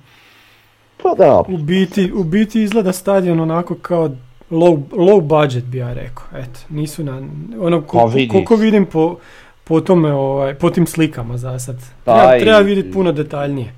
Pa 1.04 1.14
da, 1.16 1.44
u 1.50 1.58
biti, 1.58 2.12
u 2.12 2.24
biti 2.24 2.62
izgleda 2.62 2.94
stadion 2.94 3.40
onako 3.40 3.76
kao 3.76 4.10
low, 4.52 4.78
low 4.90 5.22
budget 5.22 5.64
bi 5.64 5.78
ja 5.78 5.94
rekao. 5.94 6.26
Eto, 6.34 6.60
nisu 6.70 7.04
na, 7.04 7.22
ono 7.60 7.82
Pa 7.82 7.88
ko- 7.88 8.06
vidi. 8.06 8.28
koliko 8.28 8.56
vidim 8.56 8.86
po, 8.86 9.16
po 9.64 9.82
tome, 9.82 10.14
ovaj, 10.14 10.56
po 10.56 10.70
tim 10.70 10.88
slikama 10.88 11.38
za 11.38 11.60
sad. 11.60 11.76
Treba, 12.04 12.40
treba 12.40 12.60
vidjeti 12.60 12.92
puno 12.92 13.12
detaljnije. 13.12 13.74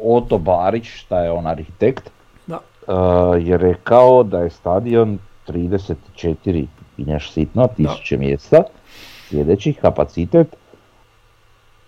Oto 0.00 0.38
Barić, 0.38 0.86
šta 0.86 1.20
je 1.20 1.30
on 1.30 1.46
arhitekt, 1.46 2.10
Da. 2.46 2.58
eh, 2.88 2.92
je 3.42 3.56
rekao 3.56 4.22
da 4.22 4.38
je 4.38 4.50
stadion 4.50 5.18
34 5.46 6.66
i 6.98 7.04
neš 7.04 7.30
sitno, 7.30 7.68
tisuće 7.68 8.16
mjesta, 8.16 8.62
sljedećih 9.28 9.78
kapacitet, 9.78 10.56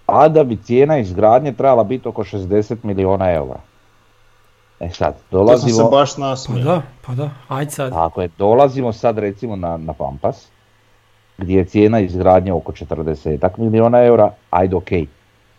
a 0.07 0.29
da 0.29 0.45
bi 0.45 0.57
cijena 0.57 0.99
izgradnje 0.99 1.53
trebala 1.53 1.85
biti 1.85 2.09
oko 2.09 2.25
60 2.25 2.77
milijuna 2.83 3.33
eura. 3.33 3.61
E 4.81 4.91
sad, 4.91 5.15
To 5.15 5.21
sam 5.21 5.29
dolazimo... 5.31 5.77
se 5.77 5.85
baš 5.91 6.15
Pa 6.15 6.21
nasmio. 6.21 6.65
da, 6.65 6.83
pa 7.07 7.15
da, 7.15 7.31
ajde 7.49 7.71
sad. 7.71 7.93
Tako 7.93 8.23
je, 8.23 8.29
dolazimo 8.39 8.93
sad 8.93 9.19
recimo 9.19 9.57
na, 9.57 9.77
na 9.77 9.93
Pampas, 9.93 10.49
gdje 11.39 11.57
je 11.57 11.65
cijena 11.65 12.01
izgradnje 12.01 12.53
oko 12.53 12.73
40 12.73 13.49
milijuna 13.59 13.99
eura, 13.99 14.31
ajde 14.51 14.77
ok, 14.77 14.89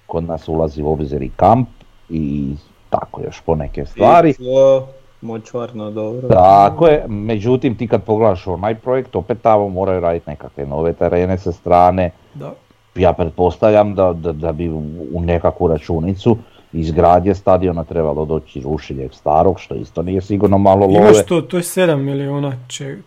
kod 0.06 0.24
nas 0.24 0.48
ulazi 0.48 0.84
u 0.84 0.92
obzir 0.92 1.22
i 1.22 1.30
kamp 1.36 1.70
i 2.10 2.56
tako 2.90 3.22
još 3.22 3.42
poneke 3.42 3.86
stvari. 3.86 4.30
I 4.30 4.34
tlo, 4.34 4.88
močvarno, 5.22 5.92
dobro. 5.92 6.28
Tako 6.30 6.88
je, 6.88 7.06
međutim 7.08 7.78
ti 7.78 7.88
kad 7.88 8.04
pogledaš 8.04 8.48
onaj 8.48 8.76
projekt, 8.76 9.16
opet 9.16 9.42
tamo 9.42 9.70
moraju 9.70 10.00
raditi 10.00 10.30
nekakve 10.30 10.66
nove 10.66 10.94
terene 10.94 11.38
sa 11.38 11.52
strane, 11.52 12.12
Da. 12.34 12.54
ja 12.96 13.14
pretpostavljam 13.14 13.96
da, 13.96 14.14
da, 14.14 14.32
da 14.32 14.52
bi 14.52 14.70
u 14.70 14.84
u 15.14 15.22
nekakvu 15.22 15.68
računicu 15.68 16.38
izgradnje 16.80 17.36
stadiona 17.36 17.84
trebalo 17.84 18.26
doći 18.26 18.62
rušenje 18.62 19.10
starog, 19.14 19.60
što 19.60 19.76
isto 19.76 20.02
nije 20.02 20.22
sigurno 20.22 20.58
malo 20.58 20.86
love. 20.86 20.98
Imaš 20.98 21.26
to, 21.26 21.42
to 21.42 21.58
je 21.58 21.64
7 21.64 21.96
milijuna, 21.96 22.58
če... 22.68 22.98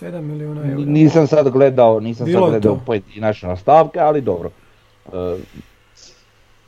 7 0.00 0.20
milijuna 0.20 0.70
eura. 0.70 0.84
Nisam 0.86 1.26
sad 1.26 1.48
gledao, 1.50 2.00
nisam 2.00 2.26
Bilo 2.26 2.40
sad 2.40 2.50
gledao 2.50 2.78
pojedinačne 2.86 3.56
stavke, 3.56 4.00
ali 4.00 4.20
dobro. 4.20 4.50
E, 5.12 5.36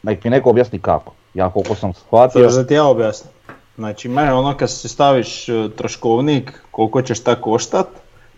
nek 0.03 0.25
mi 0.25 0.31
neko 0.31 0.51
objasni 0.51 0.79
kako. 0.79 1.13
Ja 1.35 1.51
koliko 1.51 1.75
sam 1.75 1.93
shvatio, 1.93 2.51
Sad 2.51 2.63
da 2.63 2.67
ti 2.67 2.75
ja 2.75 2.85
objasnim. 2.85 3.33
Znači, 3.77 4.09
ima 4.09 4.23
ono 4.35 4.57
kad 4.57 4.71
se 4.71 4.89
staviš 4.89 5.49
e, 5.49 5.69
troškovnik, 5.77 6.63
koliko 6.71 7.03
ćeš 7.03 7.21
ta 7.21 7.35
koštat, 7.35 7.87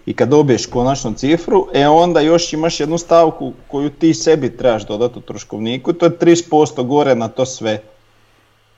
i 0.07 0.15
kad 0.15 0.29
dobiješ 0.29 0.67
konačnu 0.67 1.13
cifru, 1.13 1.67
e 1.75 1.89
onda 1.89 2.21
još 2.21 2.53
imaš 2.53 2.81
jednu 2.81 2.99
stavku 2.99 3.53
koju 3.69 3.91
ti 3.91 4.15
sebi 4.15 4.57
trebaš 4.57 4.87
dodati 4.87 5.19
u 5.19 5.23
troškovniku, 5.23 5.93
to 5.93 6.07
je 6.07 6.19
30% 6.19 6.83
gore 6.83 7.15
na 7.15 7.29
to 7.29 7.47
sve. 7.47 7.83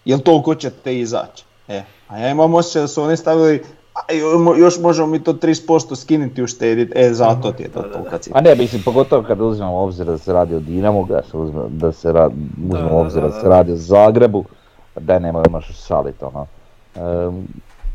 Jel 0.05 0.18
toliko 0.18 0.55
će 0.55 0.70
te 0.70 0.99
izaći? 0.99 1.45
E, 1.68 1.83
a 2.09 2.18
ja 2.18 2.31
imam 2.31 2.55
osjećaj 2.55 2.83
da 2.83 2.89
su 2.89 3.03
oni 3.03 3.16
stavili, 3.16 3.62
a 3.95 4.12
jo- 4.12 4.55
još 4.59 4.79
možemo 4.81 5.07
mi 5.07 5.22
to 5.25 5.33
30% 5.33 5.97
skinuti 5.97 6.41
i 6.41 6.45
uštediti, 6.45 6.93
e 6.95 7.14
zato 7.14 7.53
ti 7.53 7.62
je 7.62 7.68
to 7.68 7.83
tolika 7.83 8.18
cifra. 8.18 8.39
a 8.39 8.43
ne, 8.43 8.55
mislim, 8.55 8.83
pogotovo 8.83 9.22
kad 9.22 9.41
uzmemo 9.41 9.72
u 9.72 9.85
obzir 9.85 10.07
da 10.07 10.18
se 10.18 10.33
radi 10.33 10.55
o 10.55 10.61
Dinamu, 10.61 11.07
da 11.07 11.22
se 11.31 11.37
uzme, 11.37 11.61
da 11.68 11.93
se 11.93 12.12
ra, 12.12 12.31
uzmemo 12.70 12.99
obzir 13.01 13.22
da, 13.22 13.41
se 13.41 13.49
radi 13.49 13.72
o 13.72 13.77
Zagrebu, 13.77 14.45
da 15.01 15.18
ne 15.18 15.33
možeš 15.51 15.87
šaliti, 15.87 16.25
ono. 16.25 16.47
E, 16.97 17.01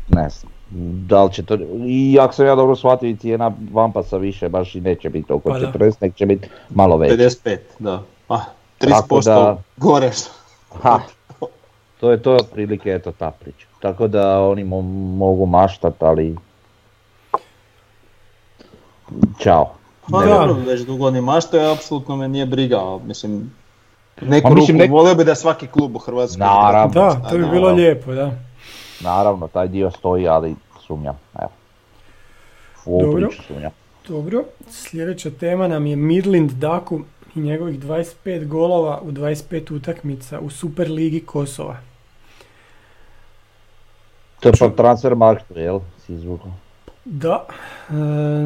ne 0.08 0.28
znam. 0.30 0.52
Da 0.72 1.24
li 1.24 1.32
će 1.32 1.42
to, 1.42 1.58
i 1.86 2.18
ako 2.20 2.34
sam 2.34 2.46
ja 2.46 2.54
dobro 2.54 2.76
shvatio 2.76 3.08
i 3.08 3.16
cijena 3.16 3.52
Vampasa 3.72 4.16
više 4.16 4.48
baš 4.48 4.74
i 4.74 4.80
neće 4.80 5.08
biti 5.10 5.32
oko 5.32 5.48
Pa 5.48 5.58
da. 5.58 5.72
40, 5.72 5.92
nek 6.00 6.14
će 6.14 6.26
biti 6.26 6.48
malo 6.70 6.96
veća. 6.96 7.14
55, 7.14 7.58
da. 7.78 8.02
Pa, 8.26 8.40
Tako 8.78 9.14
30% 9.16 9.24
da- 9.24 9.56
gore 9.76 10.12
što. 10.12 10.30
Ha, 10.82 11.00
to 12.00 12.10
je 12.10 12.22
to 12.22 12.32
otprilike 12.32 12.90
eto 12.90 13.12
ta 13.12 13.30
priča. 13.30 13.66
Tako 13.80 14.06
da 14.08 14.40
oni 14.40 14.64
mo- 14.64 14.82
mogu 15.16 15.46
maštat, 15.46 16.02
ali... 16.02 16.36
Ćao. 19.38 19.70
Pa 20.10 20.20
Ne 20.20 20.26
Da. 20.26 20.34
dobro, 20.36 20.54
već 20.66 20.80
dugo 20.80 21.10
ni 21.10 21.20
mašto, 21.20 21.72
apsolutno 21.72 22.16
me 22.16 22.28
nije 22.28 22.46
briga, 22.46 22.98
mislim, 22.98 23.52
neku 24.20 24.48
Pa 24.48 24.54
mislim, 24.54 24.78
ruku, 24.78 24.84
nek- 24.84 24.90
volio 24.92 25.14
bi 25.14 25.24
da 25.24 25.34
svaki 25.34 25.66
klub 25.66 25.96
u 25.96 25.98
Hrvatskoj... 25.98 26.38
Naravno. 26.38 26.94
Da, 26.94 27.28
to 27.30 27.38
bi 27.38 27.46
bilo 27.46 27.70
lijepo, 27.70 28.12
da. 28.12 28.30
Naravno, 29.00 29.48
taj 29.48 29.68
dio 29.68 29.90
stoji, 29.90 30.28
ali 30.28 30.56
sumnjam. 30.86 31.18
Evo. 31.40 31.50
U 32.86 33.02
Dobro. 33.02 33.28
priču 33.28 33.42
sumnjam. 33.42 33.70
Dobro, 34.08 34.44
sljedeća 34.70 35.30
tema 35.30 35.68
nam 35.68 35.86
je 35.86 35.96
Midland 35.96 36.50
Daku 36.50 37.00
i 37.34 37.40
njegovih 37.40 37.80
25 37.80 38.46
golova 38.46 39.00
u 39.02 39.12
25 39.12 39.76
utakmica 39.76 40.40
u 40.40 40.50
Super 40.50 40.90
Ligi 40.90 41.20
Kosova. 41.20 41.76
To 44.40 44.48
je 44.48 44.52
po 44.58 44.68
transfer 44.68 45.14
marktu, 45.14 45.58
jel? 45.58 45.80
Si 46.06 46.12
izvukao. 46.12 46.52
Da, 47.04 47.46
e, 47.90 47.94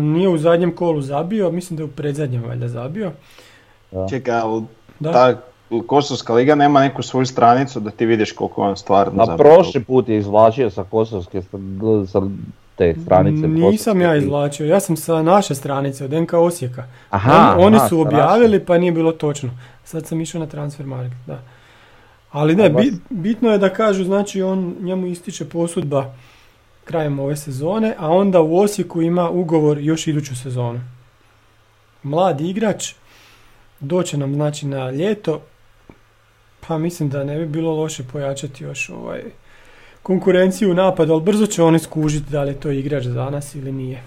nije 0.02 0.28
u 0.28 0.38
zadnjem 0.38 0.76
kolu 0.76 1.00
zabio, 1.00 1.50
mislim 1.50 1.76
da 1.76 1.82
je 1.82 1.84
u 1.84 1.90
predzadnjem 1.90 2.44
valjda 2.44 2.68
zabio. 2.68 3.12
Čekaj, 4.10 4.40
ali 4.40 4.62
Da, 5.00 5.12
ta 5.12 5.40
Kosovska 5.80 6.34
liga 6.34 6.54
nema 6.54 6.80
neku 6.80 7.02
svoju 7.02 7.26
stranicu 7.26 7.80
da 7.80 7.90
ti 7.90 8.06
vidiš 8.06 8.32
koliko 8.32 8.62
on 8.62 8.76
stvarno 8.76 9.24
Na 9.26 9.36
prošli 9.36 9.80
put 9.80 10.08
je 10.08 10.18
izvlačio 10.18 10.70
sa 10.70 10.84
kosovske 10.84 11.42
sa 12.06 12.20
te 12.76 12.94
stranice. 12.96 13.48
nisam 13.48 13.62
kosovske 13.62 13.98
ja 14.00 14.16
izvlačio, 14.16 14.66
ja 14.66 14.80
sam 14.80 14.96
sa 14.96 15.22
naše 15.22 15.54
stranice 15.54 16.04
od 16.04 16.12
NK 16.12 16.32
Osijeka. 16.34 16.84
Aha, 17.10 17.54
Oni, 17.54 17.64
oni 17.64 17.76
aha, 17.76 17.88
su 17.88 18.00
objavili 18.00 18.60
pa 18.60 18.78
nije 18.78 18.92
bilo 18.92 19.12
točno. 19.12 19.50
Sad 19.84 20.06
sam 20.06 20.20
išao 20.20 20.38
na 20.38 20.46
transfer 20.46 20.86
market, 20.86 21.18
da. 21.26 21.38
Ali 22.30 22.56
ne, 22.56 22.66
A 22.66 22.68
baš- 22.68 22.84
bi- 22.84 22.98
bitno 23.10 23.50
je 23.50 23.58
da 23.58 23.68
kažu, 23.68 24.04
znači 24.04 24.42
on, 24.42 24.74
njemu 24.80 25.06
ističe 25.06 25.44
posudba 25.44 26.14
krajem 26.84 27.18
ove 27.18 27.36
sezone, 27.36 27.94
a 27.98 28.08
onda 28.10 28.40
u 28.40 28.58
Osijeku 28.58 29.02
ima 29.02 29.30
ugovor 29.30 29.78
još 29.78 30.06
iduću 30.06 30.36
sezonu. 30.36 30.80
Mlad 32.02 32.40
igrač, 32.40 32.94
doće 33.80 34.16
nam 34.18 34.34
znači 34.34 34.66
na 34.66 34.90
ljeto, 34.90 35.40
pa 36.68 36.78
mislim 36.78 37.08
da 37.08 37.24
ne 37.24 37.38
bi 37.38 37.46
bilo 37.46 37.74
loše 37.74 38.04
pojačati 38.12 38.64
još 38.64 38.90
ovaj 38.90 39.22
konkurenciju 40.02 40.70
u 40.70 40.74
napadu, 40.74 41.12
ali 41.12 41.22
brzo 41.22 41.46
će 41.46 41.62
oni 41.62 41.78
skužiti 41.78 42.30
da 42.30 42.42
li 42.42 42.50
je 42.50 42.60
to 42.60 42.70
igrač 42.70 43.04
za 43.04 43.30
nas 43.30 43.54
ili 43.54 43.72
nije. 43.72 44.02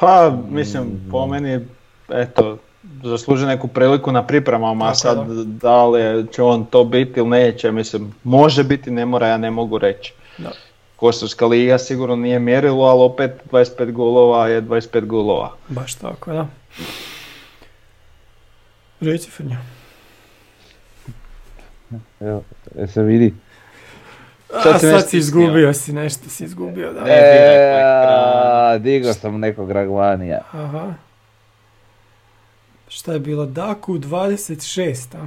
Pa, 0.00 0.38
mislim, 0.50 1.08
po 1.10 1.26
meni, 1.26 1.66
eto, 2.08 2.58
zasluži 3.02 3.46
neku 3.46 3.68
priliku 3.68 4.12
na 4.12 4.26
pripremama, 4.26 4.88
a 4.88 4.94
sad 4.94 5.28
da. 5.28 5.44
da 5.44 5.86
li 5.86 6.26
će 6.32 6.42
on 6.42 6.64
to 6.64 6.84
biti 6.84 7.20
ili 7.20 7.28
neće, 7.28 7.72
mislim, 7.72 8.14
može 8.24 8.64
biti, 8.64 8.90
ne 8.90 9.06
mora, 9.06 9.26
ja 9.26 9.36
ne 9.36 9.50
mogu 9.50 9.78
reći. 9.78 10.12
Da. 10.38 10.50
Kosovska 10.96 11.46
liga 11.46 11.78
sigurno 11.78 12.16
nije 12.16 12.38
mjerilo, 12.38 12.84
ali 12.84 13.02
opet 13.02 13.30
25 13.50 13.92
golova 13.92 14.48
je 14.48 14.62
25 14.62 15.06
golova. 15.06 15.52
Baš 15.68 15.94
tako, 15.94 16.32
da. 16.32 16.46
Reci 19.00 19.30
Frnja. 19.30 19.77
Evo, 22.20 22.42
e 22.78 22.86
se 22.86 23.02
vidi. 23.02 23.34
Sad 24.62 24.74
A, 24.74 24.78
si 24.78 24.86
sad 24.86 24.92
nešto 24.94 25.08
si 25.08 25.18
izgubio 25.18 25.72
si, 25.72 25.92
nešto 25.92 26.28
si 26.28 26.44
izgubio, 26.44 26.92
da. 26.92 27.00
E, 27.06 28.78
digao 28.78 29.12
sam 29.12 29.40
nekog 29.40 29.70
Ragvanija. 29.70 30.40
Aha. 30.52 30.94
Šta 32.88 33.12
je 33.12 33.18
bilo? 33.18 33.46
Daku 33.46 33.98
26, 33.98 35.16
a? 35.16 35.26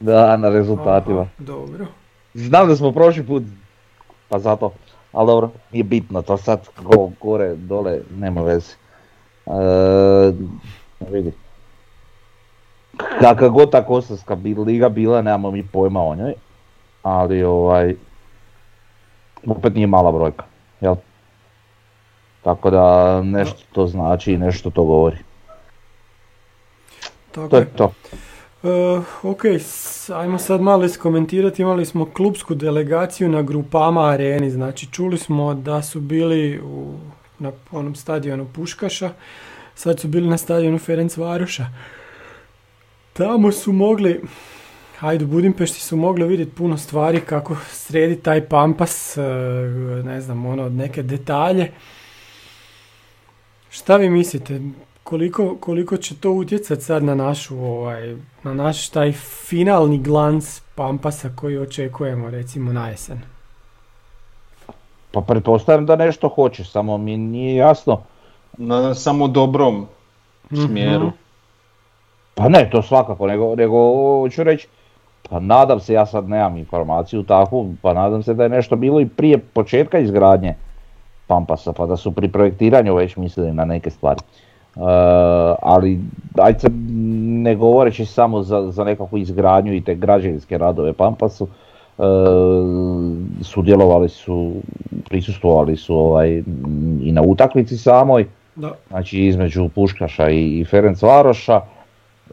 Da, 0.00 0.36
na 0.36 0.48
rezultatima. 0.48 1.20
Aha, 1.20 1.30
dobro. 1.38 1.86
Znam 2.34 2.68
da 2.68 2.76
smo 2.76 2.92
prošli 2.92 3.26
put, 3.26 3.42
pa 4.28 4.38
zato, 4.38 4.72
ali 5.12 5.26
dobro, 5.26 5.50
nije 5.72 5.84
bitno 5.84 6.22
to 6.22 6.36
sad, 6.36 6.68
go, 6.82 7.10
gore, 7.20 7.54
dole, 7.56 8.00
nema 8.16 8.42
veze. 8.42 8.74
E, 9.46 10.32
vidi. 11.10 11.32
Kakva 13.20 13.48
god 13.48 13.70
ta 13.70 13.86
kosovska 13.86 14.36
liga 14.66 14.88
bila, 14.88 15.22
nemamo 15.22 15.50
mi 15.50 15.66
pojma 15.66 16.02
o 16.02 16.14
njoj, 16.14 16.34
ali 17.02 17.42
ovaj, 17.42 17.94
opet 19.46 19.74
nije 19.74 19.86
mala 19.86 20.12
brojka, 20.12 20.44
jel? 20.80 20.94
Tako 22.42 22.70
da 22.70 23.22
nešto 23.22 23.60
to 23.72 23.86
znači 23.86 24.32
i 24.32 24.38
nešto 24.38 24.70
to 24.70 24.84
govori. 24.84 25.16
Tako 27.32 27.48
To 27.48 27.56
je. 27.56 27.64
to. 27.64 27.92
E, 28.62 29.00
ok, 29.22 29.42
ajmo 30.14 30.38
sad 30.38 30.60
malo 30.60 30.84
iskomentirati. 30.84 31.62
Imali 31.62 31.86
smo 31.86 32.10
klubsku 32.12 32.54
delegaciju 32.54 33.28
na 33.28 33.42
Grupama 33.42 34.10
areni. 34.10 34.50
Znači, 34.50 34.86
čuli 34.86 35.18
smo 35.18 35.54
da 35.54 35.82
su 35.82 36.00
bili 36.00 36.60
u, 36.60 36.94
na 37.38 37.52
onom 37.72 37.94
stadionu 37.94 38.46
Puškaša. 38.54 39.10
Sad 39.74 40.00
su 40.00 40.08
bili 40.08 40.28
na 40.28 40.38
stadionu 40.38 40.78
Ferenc 40.78 41.16
Varoša. 41.16 41.66
Tamo 43.20 43.52
su 43.52 43.72
mogli, 43.72 44.20
hajde 44.98 45.24
u 45.24 45.28
Budimpešti 45.28 45.80
su 45.80 45.96
mogli 45.96 46.26
vidjeti 46.26 46.50
puno 46.50 46.76
stvari 46.76 47.20
kako 47.20 47.56
sredi 47.70 48.16
taj 48.16 48.48
pampas, 48.48 49.16
e, 49.16 49.22
ne 50.04 50.20
znam, 50.20 50.46
ono, 50.46 50.68
neke 50.68 51.02
detalje. 51.02 51.72
Šta 53.70 53.96
vi 53.96 54.10
mislite? 54.10 54.60
Koliko, 55.02 55.56
koliko 55.60 55.96
će 55.96 56.16
to 56.16 56.30
utjecati 56.30 56.82
sad 56.82 57.04
na 57.04 57.14
našu, 57.14 57.58
ovaj, 57.58 58.16
na 58.42 58.54
naš 58.54 58.88
taj 58.88 59.12
finalni 59.12 59.98
glans 59.98 60.60
Pampasa 60.74 61.30
koji 61.36 61.58
očekujemo 61.58 62.30
recimo 62.30 62.72
na 62.72 62.88
jesen? 62.88 63.20
Pa 65.10 65.20
pretpostavljam 65.20 65.86
da 65.86 65.96
nešto 65.96 66.28
hoće, 66.28 66.64
samo 66.64 66.98
mi 66.98 67.16
nije 67.16 67.54
jasno. 67.54 68.02
Na, 68.58 68.94
samo 68.94 69.28
dobrom 69.28 69.86
smjeru. 70.48 71.06
Mhm. 71.06 71.29
Pa 72.40 72.48
ne, 72.48 72.70
to 72.70 72.82
svakako, 72.82 73.26
nego, 73.26 73.54
nego 73.56 73.76
hoću 74.20 74.44
reći, 74.44 74.68
pa 75.30 75.40
nadam 75.40 75.80
se, 75.80 75.92
ja 75.92 76.06
sad 76.06 76.28
nemam 76.28 76.56
informaciju 76.56 77.22
takvu, 77.22 77.74
pa 77.82 77.94
nadam 77.94 78.22
se 78.22 78.34
da 78.34 78.42
je 78.42 78.48
nešto 78.48 78.76
bilo 78.76 79.00
i 79.00 79.08
prije 79.08 79.38
početka 79.38 79.98
izgradnje 79.98 80.54
Pampasa, 81.26 81.72
pa 81.72 81.86
da 81.86 81.96
su 81.96 82.12
pri 82.12 82.28
projektiranju 82.28 82.94
već 82.94 83.16
mislili 83.16 83.52
na 83.52 83.64
neke 83.64 83.90
stvari. 83.90 84.20
E, 84.20 84.80
ali, 85.62 86.00
ajde 86.38 86.58
sad 86.58 86.72
ne 87.44 87.54
govoreći 87.54 88.06
samo 88.06 88.42
za, 88.42 88.70
za 88.70 88.84
nekakvu 88.84 89.18
izgradnju 89.18 89.74
i 89.74 89.84
te 89.84 89.94
građevinske 89.94 90.58
radove 90.58 90.92
Pampasu, 90.92 91.44
e, 91.98 92.02
sudjelovali 93.42 94.08
su, 94.08 94.52
prisustvovali 95.08 95.76
su 95.76 95.96
ovaj, 95.96 96.42
i 97.02 97.12
na 97.12 97.22
utakmici 97.22 97.76
samoj, 97.76 98.26
Da. 98.56 98.72
znači 98.88 99.20
između 99.20 99.68
Puškaša 99.68 100.30
i, 100.30 100.60
i 100.60 100.64
Ferenc 100.64 101.02
Varoša. 101.02 101.60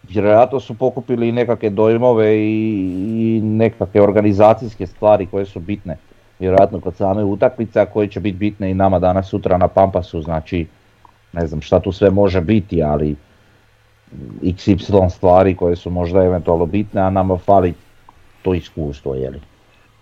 Vjerojatno 0.09 0.59
su 0.59 0.73
pokupili 0.73 1.31
nekakve 1.31 1.69
dojmove 1.69 2.37
i, 2.37 2.93
i 3.07 3.41
nekakve 3.43 4.01
organizacijske 4.01 4.87
stvari 4.87 5.25
koje 5.25 5.45
su 5.45 5.59
bitne. 5.59 5.97
Vjerojatno 6.39 6.79
kod 6.79 6.95
same 6.95 7.23
utakmice, 7.23 7.79
a 7.79 7.85
koje 7.85 8.07
će 8.07 8.19
biti 8.19 8.37
bitne 8.37 8.71
i 8.71 8.73
nama 8.73 8.99
danas 8.99 9.29
sutra 9.29 9.57
na 9.57 9.67
Pampasu, 9.67 10.21
znači 10.21 10.67
ne 11.33 11.47
znam 11.47 11.61
šta 11.61 11.79
tu 11.79 11.91
sve 11.91 12.09
može 12.09 12.41
biti, 12.41 12.83
ali 12.83 13.15
XY 14.41 15.09
stvari 15.09 15.55
koje 15.55 15.75
su 15.75 15.89
možda 15.89 16.23
eventualno 16.23 16.65
bitne, 16.65 17.01
a 17.01 17.09
nama 17.09 17.37
fali 17.37 17.73
to 18.41 18.53
iskustvo, 18.53 19.15
jeli, 19.15 19.41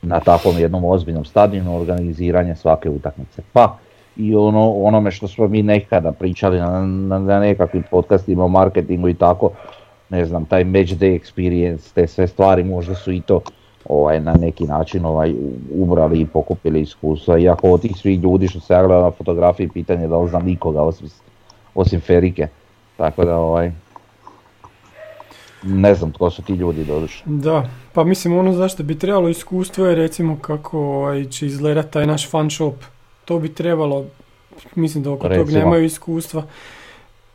na 0.02 0.20
takvom 0.20 0.60
jednom 0.60 0.86
ozbiljnom 0.86 1.26
stadionu 1.26 1.76
organiziranje 1.76 2.56
svake 2.56 2.90
utakmice. 2.90 3.42
Pa 3.54 3.78
i 4.18 4.36
ono, 4.36 4.72
onome 4.72 5.12
što 5.12 5.28
smo 5.28 5.48
mi 5.48 5.64
nekada 5.64 6.12
pričali 6.12 6.60
na, 6.60 6.86
na, 6.86 7.20
na 7.20 7.40
nekakvim 7.40 7.84
podcastima 7.92 8.46
o 8.46 8.48
marketingu 8.48 9.10
i 9.10 9.14
tako, 9.14 9.52
ne 10.10 10.26
znam, 10.26 10.46
taj 10.46 10.64
match 10.64 10.94
day 10.94 11.20
experience, 11.20 11.94
te 11.94 12.08
sve 12.08 12.28
stvari 12.28 12.64
možda 12.64 12.96
su 12.96 13.12
i 13.12 13.22
to 13.22 13.42
ovaj, 13.90 14.20
na 14.20 14.34
neki 14.34 14.64
način 14.64 15.06
ovaj, 15.06 15.34
ubrali 15.72 16.20
i 16.22 16.26
pokupili 16.26 16.82
iskustva. 16.82 17.38
Iako 17.38 17.72
od 17.72 17.82
tih 17.82 17.98
svih 17.98 18.20
ljudi 18.20 18.48
što 18.48 18.60
se 18.60 18.74
ja 18.74 18.88
na 18.88 19.12
fotografiji, 19.12 19.70
pitanje 19.70 20.02
je 20.02 20.08
da 20.08 20.18
li 20.18 20.30
znam 20.30 20.46
nikoga 20.46 20.82
osim, 20.82 21.08
osim 21.76 22.02
Ferike. 22.02 22.48
Tako 22.98 23.26
da 23.26 23.38
ovaj, 23.38 23.72
ne 25.64 25.96
znam 25.96 26.12
tko 26.12 26.30
su 26.30 26.42
ti 26.42 26.54
ljudi 26.54 26.84
doduše. 26.84 27.24
Da, 27.26 27.70
pa 27.94 28.04
mislim 28.04 28.38
ono 28.38 28.54
zašto 28.54 28.84
bi 28.84 29.00
trebalo 29.00 29.30
iskustvo 29.30 29.86
je 29.86 29.96
recimo 29.96 30.38
kako 30.42 30.80
ovaj, 30.80 31.26
će 31.26 31.46
izgledat 31.46 31.90
taj 31.90 32.08
naš 32.08 32.30
fan 32.30 32.50
shop. 32.50 32.76
To 33.26 33.40
bi 33.40 33.54
trebalo, 33.54 34.06
mislim 34.76 35.04
da 35.04 35.12
oko 35.12 35.28
tog 35.28 35.38
Recimo. 35.38 35.60
nemaju 35.60 35.86
iskustva. 35.86 36.44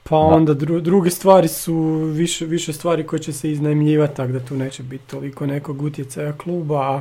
Pa 0.03 0.11
Da. 0.11 0.23
onda 0.27 0.55
dru- 0.55 0.81
druge 0.81 1.11
stvari 1.11 1.49
su 1.49 1.75
više, 2.07 2.47
više 2.47 2.73
stvari 2.73 3.07
koje 3.07 3.21
će 3.21 3.33
se 3.33 3.51
iznajmljivati, 3.51 4.17
tako 4.17 4.33
da 4.33 4.41
tu 4.41 4.57
neće 4.57 4.83
biti 4.83 5.05
toliko 5.07 5.47
nekog 5.47 5.83
utjecaja 5.83 6.33
kluba. 6.33 6.77
A, 6.81 7.01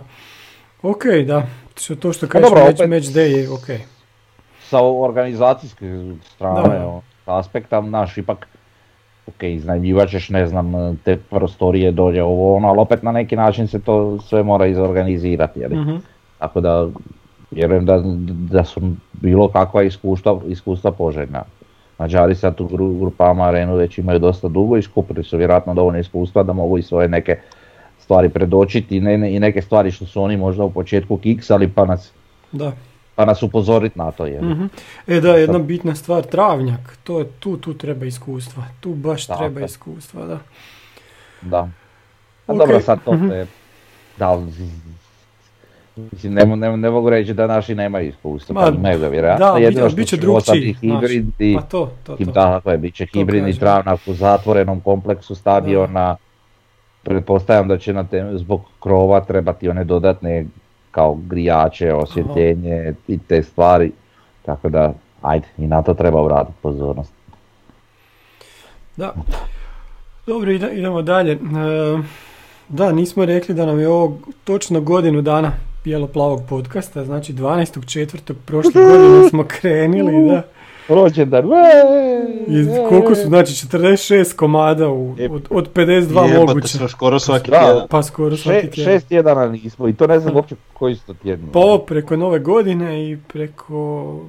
ok, 0.81 1.03
da, 1.27 1.47
što 1.77 1.95
to 1.95 2.13
što 2.13 2.27
kažeš 2.27 2.49
dobro, 2.49 2.63
match, 2.65 2.81
opet- 2.81 2.89
match 2.89 3.07
day 3.07 3.37
je 3.37 3.49
ok. 3.49 3.81
Sa 4.61 4.77
organizacijske 4.83 5.85
strane, 6.25 6.85
o, 6.85 7.01
aspekta, 7.25 7.81
naš 7.81 8.17
ipak, 8.17 8.47
ok, 9.27 9.43
iznajmljivat 9.43 10.09
ćeš, 10.09 10.29
ne 10.29 10.47
znam, 10.47 10.97
te 10.97 11.17
prostorije 11.17 11.91
dolje, 11.91 12.23
ovo 12.23 12.55
ono, 12.55 12.67
ali 12.67 12.79
opet 12.79 13.03
na 13.03 13.11
neki 13.11 13.35
način 13.35 13.67
se 13.67 13.79
to 13.81 14.21
sve 14.21 14.43
mora 14.43 14.65
izorganizirati, 14.65 15.59
jeli? 15.59 15.75
Mhm. 15.75 15.95
Tako 16.39 16.61
da 16.61 16.87
vjerujem 17.51 17.85
da, 17.85 18.01
da 18.51 18.63
su 18.63 18.81
bilo 19.13 19.47
kakva 19.47 19.83
iskustva, 19.83 20.39
iskustva 20.47 20.91
poželjna. 20.91 21.43
Mađari 21.99 22.35
sad 22.35 22.55
gru, 22.61 22.89
grupama 22.91 23.43
arenu 23.43 23.75
već 23.75 23.97
imaju 23.97 24.19
dosta 24.19 24.47
dugo 24.47 24.77
i 24.77 24.81
skupili 24.81 25.23
su 25.23 25.37
vjerojatno 25.37 25.73
dovoljno 25.73 25.99
iskustva 25.99 26.43
da 26.43 26.53
mogu 26.53 26.77
i 26.77 26.83
svoje 26.83 27.07
neke 27.07 27.37
stvari 27.99 28.29
predočiti 28.29 28.97
i, 28.97 29.01
ne, 29.01 29.17
ne- 29.17 29.33
i 29.33 29.39
neke 29.39 29.61
stvari 29.61 29.91
što 29.91 30.05
su 30.05 30.21
oni 30.21 30.37
možda 30.37 30.63
u 30.63 30.71
početku 30.71 31.17
kiksali 31.17 31.67
pa 31.67 31.85
nas, 31.85 32.11
Da. 32.51 32.71
pa 33.15 33.25
nas 33.25 33.43
upozoriti 33.43 33.99
na 33.99 34.11
to. 34.11 34.25
Jer, 34.25 34.43
Mhm. 34.43 34.65
E 35.07 35.19
da, 35.21 35.29
jedna 35.29 35.59
bitna 35.59 35.95
stvar, 35.95 36.23
travnjak, 36.23 36.97
to 37.03 37.19
je, 37.19 37.25
tu, 37.39 37.57
tu 37.57 37.73
treba 37.73 38.05
iskustva, 38.05 38.63
tu 38.79 38.89
baš 38.91 39.25
Tako 39.25 39.39
treba 39.39 39.59
je. 39.59 39.65
iskustva, 39.65 40.25
da. 40.25 40.39
Da. 41.41 41.59
A 41.59 41.69
Ok. 42.47 42.57
dobro 42.57 42.79
sad 42.79 42.99
to 43.05 43.13
Mhm. 43.13 43.31
je, 43.31 43.47
da, 44.17 44.39
mislim, 46.11 46.33
ne, 46.33 46.45
ne, 46.47 46.77
ne 46.77 46.89
mogu 46.89 47.09
reći 47.09 47.33
da 47.33 47.47
naši 47.47 47.75
nemaju 47.75 48.07
iskustva, 48.07 48.61
Ma, 48.61 48.67
imaju 48.69 49.09
vjerojatno. 49.11 49.45
da, 49.45 49.57
Jedino 49.57 49.89
što 49.89 49.95
bit 49.95 50.07
će 50.07 50.15
znaš. 50.15 50.43
hibridni, 50.73 51.55
Pa 51.55 51.61
to, 51.61 51.91
to, 52.03 52.15
to. 52.15 52.31
Tako 52.31 52.71
je, 52.71 52.77
bit 52.77 52.95
će 52.95 53.05
hibridni 53.05 53.49
kažem. 53.49 53.59
travnak 53.59 53.99
u 54.07 54.13
zatvorenom 54.13 54.79
kompleksu 54.79 55.35
stadiona. 55.35 56.15
Pretpostavljam 57.03 57.67
da 57.67 57.77
će 57.77 57.93
na 57.93 58.03
tem, 58.03 58.37
zbog 58.37 58.61
krova 58.79 59.19
trebati 59.19 59.69
one 59.69 59.83
dodatne 59.83 60.45
kao 60.91 61.17
grijače, 61.19 61.93
osvjetljenje 61.93 62.93
i 63.07 63.17
te 63.19 63.43
stvari. 63.43 63.91
Tako 64.41 64.69
da, 64.69 64.93
ajde, 65.21 65.47
i 65.57 65.67
na 65.67 65.81
to 65.81 65.93
treba 65.93 66.21
obratiti 66.21 66.57
pozornost. 66.61 67.13
Da. 68.97 69.13
Dobro, 70.27 70.51
ide- 70.51 70.71
idemo 70.73 71.01
dalje. 71.01 71.31
E, 71.31 71.37
da, 72.69 72.91
nismo 72.91 73.25
rekli 73.25 73.55
da 73.55 73.65
nam 73.65 73.79
je 73.79 73.87
ovo 73.87 74.17
točno 74.43 74.81
godinu 74.81 75.21
dana 75.21 75.51
bijelo-plavog 75.83 76.41
podcasta, 76.49 77.05
znači 77.05 77.33
12.4. 77.33 78.33
prošle 78.45 78.71
godine 78.73 79.29
smo 79.29 79.43
krenuli, 79.43 80.29
da. 80.29 80.43
Rođendan, 80.89 81.45
I 82.47 82.67
koliko 82.89 83.15
su, 83.15 83.21
znači 83.21 83.53
46 83.53 84.35
komada 84.35 84.89
u, 84.89 85.15
od, 85.29 85.47
od 85.49 85.73
52 85.73 85.91
Jebote, 86.23 86.45
moguće. 86.45 86.67
smo 86.67 86.87
skoro 86.87 87.19
svaki 87.19 87.51
Da. 87.51 87.59
tjedan. 87.59 87.87
Pa 87.89 88.03
skoro 88.03 88.37
svaki 88.37 88.59
Še, 88.61 88.71
tjedan. 88.71 88.93
šest 88.93 89.07
tjedana 89.07 89.47
nismo 89.47 89.87
i 89.87 89.93
to 89.93 90.07
ne 90.07 90.19
znam 90.19 90.35
uopće 90.35 90.55
koji 90.73 90.95
su 90.95 91.05
to 91.05 91.13
tjedni. 91.13 91.47
Pa 91.51 91.59
ovo 91.59 91.77
preko 91.77 92.15
nove 92.15 92.39
godine 92.39 93.11
i 93.11 93.17
preko 93.27 94.19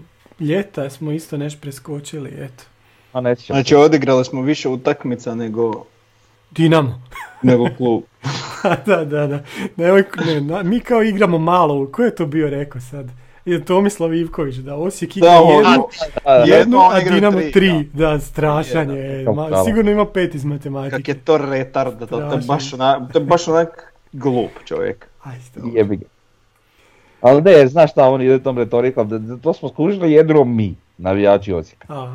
ljeta 0.41 0.91
smo 0.91 1.11
isto 1.13 1.37
nešto 1.37 1.59
preskočili, 1.61 2.31
eto. 2.39 2.65
A 3.13 3.21
ne 3.21 3.35
Znači 3.35 3.75
odigrali 3.75 4.25
smo 4.25 4.43
više 4.43 4.69
utakmica 4.69 5.35
nego, 5.35 5.85
Dinamo. 6.51 7.03
nego 7.43 7.69
klub. 7.69 8.03
da, 8.87 9.05
da, 9.05 9.27
da. 9.27 9.41
Nemoj, 9.77 10.05
ne, 10.27 10.41
na- 10.41 10.63
mi 10.63 10.81
kao 10.81 11.03
igramo 11.03 11.39
malo, 11.39 11.87
ko 11.87 12.03
je 12.03 12.15
to 12.15 12.27
bio 12.27 12.51
rekao 12.51 12.81
sad? 12.81 13.07
Je 13.45 13.65
Tomislav 13.65 14.15
Ivković, 14.15 14.57
da 14.57 14.75
Osijek 14.75 15.17
igra 15.17 15.31
Da, 15.31 15.41
on- 15.41 15.55
jednu, 15.55 15.87
Da, 16.25 16.39
da, 16.39 16.45
jednu, 16.47 16.79
a 16.81 17.01
Dinamo 17.01 17.39
tri, 17.39 17.53
tri. 17.53 17.89
Da, 17.93 18.21
strašan 18.21 18.91
je. 18.91 19.25
Ma, 19.27 19.65
sigurno 19.65 19.91
ima 19.91 20.07
pet 20.07 20.35
iz 20.35 20.43
Kak 20.43 20.49
matematike. 20.51 21.11
je 21.11 21.19
to 21.19 21.39
retard, 21.39 21.99
to, 21.99 22.07
to, 22.07 22.21
je 22.33 22.41
baš 22.47 22.75
onak, 22.75 23.13
to 23.13 23.19
je 23.19 23.25
baš 23.25 23.49
onak 23.49 23.93
glup 24.13 24.51
čovjek. 24.65 25.07
Aj, 25.23 25.37
sto- 25.39 25.71
Jebi 25.75 25.97
ga. 25.97 26.05
Ali 27.21 27.43
ne, 27.43 27.67
znaš 27.67 27.91
šta 27.91 28.05
on 28.05 28.23
ide 28.23 28.39
tom 28.39 28.59
retorikom, 28.59 29.09
da, 29.09 29.37
to 29.37 29.53
smo 29.53 29.69
skužili 29.69 30.13
jedno 30.13 30.45
mi, 30.45 30.75
navijači 30.99 31.53
Osijeka. 31.53 31.87
A, 31.89 32.15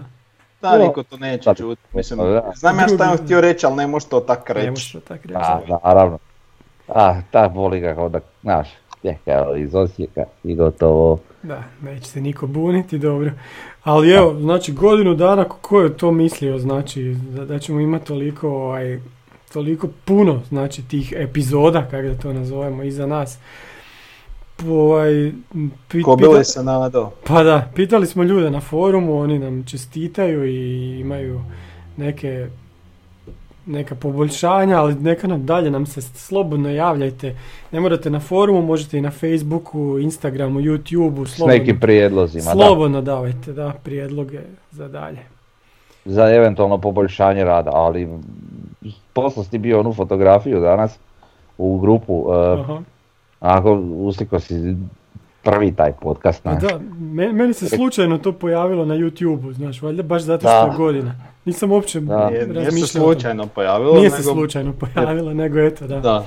No. 0.72 0.88
niko 0.88 1.04
to 1.04 1.18
neće 1.18 1.44
Sad- 1.44 1.58
čuti. 1.58 1.82
Mislim, 1.94 2.20
da. 2.20 2.52
znam 2.56 2.80
ja 2.80 2.88
šta 2.88 3.16
sam 3.16 3.26
htio 3.26 3.42
reći, 3.42 3.66
ali 3.66 3.76
ne 3.76 3.88
možeš 3.88 4.10
to 4.10 4.20
tak 4.20 4.50
ne 4.50 4.54
reći. 4.56 4.70
možeš 4.70 4.92
to 4.92 5.00
tako 5.00 5.22
reći. 5.24 5.34
Da, 5.34 5.62
da, 5.68 5.80
naravno. 5.84 6.18
A, 6.88 7.22
ta 7.32 7.50
boli 7.50 7.80
ga 7.80 7.96
kao 7.96 8.10
da, 8.10 8.20
znaš, 8.42 8.70
je 9.04 9.18
kao 9.26 9.56
iz 9.56 9.76
Osijeka 9.76 10.24
i 10.44 10.56
gotovo. 10.56 11.20
Da, 11.44 11.64
neće 11.82 12.06
se 12.08 12.22
niko 12.22 12.48
buniti, 12.48 12.98
dobro. 12.98 13.32
Ali 13.84 14.12
evo, 14.12 14.34
znači 14.40 14.72
godinu 14.74 15.14
dana, 15.16 15.44
ko 15.44 15.82
je 15.82 15.98
to 15.98 16.12
mislio, 16.12 16.60
znači, 16.60 17.04
da, 17.30 17.46
da 17.46 17.60
ćemo 17.60 17.80
imati 17.80 18.06
toliko, 18.06 18.50
ovaj, 18.50 19.00
toliko 19.54 19.88
puno, 20.06 20.42
znači, 20.50 20.88
tih 20.88 21.14
epizoda, 21.18 21.82
kako 21.82 22.08
da 22.08 22.16
to 22.18 22.34
nazovemo, 22.34 22.84
iza 22.84 23.06
nas. 23.06 23.38
Ovaj, 24.64 25.32
pi- 25.90 26.02
Ko 26.04 26.18
pita- 26.18 26.44
se 26.44 26.64
nadao. 26.64 27.12
Pa 27.24 27.44
da, 27.44 27.70
pitali 27.76 28.08
smo 28.08 28.24
ljude 28.24 28.52
na 28.52 28.62
forumu, 28.62 29.18
oni 29.18 29.40
nam 29.40 29.64
čestitaju 29.64 30.46
i 30.46 31.00
imaju 31.00 31.42
neke 31.98 32.48
neka 33.68 33.96
poboljšanja, 33.96 34.80
ali 34.80 34.96
neka 34.96 35.28
nam 35.28 35.46
dalje 35.46 35.72
nam 35.72 35.86
se 35.86 36.02
slobodno 36.02 36.70
javljajte. 36.70 37.36
Ne 37.72 37.80
morate 37.80 38.10
na 38.10 38.20
forumu, 38.20 38.62
možete 38.62 38.98
i 38.98 39.02
na 39.02 39.12
Facebooku, 39.12 40.00
Instagramu, 40.00 40.60
YouTubeu, 40.60 41.26
S 41.26 41.32
slobodno, 41.32 41.58
nekim 41.58 41.80
prijedlozima, 41.80 42.46
da. 42.46 42.52
slobodno 42.52 43.02
davajte 43.02 43.54
da, 43.54 43.74
prijedloge 43.84 44.40
za 44.72 44.88
dalje. 44.88 45.20
Za 46.06 46.30
eventualno 46.30 46.78
poboljšanje 46.78 47.44
rada, 47.44 47.72
ali 47.74 48.10
poslao 49.14 49.44
si 49.46 49.58
bio 49.58 49.80
onu 49.80 49.94
fotografiju 49.94 50.60
danas 50.60 50.98
u 51.58 51.80
grupu, 51.80 52.14
uh, 52.14 52.60
Aha. 52.60 52.82
Ako 53.46 53.74
usliko 53.96 54.40
si 54.40 54.76
prvi 55.44 55.72
taj 55.72 55.92
podcast, 55.92 56.44
Pa 56.44 56.52
znaš. 56.52 56.64
da, 56.64 56.80
me- 57.00 57.34
meni 57.34 57.54
se 57.54 57.70
slučajno 57.70 58.18
to 58.18 58.32
pojavilo 58.32 58.86
na 58.86 58.96
YouTubeu, 58.96 59.54
znaš, 59.54 59.82
valjda 59.82 60.04
baš 60.04 60.22
zato 60.22 60.48
što 60.48 60.66
je 60.66 60.78
godina. 60.78 61.16
Nisam 61.46 61.72
uopće 61.72 62.00
Da. 62.00 62.30
Nije, 62.30 62.48
nije 62.48 62.72
se 62.72 62.88
slučajno 62.88 63.48
pojavilo, 63.48 63.96
Nije 63.96 64.10
se 64.10 64.24
slučajno 64.24 64.74
pojavilo, 64.74 65.34
nego 65.34 65.60
eto, 65.60 65.88
da. 65.88 66.00
Da, 66.00 66.26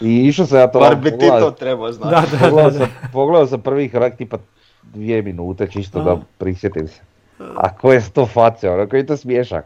I 0.00 0.26
išao 0.26 0.46
sam 0.46 0.58
ja 0.58 0.66
to 0.66 0.78
bar 0.80 0.96
bi 0.96 1.10
ti 1.10 1.26
to 1.40 1.50
trebao 1.50 1.92
znati. 1.92 2.14
Da, 2.14 2.38
da, 2.38 2.38
da, 2.38 2.48
Pogledao 2.50 2.70
da. 2.70 2.78
sam, 2.78 2.88
pogledao 3.12 3.46
sam 3.46 3.60
prvih 3.60 3.94
rak 3.94 4.16
tipa 4.16 4.38
dvije 4.84 5.22
minute 5.22 5.66
čisto 5.66 6.02
da 6.02 6.16
prisjetim 6.38 6.88
se. 6.88 7.00
A 7.38 7.76
koje 7.76 8.00
su 8.00 8.12
to 8.12 8.26
face, 8.26 8.70
ono, 8.70 8.86
koji 8.88 9.00
je 9.00 9.06
to 9.06 9.16
smiješak. 9.16 9.64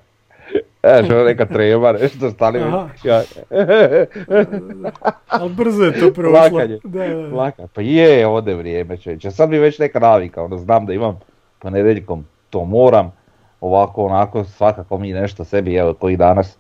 Znaš, 0.83 1.11
ono 1.11 1.24
neka 1.24 1.47
treba, 1.47 1.93
nešto 1.93 2.31
stali 2.31 2.59
ja, 3.05 3.22
Ali 5.28 5.55
brzo 5.55 5.85
je 5.85 6.01
to 6.01 6.12
prošlo. 6.12 6.41
Lakanje. 6.41 6.78
Da, 6.85 7.09
da. 7.09 7.37
Laka, 7.37 7.66
pa 7.74 7.81
je, 7.81 8.26
ode 8.26 8.55
vrijeme 8.55 8.97
čovječe. 8.97 9.31
Sad 9.31 9.51
mi 9.51 9.59
već 9.59 9.78
neka 9.78 9.99
navika, 9.99 10.43
ono, 10.43 10.57
znam 10.57 10.87
da 10.87 10.93
imam 10.93 11.20
ponedjeljkom 11.59 12.24
to 12.51 12.64
moram, 12.64 13.12
ovako, 13.61 14.05
onako, 14.05 14.45
svakako 14.45 14.99
mi 14.99 15.12
nešto 15.12 15.45
sebi, 15.45 15.74
evo, 15.74 15.95
koji 15.95 16.16
danas 16.16 16.57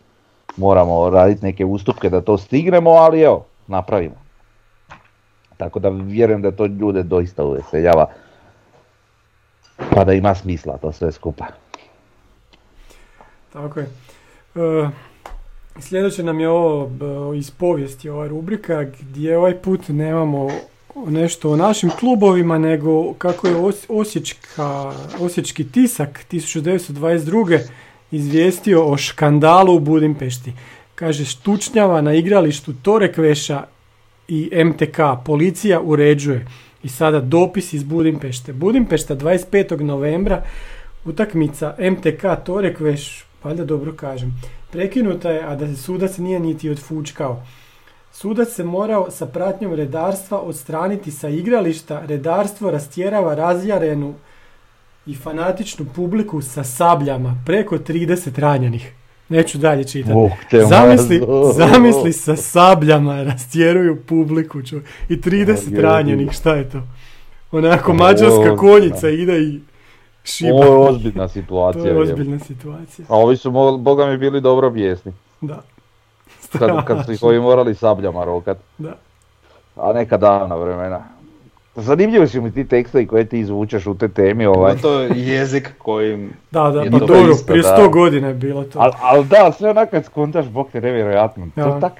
moramo 0.56 1.10
raditi 1.10 1.44
neke 1.44 1.64
ustupke 1.64 2.10
da 2.10 2.20
to 2.20 2.38
stignemo, 2.38 2.90
ali 2.90 3.20
evo, 3.20 3.46
napravimo. 3.66 4.16
Tako 5.56 5.78
da 5.78 5.88
vjerujem 5.88 6.42
da 6.42 6.50
to 6.50 6.66
ljude 6.66 7.02
doista 7.02 7.44
uveseljava. 7.44 8.06
Pa 9.94 10.04
da 10.04 10.12
ima 10.12 10.34
smisla 10.34 10.76
to 10.76 10.92
sve 10.92 11.12
skupa. 11.12 11.46
Tako 13.52 13.80
je. 13.80 13.86
E, 14.54 14.88
sljedeće 15.80 16.22
nam 16.22 16.40
je 16.40 16.48
ovo 16.48 16.86
b- 16.86 17.38
iz 17.38 17.50
povijesti, 17.50 18.08
ova 18.08 18.26
rubrika 18.28 18.84
gdje 19.00 19.38
ovaj 19.38 19.54
put 19.56 19.80
nemamo 19.88 20.48
nešto 21.06 21.50
o 21.50 21.56
našim 21.56 21.90
klubovima, 21.90 22.58
nego 22.58 23.12
kako 23.14 23.46
je 23.48 23.54
Os- 23.56 23.86
Osječka, 23.88 24.92
Osječki 25.20 25.64
tisak 25.68 26.24
1922. 26.30 27.58
izvijestio 28.10 28.86
o 28.86 28.96
škandalu 28.96 29.74
u 29.74 29.80
Budimpešti. 29.80 30.52
Kaže, 30.94 31.24
štučnjava 31.24 32.00
na 32.00 32.14
igralištu 32.14 32.72
Torekveša 32.82 33.64
i 34.28 34.50
MTK. 34.64 34.98
Policija 35.24 35.80
uređuje. 35.80 36.46
I 36.82 36.88
sada 36.88 37.20
dopis 37.20 37.72
iz 37.72 37.82
Budimpešte. 37.82 38.52
Budimpešta 38.52 39.16
25. 39.16 39.80
novembra 39.80 40.42
utakmica 41.04 41.74
MTK 41.78 42.22
Torekveš, 42.44 43.24
valjda 43.44 43.64
dobro 43.64 43.92
kažem, 43.92 44.40
prekinuta 44.70 45.30
je, 45.30 45.44
a 45.44 45.54
da 45.56 45.66
se 45.66 45.76
sudac 45.76 46.18
nije 46.18 46.40
niti 46.40 46.70
odfučkao. 46.70 47.42
Sudac 48.12 48.48
se 48.48 48.64
morao 48.64 49.10
sa 49.10 49.26
pratnjom 49.26 49.74
redarstva 49.74 50.38
odstraniti 50.40 51.10
sa 51.10 51.28
igrališta, 51.28 52.02
redarstvo 52.06 52.70
rastjerava 52.70 53.34
razjarenu 53.34 54.14
i 55.06 55.14
fanatičnu 55.14 55.86
publiku 55.94 56.42
sa 56.42 56.64
sabljama, 56.64 57.42
preko 57.46 57.78
30 57.78 58.38
ranjenih. 58.38 58.92
Neću 59.28 59.58
dalje 59.58 59.84
čitati. 59.84 60.14
Uh, 60.14 60.30
Zamisli, 60.68 61.22
zamisli 61.54 62.12
sa 62.12 62.36
sabljama 62.36 63.22
rastjeruju 63.22 64.02
publiku 64.02 64.62
ču, 64.62 64.80
i 65.08 65.16
30 65.16 65.78
O, 65.78 65.80
ranjenih, 65.80 66.32
šta 66.32 66.54
je 66.54 66.70
to? 66.70 66.82
Onako 67.52 67.92
mađarska 67.92 68.56
konjica 68.56 69.08
ide 69.08 69.40
i 69.40 69.60
šiba. 70.24 70.54
Ovo 70.54 70.64
je 70.64 70.90
ozbiljna 70.90 71.22
To 71.22 71.28
situacija. 71.28 71.84
je 71.84 71.90
je. 71.90 72.00
ozbiljna 72.02 72.38
situacija. 72.38 73.06
A 73.08 73.16
ovi 73.16 73.36
su, 73.36 73.50
boga 73.78 74.06
mi, 74.06 74.16
bili 74.16 74.40
dobro 74.40 74.70
bijesni. 74.70 75.12
Da. 75.40 75.60
Kad, 76.58 76.84
kad 76.84 77.04
su 77.06 77.12
ih 77.12 77.22
ovi 77.22 77.40
morali 77.40 77.74
sabljama 77.74 78.24
rokat. 78.24 78.58
Da. 78.78 78.92
A 79.76 79.92
neka 79.92 80.16
davna 80.16 80.54
vremena. 80.56 81.00
Zanimljivi 81.76 82.28
su 82.28 82.42
mi 82.42 82.52
ti 82.52 82.64
tekstovi 82.64 83.06
koje 83.06 83.24
ti 83.24 83.38
izvučeš 83.40 83.86
u 83.86 83.94
te 83.94 84.08
temi 84.08 84.46
ovaj. 84.46 84.76
To 84.76 84.92
je 84.92 85.10
jezik 85.16 85.74
kojim... 85.78 86.32
Da, 86.50 86.62
da, 86.62 86.82
pa 86.82 86.98
to 86.98 87.06
dobro, 87.06 87.32
isto, 87.32 87.46
prije. 87.46 87.62
100 87.64 87.90
godina 87.90 88.28
je 88.28 88.34
bilo 88.34 88.64
to. 88.64 88.78
Al, 88.78 88.90
al 89.02 89.24
da, 89.24 89.52
sve 89.52 89.70
onak 89.70 89.90
kad 89.90 90.04
skontaš, 90.04 90.46
bog 90.46 90.68
te 90.72 90.80
nevjerojatno. 90.80 91.46
To 91.54 91.60
Ja. 91.60 91.80
tak 91.80 91.92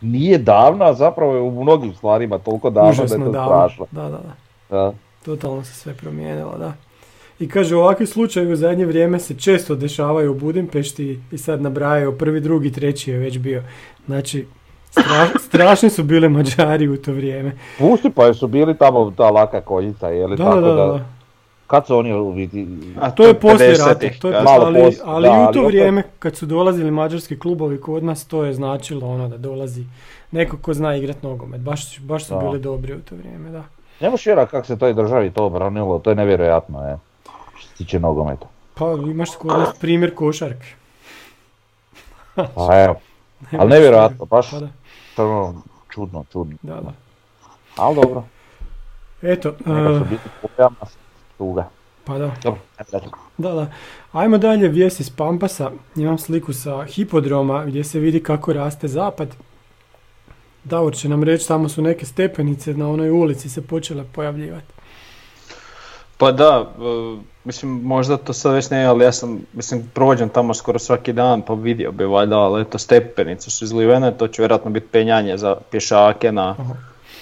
nije 0.00 0.38
davno, 0.38 0.84
a 0.84 0.94
zapravo 0.94 1.34
je 1.34 1.40
u 1.40 1.62
mnogim 1.62 1.94
stvarima 1.94 2.38
toliko 2.38 2.70
davno 2.70 2.90
da 2.90 2.96
je 2.96 3.04
Užasno 3.04 3.24
to 3.24 3.32
davno. 3.32 3.48
strašno. 3.48 3.86
Da, 3.90 4.02
da, 4.02 4.08
da. 4.10 4.34
Da. 4.70 4.92
Totalno 5.24 5.64
se 5.64 5.74
sve 5.74 5.94
promijenilo, 5.94 6.58
da. 6.58 6.72
I 7.38 7.48
kaže, 7.48 7.76
ovakvi 7.76 8.06
slučajevi 8.06 8.52
u 8.52 8.56
zadnje 8.56 8.86
vrijeme 8.86 9.18
se 9.18 9.34
često 9.34 9.74
dešavaju 9.74 10.30
u 10.30 10.36
Budimpešti 10.36 11.20
i 11.32 11.38
sad 11.38 11.62
nabrajaju 11.62 12.18
prvi, 12.18 12.40
drugi, 12.40 12.72
treći 12.72 13.10
je 13.10 13.18
već 13.18 13.38
bio. 13.38 13.62
Znači, 14.06 14.46
stra- 14.90 15.38
strašni 15.48 15.90
su 15.90 16.02
bili 16.04 16.28
Mađari 16.28 16.88
u 16.88 16.96
to 16.96 17.12
vrijeme. 17.12 17.52
Pusti 17.78 18.10
pa 18.10 18.34
su 18.34 18.46
bili 18.46 18.76
tamo 18.76 19.10
ta 19.10 19.30
laka 19.30 19.60
konjica, 19.60 20.08
je 20.08 20.26
li 20.26 20.36
Da, 20.36 20.44
tako 20.44 20.60
da, 20.60 20.66
da, 20.66 20.86
da. 20.86 21.04
Kad 21.66 21.86
su 21.86 21.96
oni 21.96 22.14
u 22.14 22.32
biti... 22.32 22.66
A 23.00 23.10
To 23.10 23.24
je 23.24 23.34
poslije 23.34 23.70
rata, 23.70 23.84
50-ih, 23.96 24.18
to 24.20 24.28
je 24.28 24.42
Malo 24.42 24.64
ali, 24.64 24.80
poslije, 24.80 25.02
ali 25.04 25.22
da, 25.22 25.28
i 25.28 25.32
u 25.32 25.34
ali 25.36 25.54
to 25.54 25.60
opet- 25.60 25.66
vrijeme 25.66 26.02
kad 26.18 26.36
su 26.36 26.46
dolazili 26.46 26.90
mađarski 26.90 27.38
klubovi 27.38 27.80
kod 27.80 28.04
nas, 28.04 28.24
to 28.24 28.44
je 28.44 28.52
značilo 28.54 29.08
ono 29.08 29.28
da 29.28 29.36
dolazi 29.36 29.84
neko 30.32 30.56
ko 30.56 30.74
zna 30.74 30.96
igrat 30.96 31.22
nogomet. 31.22 31.60
Baš, 31.60 32.00
baš 32.00 32.24
su 32.26 32.34
Da. 32.34 32.40
bili 32.40 32.58
dobri 32.58 32.94
u 32.94 33.00
to 33.00 33.14
vrijeme, 33.16 33.50
da. 33.50 33.64
Ne 34.00 34.10
možeš 34.10 34.26
vjerovati 34.26 34.50
kako 34.50 34.66
se 34.66 34.78
toj 34.78 34.94
državi 34.94 35.30
to 35.30 35.44
obranilo, 35.44 35.98
to 35.98 36.10
je 36.10 36.16
nevjerojatno, 36.16 36.88
je. 36.88 36.96
Tiče 37.78 38.00
nogometa. 38.00 38.46
Pa 38.74 38.92
imaš 38.92 39.28
nas 39.44 39.78
primjer 39.80 40.14
košarke. 40.14 40.66
Pa 42.34 42.84
evo, 42.84 42.94
ali 43.58 43.70
nevjerojatno, 43.70 44.24
baš 44.24 44.50
Pa 44.50 44.58
da, 44.60 44.68
ono, 45.24 45.62
čudno, 45.88 46.24
čudno. 46.32 46.56
da, 46.62 46.74
da. 46.74 46.92
Ali 47.76 47.94
dobro, 47.94 48.24
Eto, 49.22 49.54
neka 49.66 49.90
eh, 49.90 49.98
su 49.98 50.04
biti 50.04 50.22
tuga. 51.38 51.68
pa 52.04 52.18
da. 52.18 52.30
Dobro. 52.42 52.60
Da, 53.38 53.52
da. 53.52 53.66
Ajmo 54.12 54.38
dalje, 54.38 54.68
vijest 54.68 55.00
iz 55.00 55.10
Pampasa. 55.10 55.70
Imam 55.96 56.18
sliku 56.18 56.52
sa 56.52 56.84
hipodroma 56.84 57.64
gdje 57.64 57.84
se 57.84 57.98
vidi 57.98 58.22
kako 58.22 58.52
raste 58.52 58.88
zapad. 58.88 59.28
Davor 60.64 60.94
će 60.94 61.08
nam 61.08 61.22
reći, 61.22 61.48
tamo 61.48 61.68
su 61.68 61.82
neke 61.82 62.06
stepenice 62.06 62.74
na 62.74 62.90
onoj 62.90 63.10
ulici 63.10 63.48
se 63.48 63.66
počele 63.66 64.04
pojavljivati. 64.14 64.75
Pa 66.18 66.32
da, 66.32 66.66
e, 66.78 67.20
mislim 67.44 67.82
možda 67.82 68.16
to 68.16 68.32
sad 68.32 68.54
već 68.54 68.70
ne, 68.70 68.84
ali 68.84 69.04
ja 69.04 69.12
sam, 69.12 69.40
mislim 69.52 69.90
prođem 69.94 70.28
tamo 70.28 70.54
skoro 70.54 70.78
svaki 70.78 71.12
dan 71.12 71.42
pa 71.42 71.54
vidio 71.54 71.92
bi 71.92 72.04
valjda, 72.04 72.38
ali 72.38 72.62
eto 72.62 72.78
stepenice 72.78 73.50
su 73.50 73.64
izlivene, 73.64 74.12
to 74.18 74.28
će 74.28 74.42
vjerojatno 74.42 74.70
biti 74.70 74.86
penjanje 74.86 75.38
za 75.38 75.56
pješake 75.70 76.32
na 76.32 76.50
Aha. 76.58 76.74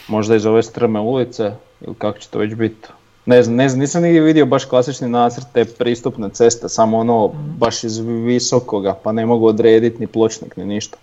možda 0.09 0.37
iz 0.37 0.47
ove 0.47 0.63
strme 0.63 1.01
ulice 1.01 1.53
ili 1.81 1.95
kako 1.99 2.19
će 2.19 2.29
to 2.29 2.39
već 2.39 2.55
biti. 2.55 2.89
Ne 3.27 3.43
znam, 3.43 3.57
ne 3.57 3.69
znam, 3.69 3.81
nisam 3.81 4.03
nigdje 4.03 4.21
vidio 4.21 4.47
baš 4.47 4.65
klasični 4.65 5.09
nacrt 5.09 5.47
te 5.53 5.65
pristupne 5.65 6.29
ceste, 6.29 6.69
samo 6.69 6.99
ono 6.99 7.31
baš 7.59 7.85
iz 7.85 7.99
visokoga, 7.99 8.95
pa 9.03 9.13
ne 9.13 9.27
mogu 9.27 9.47
odrediti 9.47 10.01
ni 10.01 10.07
pločnik 10.07 10.57
ni 10.57 10.65
ništa. 10.65 10.97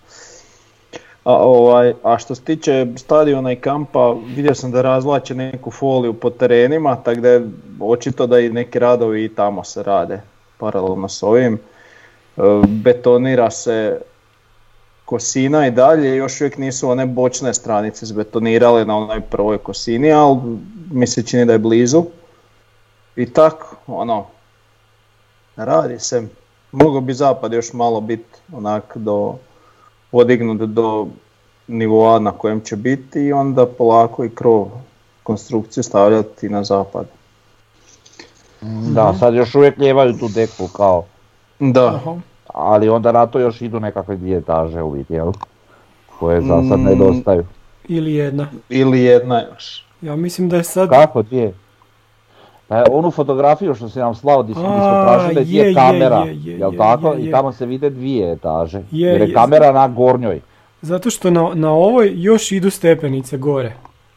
A, 1.24 1.36
ovaj, 1.36 1.94
a 2.02 2.18
što 2.18 2.34
se 2.34 2.42
tiče 2.42 2.86
stadiona 2.96 3.52
i 3.52 3.56
kampa, 3.56 4.16
vidio 4.26 4.54
sam 4.54 4.70
da 4.70 4.82
razvlače 4.82 5.34
neku 5.34 5.70
foliju 5.70 6.12
po 6.12 6.30
terenima, 6.30 6.96
tako 6.96 7.20
da 7.20 7.28
je 7.28 7.48
očito 7.80 8.26
da 8.26 8.38
i 8.38 8.50
neki 8.50 8.78
radovi 8.78 9.24
i 9.24 9.34
tamo 9.34 9.64
se 9.64 9.82
rade 9.82 10.20
paralelno 10.58 11.08
s 11.08 11.22
ovim. 11.22 11.54
E, 11.54 12.40
Betonira 12.66 13.50
se 13.50 14.00
kosina 15.04 15.66
i 15.66 15.70
dalje, 15.70 16.16
još 16.16 16.40
uvijek 16.40 16.58
nisu 16.58 16.88
one 16.88 17.06
bočne 17.06 17.54
stranice 17.54 18.06
zbetonirale 18.06 18.84
na 18.84 18.96
onoj 18.96 19.20
prvoj 19.20 19.58
kosini, 19.58 20.12
ali 20.12 20.38
mi 20.90 21.06
se 21.06 21.26
čini 21.26 21.44
da 21.44 21.52
je 21.52 21.58
blizu. 21.58 22.04
I 23.16 23.32
tako, 23.32 23.76
ono, 23.86 24.26
radi 25.56 25.98
se. 25.98 26.22
Mogao 26.72 27.00
bi 27.00 27.14
zapad 27.14 27.52
još 27.52 27.72
malo 27.72 28.00
biti 28.00 28.40
onak 28.52 28.96
do 28.96 29.34
podignut 30.12 30.60
do 30.60 31.06
nivoa 31.68 32.18
na 32.18 32.30
kojem 32.30 32.60
će 32.60 32.76
biti 32.76 33.20
i 33.20 33.32
onda 33.32 33.66
polako 33.66 34.24
i 34.24 34.30
krov 34.30 34.68
konstrukciju 35.22 35.82
stavljati 35.84 36.48
na 36.48 36.64
zapad. 36.64 37.06
Da, 38.94 39.14
sad 39.14 39.34
još 39.34 39.54
uvijek 39.54 39.78
ljevaju 39.78 40.12
tu 40.12 40.28
deku 40.28 40.68
kao, 40.68 41.04
Da, 41.58 41.86
Aha. 41.86 42.16
ali 42.46 42.88
onda 42.88 43.12
na 43.12 43.26
to 43.26 43.38
još 43.38 43.62
idu 43.62 43.80
nekakve 43.80 44.16
dvije 44.16 44.38
etaže 44.38 44.82
u 44.82 44.90
biti, 44.92 45.14
jel? 45.14 45.32
Koje 46.18 46.40
za 46.40 46.62
sad 46.68 46.78
Mm. 46.80 46.84
nedostaju. 46.84 47.44
Ili 47.88 48.14
jedna. 48.14 48.46
ili 48.68 49.00
jedna 49.00 49.42
još. 49.52 49.84
Ja 50.02 50.16
mislim 50.16 50.48
da 50.48 50.56
je 50.56 50.64
sad... 50.64 50.88
Kako, 50.88 51.22
dvije? 51.22 51.54
Pa 52.72 52.84
onu 52.90 53.10
fotografiju 53.10 53.74
što 53.74 53.88
si 53.88 53.98
nam 53.98 54.14
slao 54.14 54.42
di, 54.42 54.54
smo- 54.54 54.62
tražili 55.04 55.34
je, 55.36 55.44
gdje 55.44 55.58
je 55.58 55.74
kamera, 55.74 56.16
je, 56.18 56.36
je, 56.44 56.58
jel 56.58 56.72
je, 56.72 56.78
tako? 56.78 57.12
je, 57.12 57.20
je. 57.20 57.28
I 57.28 57.30
tamo 57.30 57.52
se 57.52 57.66
vide 57.66 57.90
dvije 57.90 58.32
etaže. 58.32 58.78
Je, 58.90 59.08
jer 59.08 59.20
je 59.20 59.28
je. 59.28 59.34
kamera 59.34 59.72
na 59.72 59.88
gornjoj. 59.88 60.40
Zato 60.82 61.10
što 61.10 61.30
na, 61.30 61.50
na 61.54 61.70
ovoj 61.72 62.12
još 62.14 62.52
idu 62.52 62.70
stepenice 62.70 63.36
gore. 63.36 63.72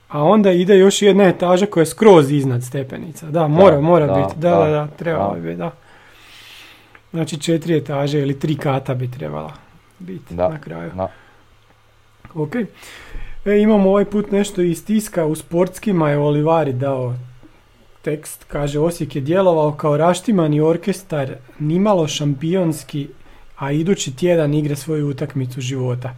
A 0.08 0.24
onda 0.24 0.51
ide 0.51 0.78
još 0.78 1.01
jedna 1.01 1.24
etaža 1.24 1.66
koja 1.66 1.82
je 1.82 1.86
skroz 1.86 2.32
iznad 2.32 2.64
stepenica. 2.64 3.26
Da, 3.26 3.47
mora, 3.47 3.82
mora 3.82 4.08
da, 4.08 4.14
biti. 4.14 4.39
Da, 4.39 4.49
da, 4.49 4.58
da, 4.58 4.70
da, 4.70 4.88
trebalo 4.88 5.34
da. 5.34 5.39
bi 5.39 5.56
da. 5.56 5.72
Znači 7.12 7.38
četiri 7.39 7.78
etaže 7.78 8.20
ili 8.20 8.39
tri 8.39 8.56
kata 8.56 8.93
bi 8.93 9.12
trebala 9.12 9.51
biti 9.99 10.34
Da, 10.36 10.49
na 10.49 10.60
kraju. 10.62 10.91
da. 10.95 11.08
Ok. 12.36 12.56
E, 13.45 13.60
imamo 13.60 13.89
ovaj 13.89 14.06
put 14.06 14.32
nešto 14.32 14.62
iz 14.62 14.86
tiska. 14.86 15.26
U 15.26 15.36
sportskima 15.36 16.10
je 16.10 16.18
Olivari 16.18 16.74
dao 16.74 17.14
tekst. 18.06 18.45
Kaže, 18.47 18.80
Osijek 18.80 19.16
je 19.16 19.22
djelovao 19.22 19.72
kao 19.72 19.97
raštimani 19.97 20.62
orkestar, 20.62 21.36
nimalo 21.60 22.08
šampionski, 22.08 23.08
a 23.58 23.72
idući 23.72 24.16
tjedan 24.16 24.53
igra 24.53 24.76
svoju 24.76 25.10
utakmicu 25.10 25.62
života. 25.62 26.16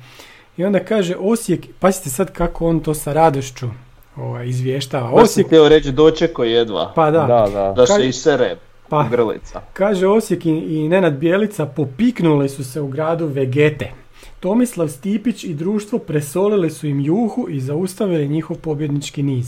I 0.58 0.66
onda 0.66 0.80
kaže 0.80 1.16
Osijek, 1.20 1.66
pazite 1.80 2.10
sad 2.10 2.32
kako 2.32 2.68
on 2.68 2.80
to 2.80 2.94
sa 2.94 3.14
radošću 3.14 3.68
ovaj, 4.16 4.48
izvještava. 4.48 5.10
Osijek, 5.12 5.48
htio 5.48 5.70
reći 5.70 5.92
dočeko 5.92 6.44
jedva, 6.44 6.92
pa 6.96 7.12
da, 7.12 7.26
Da, 7.26 7.50
da. 7.54 7.74
da 7.76 7.86
se 7.88 8.08
isere 8.08 8.56
pa 8.90 9.08
grlica. 9.12 9.62
Kaže 9.74 10.08
Osijek 10.08 10.46
i, 10.46 10.50
i 10.50 10.90
Nenad 10.90 11.14
Bjelica 11.14 11.66
popiknuli 11.66 12.50
su 12.50 12.64
se 12.64 12.82
u 12.82 12.88
gradu 12.88 13.28
Vegete. 13.28 13.92
Tomislav 14.40 14.88
Stipić 14.88 15.44
i 15.44 15.54
društvo 15.54 16.00
presolili 16.00 16.70
su 16.70 16.88
im 16.88 17.00
juhu 17.00 17.48
i 17.50 17.60
zaustavili 17.60 18.28
njihov 18.28 18.58
pobjednički 18.58 19.24
niz. 19.24 19.48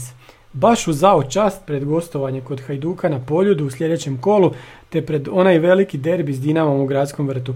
Baš 0.52 0.88
u 0.88 0.92
zao 0.92 1.22
čast 1.22 1.66
pred 1.66 1.84
gostovanje 1.84 2.40
kod 2.40 2.60
Hajduka 2.60 3.08
na 3.08 3.18
Poljudu 3.18 3.66
u 3.66 3.70
sljedećem 3.70 4.18
kolu, 4.20 4.52
te 4.88 5.06
pred 5.06 5.28
onaj 5.32 5.58
veliki 5.58 5.98
derbi 5.98 6.32
s 6.32 6.40
Dinamom 6.40 6.80
u 6.80 6.86
gradskom 6.86 7.28
vrtu. 7.28 7.54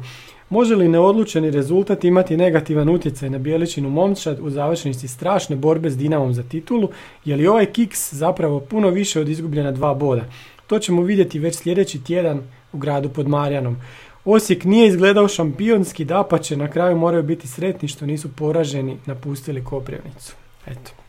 Može 0.50 0.76
li 0.76 0.88
neodlučeni 0.88 1.50
rezultat 1.50 2.04
imati 2.04 2.36
negativan 2.36 2.88
utjecaj 2.88 3.30
na 3.30 3.38
Bijeličinu 3.38 3.90
momčad 3.90 4.40
u 4.40 4.50
završnici 4.50 5.08
strašne 5.08 5.56
borbe 5.56 5.90
s 5.90 5.96
Dinamom 5.96 6.34
za 6.34 6.42
titulu? 6.42 6.88
Je 7.24 7.36
li 7.36 7.46
ovaj 7.46 7.66
kiks 7.66 8.14
zapravo 8.14 8.60
puno 8.60 8.90
više 8.90 9.20
od 9.20 9.28
izgubljena 9.28 9.72
dva 9.72 9.94
boda? 9.94 10.24
To 10.66 10.78
ćemo 10.78 11.02
vidjeti 11.02 11.38
već 11.38 11.54
sljedeći 11.54 12.04
tjedan 12.04 12.42
u 12.72 12.78
gradu 12.78 13.08
pod 13.08 13.28
Marjanom. 13.28 13.76
Osijek 14.24 14.64
nije 14.64 14.88
izgledao 14.88 15.28
šampionski, 15.28 16.04
dapače, 16.04 16.56
na 16.56 16.70
kraju 16.70 16.96
moraju 16.96 17.22
biti 17.22 17.48
sretni 17.48 17.88
što 17.88 18.06
nisu 18.06 18.28
poraženi, 18.36 18.96
napustili 19.06 19.64
Koprivnicu. 19.64 20.34
Eto. 20.66 21.03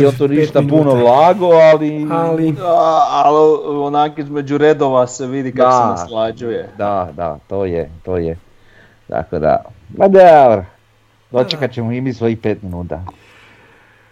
Je 0.00 0.18
to 0.18 0.28
ništa 0.28 0.60
minuta. 0.60 0.76
puno 0.76 0.94
vlago, 0.94 1.46
ali... 1.46 2.06
Ali, 2.10 2.54
A, 2.62 3.06
ali 3.10 3.58
onak 3.66 4.18
između 4.18 4.58
redova 4.58 5.06
se 5.06 5.26
vidi 5.26 5.52
kako 5.52 5.72
se 5.72 6.02
naslađuje. 6.02 6.68
Da, 6.78 7.08
da, 7.16 7.38
to 7.48 7.64
je, 7.64 7.90
to 8.04 8.16
je. 8.16 8.38
Tako 9.08 9.38
da, 9.38 9.64
ma 9.96 10.08
dobro. 10.08 10.64
Dočekat 11.30 11.72
ćemo 11.72 11.92
i 11.92 12.00
mi 12.00 12.12
svojih 12.12 12.38
pet 12.38 12.62
minuta. 12.62 13.04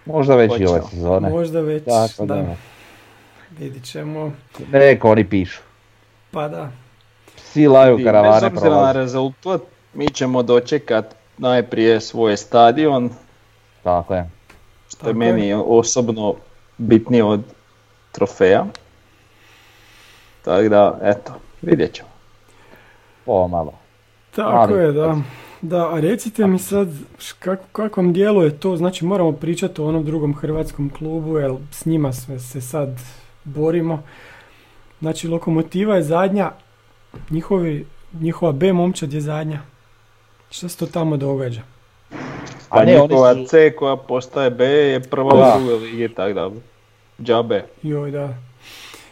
Možda 0.07 0.34
već 0.34 0.53
i 0.61 0.66
ove 0.66 0.80
sezone. 0.90 1.30
možda 1.30 1.61
već, 1.61 1.84
Tako 1.84 2.26
da, 2.26 2.34
da. 2.34 2.55
vidit 3.59 3.84
ćemo. 3.84 4.32
Neka 4.72 5.09
oni 5.09 5.24
pišu. 5.24 5.61
Pa 6.30 6.48
da, 6.48 6.68
Psi 7.36 7.66
laju 7.66 7.98
karavane 8.05 8.51
Bez 8.51 8.59
obzira 8.59 8.82
na 8.82 8.92
rezultat, 8.92 9.61
mi 9.94 10.09
ćemo 10.09 10.42
dočekat 10.42 11.14
najprije 11.38 12.01
svoj 12.01 12.36
stadion, 12.36 13.11
Tako 13.82 14.14
je. 14.14 14.30
Što 14.91 15.09
je 15.09 15.14
meni 15.14 15.55
osobno 15.55 16.34
bitnije 16.78 17.24
od 17.24 17.41
trofeja. 18.12 18.66
Tako 20.43 20.68
da, 20.68 20.99
eto, 21.03 21.32
vidjet 21.62 21.93
ćemo. 21.95 22.09
Pomalo. 23.24 23.72
tako 24.34 24.57
Ali- 24.57 24.82
je, 24.82 24.93
da. 24.93 25.16
Da, 25.62 25.95
a 25.95 26.01
recite 26.01 26.47
mi 26.47 26.59
sad, 26.59 26.88
kako, 27.38 27.64
kako 27.72 28.01
vam 28.01 28.12
djeluje 28.12 28.59
to, 28.59 28.76
znači 28.76 29.05
moramo 29.05 29.32
pričati 29.32 29.80
o 29.80 29.86
onom 29.86 30.05
drugom 30.05 30.34
hrvatskom 30.34 30.91
klubu, 30.99 31.38
jer 31.38 31.53
s 31.70 31.86
njima 31.86 32.12
sve 32.12 32.38
se 32.38 32.61
sad 32.61 32.88
borimo. 33.45 34.03
Znači, 35.01 35.28
Lokomotiva 35.28 35.97
je 35.97 36.03
zadnja, 36.03 36.51
njihovi, 37.30 37.86
njihova 38.12 38.53
B 38.53 38.72
momčad 38.72 39.12
je 39.12 39.20
zadnja. 39.20 39.61
Šta 40.51 40.68
se 40.68 40.76
to 40.76 40.86
tamo 40.86 41.16
događa? 41.16 41.62
Pa 42.68 42.78
A 42.78 42.84
ne, 42.84 42.92
oni 42.92 43.02
njihova 43.04 43.34
su- 43.34 43.44
C 43.44 43.70
koja 43.70 43.96
postaje 43.98 44.50
B 44.50 44.64
je 44.64 45.00
prva 45.00 45.32
Da. 45.32 45.54
u 45.56 45.61
drugoj 45.61 45.78
ligi, 45.80 46.08
tako 46.08 46.32
da. 46.32 46.50
Džabe. 47.20 47.64
Joj, 47.82 48.11
da. 48.11 48.28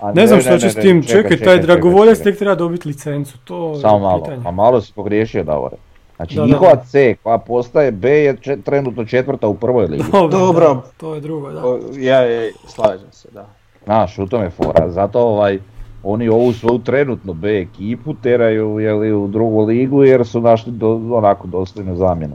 A 0.01 0.12
Ne, 0.12 0.26
znam 0.26 0.40
što 0.40 0.51
ne, 0.51 0.59
će 0.59 0.66
ne, 0.66 0.72
s 0.72 0.76
ne, 0.76 0.82
tim, 0.82 1.03
čekaj, 1.03 1.09
čekaj, 1.12 1.30
čekaj, 1.30 1.44
taj 1.46 1.55
čekaj, 1.55 1.66
dragovoljac 1.66 2.18
čekaj. 2.18 2.32
tek 2.32 2.38
treba 2.38 2.55
dobiti 2.55 2.88
licencu, 2.88 3.38
to 3.38 3.70
je 3.70 3.80
Samo 3.80 3.99
malo, 3.99 4.22
pitanje. 4.22 4.42
a 4.44 4.51
malo 4.51 4.80
si 4.80 4.92
pogriješio 4.94 5.44
Davore. 5.44 5.76
Znači 6.16 6.34
Da, 6.34 6.40
da. 6.40 6.46
njihova 6.46 6.76
C 6.78 7.16
koja 7.16 7.38
postaje 7.38 7.92
B 7.92 8.11
je 8.12 8.36
če- 8.36 8.57
trenutno 8.57 9.05
četvrta 9.05 9.49
u 9.49 9.55
prvoj 9.55 9.86
ligi. 9.86 10.05
Dobro, 10.12 10.28
Dobro. 10.30 10.74
da, 10.74 10.80
to 10.96 11.14
je 11.14 11.20
drugo, 11.20 11.51
da. 11.51 11.66
O, 11.66 11.78
Ja, 11.94 12.20
ja, 12.22 12.51
slažem 12.66 13.12
se, 13.12 13.28
da. 13.32 13.46
Znaš, 13.84 14.18
u 14.18 14.26
tome 14.26 14.44
je 14.44 14.51
fora. 14.53 14.90
Zato 14.90 15.20
ovaj, 15.20 15.59
oni 16.03 16.28
ovu 16.28 16.53
svoju 16.53 16.78
trenutno 16.78 17.32
B 17.32 17.49
ekipu 17.51 18.14
teraju 18.14 18.78
jeli, 18.78 19.12
u 19.12 19.26
drugu 19.26 19.62
ligu 19.62 20.05
jer 20.05 20.26
su 20.26 20.40
našli 20.40 20.72
do, 20.72 20.88
onako 21.11 21.46
dostojnu 21.46 21.96
zamjenu. 21.96 22.34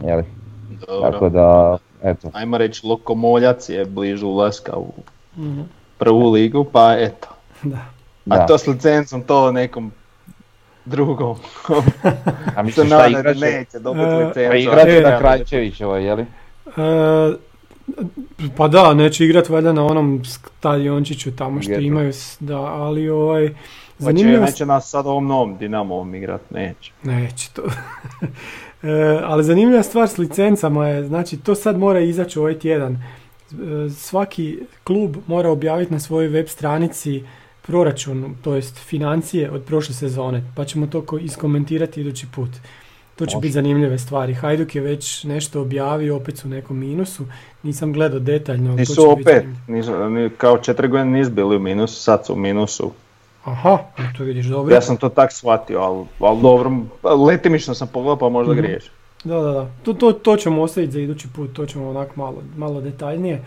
Jeli? 0.00 0.24
Dobro. 0.86 1.10
Tako 1.10 1.28
da, 1.28 1.78
eto. 2.02 2.30
Ajmo 2.32 2.58
reći, 2.58 2.86
Lokomoljac 2.86 3.68
je 3.68 3.84
blizu 3.84 4.26
ulaska 4.26 4.76
u 4.76 4.92
Mhm, 5.36 5.60
prvu 5.98 6.30
ligu, 6.30 6.64
pa 6.64 6.94
eto. 6.94 7.28
da. 7.62 7.76
A 8.26 8.36
Da. 8.36 8.46
to 8.46 8.58
s 8.58 8.66
licencom, 8.66 9.22
to 9.22 9.52
nekom 9.52 9.92
drugom. 10.84 11.36
A 12.56 12.62
misliš 12.62 12.86
šta 12.86 13.06
igraće? 13.08 13.40
neće 13.40 13.78
dobiti 13.78 14.04
E, 14.04 14.16
licencu. 14.16 14.50
Pa 14.50 14.56
igraće 14.56 14.90
E, 14.90 15.00
na 15.00 15.10
da. 15.10 15.18
Krajčevićevoj, 15.18 16.04
jeli? 16.04 16.22
E, 16.22 17.32
pa 18.56 18.68
da, 18.68 18.94
neće 18.94 19.24
igrat 19.24 19.48
valjda 19.48 19.72
na 19.72 19.86
onom 19.86 20.22
stadiončiću 20.24 21.30
tamo 21.32 21.62
što 21.62 21.70
Getu. 21.70 21.82
imaju, 21.82 22.08
s- 22.08 22.36
da, 22.40 22.58
ali 22.58 23.08
ovaj, 23.08 23.48
Pa 23.48 23.54
će, 23.54 23.64
zanimljivo... 23.98 24.44
neće 24.44 24.66
nas 24.66 24.90
sad 24.90 25.06
ovom 25.06 25.26
novom 25.26 25.56
Dinamovom 25.56 26.14
igrat, 26.14 26.40
neće. 26.50 26.92
Neće 27.02 27.50
to. 27.50 27.62
E, 28.82 28.88
ali 29.22 29.44
zanimljiva 29.44 29.82
stvar 29.82 30.08
s 30.08 30.18
licencama 30.18 30.88
je, 30.88 31.04
znači 31.04 31.36
to 31.36 31.54
sad 31.54 31.78
mora 31.78 32.00
izaći 32.00 32.38
ovaj 32.38 32.58
tjedan. 32.58 32.92
E, 32.92 32.98
Svaki 33.90 34.58
klub 34.84 35.16
mora 35.26 35.50
objaviti 35.50 35.92
na 35.92 36.00
svojoj 36.00 36.28
web 36.28 36.46
stranici 36.48 37.22
proračun, 37.62 38.34
to 38.42 38.54
jest 38.54 38.78
financije 38.78 39.50
od 39.50 39.62
prošle 39.62 39.94
sezone, 39.94 40.42
pa 40.56 40.64
ćemo 40.64 40.86
to 40.86 41.02
ko- 41.02 41.18
iskomentirati 41.18 42.00
idući 42.00 42.26
put. 42.34 42.50
To 43.16 43.26
će 43.26 43.36
Može. 43.36 43.42
biti 43.42 43.52
zanimljive 43.52 43.98
stvari. 43.98 44.34
Hajduk 44.34 44.74
je 44.74 44.82
već 44.82 45.24
nešto 45.24 45.60
objavio, 45.60 46.16
opet 46.16 46.38
su 46.38 46.48
u 46.48 46.50
nekom 46.50 46.78
minusu. 46.78 47.24
Nisam 47.62 47.92
gledao 47.92 48.20
detaljno. 48.20 48.70
ali 48.70 48.78
to 48.78 48.84
će 48.84 48.90
Nisu 48.92 49.16
biti 49.16 49.22
opet, 49.22 49.44
zanimljivo. 49.66 49.98
nisu, 49.98 50.10
ni- 50.10 50.30
kao 50.30 50.58
četiri 50.58 50.88
godine 50.88 51.18
nisu 51.18 51.30
bili 51.30 51.56
u 51.56 51.60
minusu, 51.60 52.02
sad 52.02 52.26
su 52.26 52.32
u 52.32 52.38
minusu. 52.38 52.92
Aha, 53.44 53.78
to 54.16 54.24
vidiš 54.24 54.46
dobro. 54.46 54.74
Ja 54.74 54.80
sam 54.80 54.96
to 54.96 55.08
tak 55.08 55.32
shvatio, 55.32 55.78
ali, 55.80 56.06
ali 56.20 56.42
dobro, 56.42 56.72
letimično 57.26 57.74
sam 57.74 57.88
pogledao 57.88 58.16
pa 58.16 58.28
možda 58.28 58.52
Mhm. 58.52 58.62
griješim. 58.62 58.92
Da, 59.24 59.34
da, 59.36 59.52
da. 59.52 59.70
To, 59.82 59.92
to, 59.92 60.12
to 60.12 60.36
ćemo 60.36 60.62
ostaviti 60.62 60.92
za 60.92 61.00
idući 61.00 61.28
put, 61.28 61.52
to 61.52 61.66
ćemo 61.66 61.90
onak 61.90 62.16
malo, 62.16 62.42
malo 62.56 62.80
detaljnije. 62.80 63.42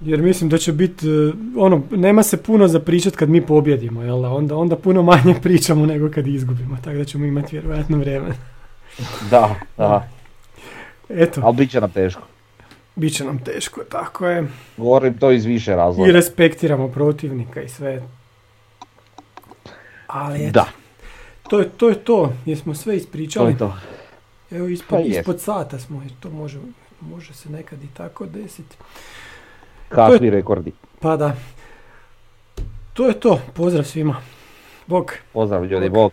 Jer 0.00 0.22
mislim 0.22 0.50
da 0.50 0.58
će 0.58 0.72
biti, 0.72 1.06
e, 1.08 1.32
ono, 1.56 1.82
nema 1.90 2.22
se 2.22 2.42
puno 2.42 2.68
za 2.68 2.80
pričat 2.80 3.16
kad 3.16 3.28
mi 3.28 3.46
pobjedimo, 3.46 4.02
jel 4.02 4.22
da? 4.22 4.28
Onda, 4.30 4.56
onda 4.56 4.76
puno 4.76 5.02
manje 5.02 5.34
pričamo 5.42 5.86
nego 5.86 6.10
kad 6.10 6.26
izgubimo, 6.26 6.76
tako 6.84 6.96
da 6.96 7.04
ćemo 7.04 7.24
imati 7.24 7.56
vjerojatno 7.58 7.98
vremena. 7.98 8.34
Da, 9.30 9.54
da. 9.76 10.08
Eto, 11.08 11.40
Ali 11.44 11.56
bit 11.56 11.70
će 11.70 11.80
nam 11.80 11.90
teško. 11.90 12.22
Bit 12.96 13.14
će 13.14 13.24
nam 13.24 13.38
teško, 13.38 13.80
tako 13.82 14.26
je. 14.26 14.48
Govorim 14.76 15.18
to 15.18 15.30
iz 15.30 15.44
više 15.44 15.72
I 15.72 15.74
razloga. 15.74 16.12
respektiramo 16.12 16.88
protivnika 16.88 17.62
i 17.62 17.68
sve. 17.68 18.02
Ali 20.06 20.42
eto, 20.42 20.52
Da, 20.52 20.66
to 21.48 21.58
je 21.58 21.68
to, 21.68 21.88
je 21.88 21.94
to. 21.94 22.32
jesmo 22.46 22.74
sve 22.74 22.92
to 22.92 22.96
ispričali. 22.96 23.52
je 23.52 23.58
to. 23.58 23.76
Evo 24.50 24.66
ispod, 24.68 24.98
Pa 24.98 25.04
ispod 25.04 25.40
sata 25.40 25.78
smo, 25.78 26.02
jer 26.02 26.12
to 26.20 26.30
može, 26.30 26.58
može 27.00 27.34
se 27.34 27.50
nekad 27.50 27.82
i 27.82 27.88
tako 27.96 28.26
desiti. 28.26 28.76
Kakvi 29.88 30.30
rekordi. 30.30 30.72
Pa 31.00 31.16
da. 31.16 31.36
To 32.92 33.06
je 33.06 33.20
to. 33.20 33.40
Pozdrav 33.54 33.84
svima. 33.84 34.16
Bog. 34.86 35.12
Pozdrav 35.32 35.64
ljudi, 35.64 35.88
bog. 35.88 36.12